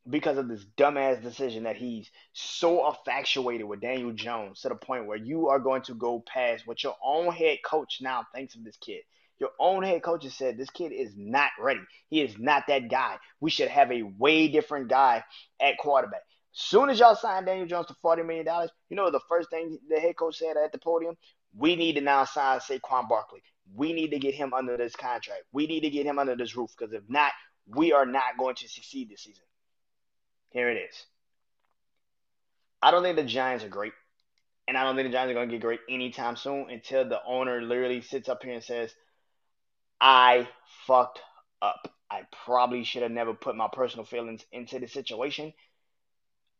because 0.08 0.38
of 0.38 0.48
this 0.48 0.64
dumbass 0.76 1.22
decision 1.22 1.64
that 1.64 1.76
he's 1.76 2.10
so 2.32 2.88
infatuated 2.88 3.66
with 3.66 3.80
Daniel 3.80 4.12
Jones 4.12 4.60
to 4.60 4.68
the 4.68 4.74
point 4.74 5.06
where 5.06 5.16
you 5.16 5.48
are 5.48 5.58
going 5.58 5.82
to 5.82 5.94
go 5.94 6.22
past 6.26 6.66
what 6.66 6.82
your 6.82 6.94
own 7.04 7.32
head 7.32 7.58
coach 7.64 7.98
now 8.00 8.26
thinks 8.34 8.54
of 8.54 8.64
this 8.64 8.76
kid. 8.76 9.02
Your 9.38 9.50
own 9.60 9.82
head 9.82 10.02
coach 10.02 10.24
has 10.24 10.34
said 10.34 10.56
this 10.56 10.70
kid 10.70 10.92
is 10.92 11.12
not 11.16 11.50
ready. 11.60 11.80
He 12.08 12.22
is 12.22 12.38
not 12.38 12.64
that 12.68 12.88
guy. 12.88 13.18
We 13.40 13.50
should 13.50 13.68
have 13.68 13.92
a 13.92 14.02
way 14.02 14.48
different 14.48 14.88
guy 14.88 15.22
at 15.60 15.78
quarterback. 15.78 16.22
Soon 16.52 16.90
as 16.90 16.98
y'all 16.98 17.14
sign 17.14 17.44
Daniel 17.44 17.66
Jones 17.66 17.86
to 17.86 17.94
$40 18.04 18.26
million, 18.26 18.46
you 18.88 18.96
know 18.96 19.10
the 19.10 19.20
first 19.28 19.50
thing 19.50 19.78
the 19.88 20.00
head 20.00 20.16
coach 20.16 20.38
said 20.38 20.56
at 20.56 20.72
the 20.72 20.78
podium? 20.78 21.16
We 21.56 21.76
need 21.76 21.94
to 21.94 22.00
now 22.00 22.24
sign 22.24 22.58
Saquon 22.60 23.08
Barkley. 23.08 23.42
We 23.74 23.92
need 23.92 24.10
to 24.10 24.18
get 24.18 24.34
him 24.34 24.52
under 24.54 24.76
this 24.76 24.96
contract. 24.96 25.42
We 25.52 25.66
need 25.66 25.80
to 25.80 25.90
get 25.90 26.06
him 26.06 26.18
under 26.18 26.34
this 26.34 26.56
roof 26.56 26.70
because 26.76 26.92
if 26.92 27.02
not, 27.08 27.32
we 27.66 27.92
are 27.92 28.06
not 28.06 28.38
going 28.38 28.54
to 28.56 28.68
succeed 28.68 29.10
this 29.10 29.22
season. 29.22 29.44
Here 30.50 30.70
it 30.70 30.76
is. 30.76 31.04
I 32.80 32.90
don't 32.90 33.02
think 33.02 33.16
the 33.16 33.24
Giants 33.24 33.64
are 33.64 33.68
great. 33.68 33.92
And 34.66 34.76
I 34.76 34.84
don't 34.84 34.96
think 34.96 35.08
the 35.08 35.12
Giants 35.12 35.30
are 35.30 35.34
going 35.34 35.48
to 35.48 35.54
get 35.54 35.62
great 35.62 35.80
anytime 35.88 36.36
soon 36.36 36.68
until 36.70 37.08
the 37.08 37.20
owner 37.26 37.62
literally 37.62 38.02
sits 38.02 38.28
up 38.28 38.42
here 38.42 38.52
and 38.52 38.62
says, 38.62 38.92
I 40.00 40.48
fucked 40.86 41.20
up. 41.62 41.92
I 42.10 42.22
probably 42.44 42.84
should 42.84 43.02
have 43.02 43.10
never 43.10 43.34
put 43.34 43.56
my 43.56 43.68
personal 43.72 44.04
feelings 44.04 44.44
into 44.52 44.78
the 44.78 44.86
situation. 44.86 45.52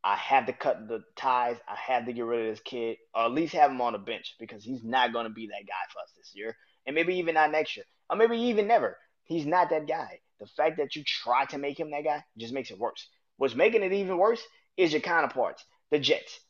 I 0.05 0.16
have 0.16 0.47
to 0.47 0.53
cut 0.53 0.89
the 0.89 1.03
ties. 1.16 1.57
I 1.68 1.74
have 1.74 2.07
to 2.07 2.12
get 2.12 2.24
rid 2.24 2.47
of 2.47 2.55
this 2.55 2.62
kid, 2.64 2.99
or 3.14 3.24
at 3.24 3.32
least 3.32 3.55
have 3.55 3.70
him 3.70 3.80
on 3.80 3.93
the 3.93 3.99
bench 3.99 4.36
because 4.39 4.64
he's 4.64 4.84
not 4.84 5.12
going 5.12 5.24
to 5.24 5.32
be 5.32 5.47
that 5.47 5.66
guy 5.66 5.93
for 5.93 6.01
us 6.01 6.12
this 6.16 6.32
year. 6.34 6.57
And 6.86 6.95
maybe 6.95 7.16
even 7.16 7.34
not 7.34 7.51
next 7.51 7.76
year, 7.76 7.84
or 8.09 8.16
maybe 8.16 8.39
even 8.39 8.66
never. 8.68 8.97
He's 9.24 9.47
not 9.47 9.70
that 9.70 9.86
guy. 9.86 10.20
The 10.41 10.47
fact 10.47 10.78
that 10.78 10.97
you 10.97 11.03
try 11.05 11.45
to 11.47 11.59
make 11.59 11.78
him 11.78 11.91
that 11.91 12.05
guy 12.05 12.24
just 12.39 12.55
makes 12.55 12.70
it 12.70 12.78
worse. 12.78 13.09
What's 13.39 13.55
making 13.55 13.82
it 13.82 13.93
even 13.93 14.18
worse 14.18 14.43
is 14.76 14.93
your 14.93 15.01
counterparts, 15.01 15.64
the 15.91 15.99
Jets. 15.99 16.41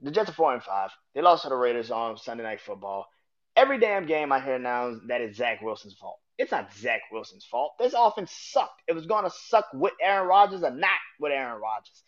The 0.00 0.10
Jets 0.10 0.28
are 0.28 0.34
four 0.34 0.52
and 0.52 0.62
five. 0.62 0.90
They 1.14 1.22
lost 1.22 1.44
to 1.44 1.48
the 1.48 1.56
Raiders 1.56 1.90
on 1.90 2.18
Sunday 2.18 2.42
Night 2.42 2.60
Football. 2.60 3.06
Every 3.54 3.78
damn 3.78 4.06
game 4.06 4.32
I 4.32 4.40
hear 4.40 4.58
now 4.58 4.96
that 5.06 5.22
is 5.22 5.36
Zach 5.36 5.62
Wilson's 5.62 5.94
fault. 5.94 6.18
It's 6.36 6.50
not 6.50 6.74
Zach 6.74 7.00
Wilson's 7.10 7.46
fault. 7.46 7.72
This 7.78 7.94
offense 7.96 8.30
sucked. 8.32 8.82
It 8.86 8.92
was 8.92 9.06
gonna 9.06 9.30
suck 9.30 9.66
with 9.72 9.94
Aaron 10.02 10.28
Rodgers 10.28 10.62
or 10.62 10.72
not 10.72 10.98
with 11.18 11.32
Aaron 11.32 11.60
Rodgers. 11.62 12.02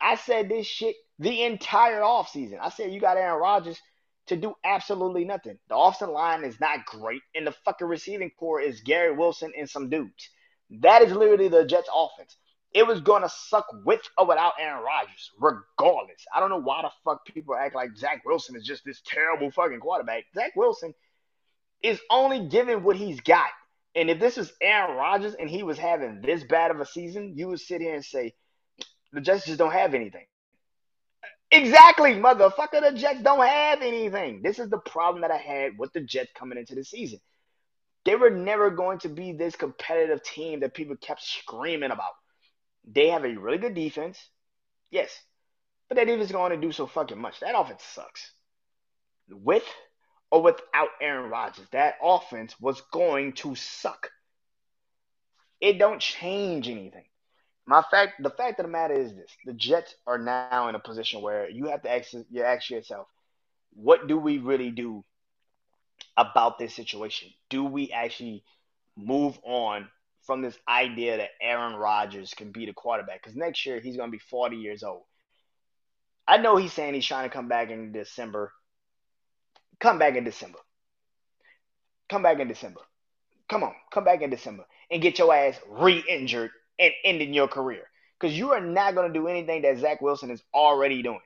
I 0.00 0.14
said 0.14 0.48
this 0.48 0.66
shit 0.66 0.96
the 1.18 1.42
entire 1.42 2.00
offseason. 2.00 2.58
I 2.62 2.70
said 2.70 2.92
you 2.92 3.00
got 3.00 3.16
Aaron 3.18 3.40
Rodgers 3.40 3.78
to 4.28 4.36
do 4.36 4.54
absolutely 4.64 5.24
nothing. 5.24 5.58
The 5.68 5.76
offensive 5.76 6.10
line 6.10 6.44
is 6.44 6.60
not 6.60 6.86
great, 6.86 7.22
and 7.34 7.46
the 7.46 7.52
fucking 7.64 7.86
receiving 7.86 8.30
core 8.38 8.60
is 8.60 8.80
Garrett 8.82 9.18
Wilson 9.18 9.52
and 9.58 9.68
some 9.68 9.90
dudes. 9.90 10.30
That 10.80 11.02
is 11.02 11.12
literally 11.12 11.48
the 11.48 11.64
Jets 11.64 11.88
offense 11.94 12.36
it 12.74 12.86
was 12.86 13.00
going 13.00 13.22
to 13.22 13.28
suck 13.28 13.66
with 13.84 14.02
or 14.16 14.26
without 14.26 14.54
Aaron 14.60 14.84
Rodgers, 14.84 15.30
regardless. 15.38 16.24
I 16.34 16.40
don't 16.40 16.50
know 16.50 16.60
why 16.60 16.82
the 16.82 16.90
fuck 17.04 17.24
people 17.24 17.54
act 17.54 17.74
like 17.74 17.96
Zach 17.96 18.22
Wilson 18.24 18.56
is 18.56 18.64
just 18.64 18.84
this 18.84 19.00
terrible 19.06 19.50
fucking 19.50 19.80
quarterback. 19.80 20.24
Zach 20.34 20.54
Wilson 20.54 20.94
is 21.82 22.00
only 22.10 22.48
given 22.48 22.82
what 22.82 22.96
he's 22.96 23.20
got. 23.20 23.48
And 23.94 24.10
if 24.10 24.20
this 24.20 24.36
was 24.36 24.52
Aaron 24.60 24.96
Rodgers 24.96 25.34
and 25.34 25.48
he 25.48 25.62
was 25.62 25.78
having 25.78 26.20
this 26.20 26.44
bad 26.44 26.70
of 26.70 26.80
a 26.80 26.86
season, 26.86 27.34
you 27.36 27.48
would 27.48 27.60
sit 27.60 27.80
here 27.80 27.94
and 27.94 28.04
say, 28.04 28.34
the 29.12 29.20
Jets 29.20 29.46
just 29.46 29.58
don't 29.58 29.72
have 29.72 29.94
anything. 29.94 30.26
Exactly, 31.50 32.12
motherfucker. 32.12 32.82
The 32.82 32.92
Jets 32.92 33.22
don't 33.22 33.44
have 33.44 33.80
anything. 33.80 34.42
This 34.42 34.58
is 34.58 34.68
the 34.68 34.78
problem 34.78 35.22
that 35.22 35.30
I 35.30 35.38
had 35.38 35.78
with 35.78 35.92
the 35.94 36.00
Jets 36.00 36.30
coming 36.36 36.58
into 36.58 36.74
the 36.74 36.84
season. 36.84 37.20
They 38.04 38.16
were 38.16 38.30
never 38.30 38.70
going 38.70 38.98
to 39.00 39.08
be 39.08 39.32
this 39.32 39.56
competitive 39.56 40.22
team 40.22 40.60
that 40.60 40.74
people 40.74 40.96
kept 40.96 41.22
screaming 41.22 41.90
about. 41.90 42.12
They 42.84 43.08
have 43.08 43.24
a 43.24 43.36
really 43.36 43.58
good 43.58 43.74
defense. 43.74 44.18
Yes. 44.90 45.10
But 45.88 45.96
that 45.96 46.06
defense 46.06 46.26
is 46.26 46.32
going 46.32 46.52
to 46.52 46.56
do 46.66 46.72
so 46.72 46.86
fucking 46.86 47.18
much. 47.18 47.40
That 47.40 47.58
offense 47.58 47.82
sucks. 47.82 48.32
With 49.30 49.64
or 50.30 50.42
without 50.42 50.88
Aaron 51.00 51.30
Rodgers, 51.30 51.66
that 51.72 51.96
offense 52.02 52.54
was 52.60 52.80
going 52.92 53.32
to 53.34 53.54
suck. 53.54 54.10
It 55.60 55.78
don't 55.78 56.00
change 56.00 56.68
anything. 56.68 57.04
My 57.66 57.82
fact, 57.90 58.22
the 58.22 58.30
fact 58.30 58.60
of 58.60 58.66
the 58.66 58.72
matter 58.72 58.94
is 58.94 59.14
this: 59.14 59.30
the 59.44 59.52
Jets 59.52 59.94
are 60.06 60.18
now 60.18 60.68
in 60.68 60.74
a 60.74 60.78
position 60.78 61.20
where 61.20 61.50
you 61.50 61.66
have 61.66 61.82
to 61.82 61.90
ask, 61.90 62.14
you 62.30 62.42
ask 62.42 62.70
yourself, 62.70 63.08
what 63.74 64.08
do 64.08 64.16
we 64.16 64.38
really 64.38 64.70
do 64.70 65.04
about 66.16 66.58
this 66.58 66.74
situation? 66.74 67.28
Do 67.50 67.64
we 67.64 67.92
actually 67.92 68.44
move 68.96 69.38
on 69.44 69.88
from 70.28 70.42
this 70.42 70.58
idea 70.68 71.16
that 71.16 71.30
Aaron 71.40 71.74
Rodgers 71.74 72.34
can 72.34 72.52
be 72.52 72.66
the 72.66 72.74
quarterback 72.74 73.22
because 73.22 73.34
next 73.34 73.64
year 73.64 73.80
he's 73.80 73.96
going 73.96 74.10
to 74.10 74.12
be 74.12 74.22
40 74.30 74.58
years 74.58 74.82
old. 74.82 75.04
I 76.28 76.36
know 76.36 76.56
he's 76.56 76.74
saying 76.74 76.92
he's 76.92 77.06
trying 77.06 77.26
to 77.26 77.34
come 77.34 77.48
back 77.48 77.70
in 77.70 77.92
December. 77.92 78.52
Come 79.80 79.98
back 79.98 80.16
in 80.16 80.24
December. 80.24 80.58
Come 82.10 82.22
back 82.22 82.40
in 82.40 82.46
December. 82.46 82.80
Come 83.48 83.62
on, 83.62 83.72
come 83.90 84.04
back 84.04 84.20
in 84.20 84.28
December 84.28 84.66
and 84.90 85.00
get 85.00 85.18
your 85.18 85.34
ass 85.34 85.58
re-injured 85.66 86.50
and 86.78 86.92
ending 87.06 87.32
your 87.32 87.48
career 87.48 87.88
because 88.20 88.36
you 88.36 88.52
are 88.52 88.60
not 88.60 88.94
going 88.94 89.10
to 89.10 89.18
do 89.18 89.28
anything 89.28 89.62
that 89.62 89.78
Zach 89.78 90.02
Wilson 90.02 90.30
is 90.30 90.42
already 90.52 91.02
doing. 91.02 91.20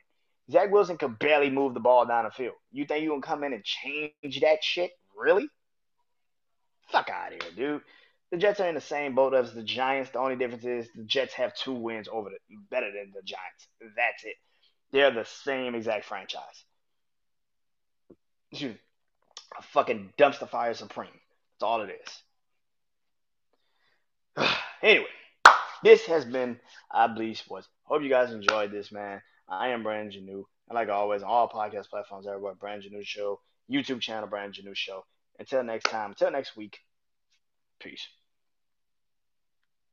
Zach 0.48 0.70
Wilson 0.70 0.96
could 0.96 1.18
barely 1.18 1.50
move 1.50 1.74
the 1.74 1.80
ball 1.80 2.06
down 2.06 2.22
the 2.22 2.30
field. 2.30 2.54
You 2.70 2.86
think 2.86 3.02
you 3.02 3.10
can 3.10 3.20
come 3.20 3.42
in 3.42 3.52
and 3.52 3.64
change 3.64 4.40
that 4.42 4.62
shit? 4.62 4.92
Really? 5.18 5.48
Fuck 6.92 7.10
out 7.10 7.32
of 7.32 7.42
here, 7.42 7.52
dude. 7.56 7.82
The 8.32 8.38
Jets 8.38 8.60
are 8.60 8.68
in 8.68 8.74
the 8.74 8.80
same 8.80 9.14
boat 9.14 9.34
as 9.34 9.52
the 9.52 9.62
Giants. 9.62 10.10
The 10.10 10.18
only 10.18 10.36
difference 10.36 10.64
is 10.64 10.88
the 10.96 11.04
Jets 11.04 11.34
have 11.34 11.54
two 11.54 11.74
wins 11.74 12.08
over 12.10 12.30
the 12.30 12.38
better 12.70 12.90
than 12.90 13.12
the 13.14 13.20
Giants. 13.22 13.68
That's 13.94 14.24
it. 14.24 14.36
They're 14.90 15.10
the 15.10 15.26
same 15.26 15.74
exact 15.74 16.06
franchise. 16.06 16.64
excuse 18.50 18.72
me, 18.72 18.80
a 19.58 19.62
fucking 19.62 20.14
dumpster 20.16 20.48
fire 20.48 20.72
supreme. 20.72 21.10
That's 21.10 21.62
all 21.62 21.82
it 21.82 22.00
is. 24.38 24.46
anyway, 24.82 25.04
this 25.84 26.06
has 26.06 26.24
been 26.24 26.58
I 26.90 27.08
Bleed 27.08 27.36
Sports. 27.36 27.68
Hope 27.84 28.02
you 28.02 28.08
guys 28.08 28.32
enjoyed 28.32 28.72
this, 28.72 28.90
man. 28.90 29.20
I 29.46 29.68
am 29.68 29.82
Brandon 29.82 30.22
Janeau. 30.22 30.44
And 30.70 30.74
like 30.74 30.88
always, 30.88 31.22
on 31.22 31.28
all 31.28 31.50
podcast 31.50 31.90
platforms 31.90 32.26
everywhere, 32.26 32.54
Brandon 32.54 32.90
Janeau 32.90 33.04
Show, 33.04 33.40
YouTube 33.70 34.00
channel, 34.00 34.26
Brandon 34.26 34.64
Janeau 34.64 34.74
Show. 34.74 35.04
Until 35.38 35.62
next 35.64 35.84
time, 35.90 36.12
until 36.12 36.30
next 36.30 36.56
week, 36.56 36.78
peace. 37.78 38.06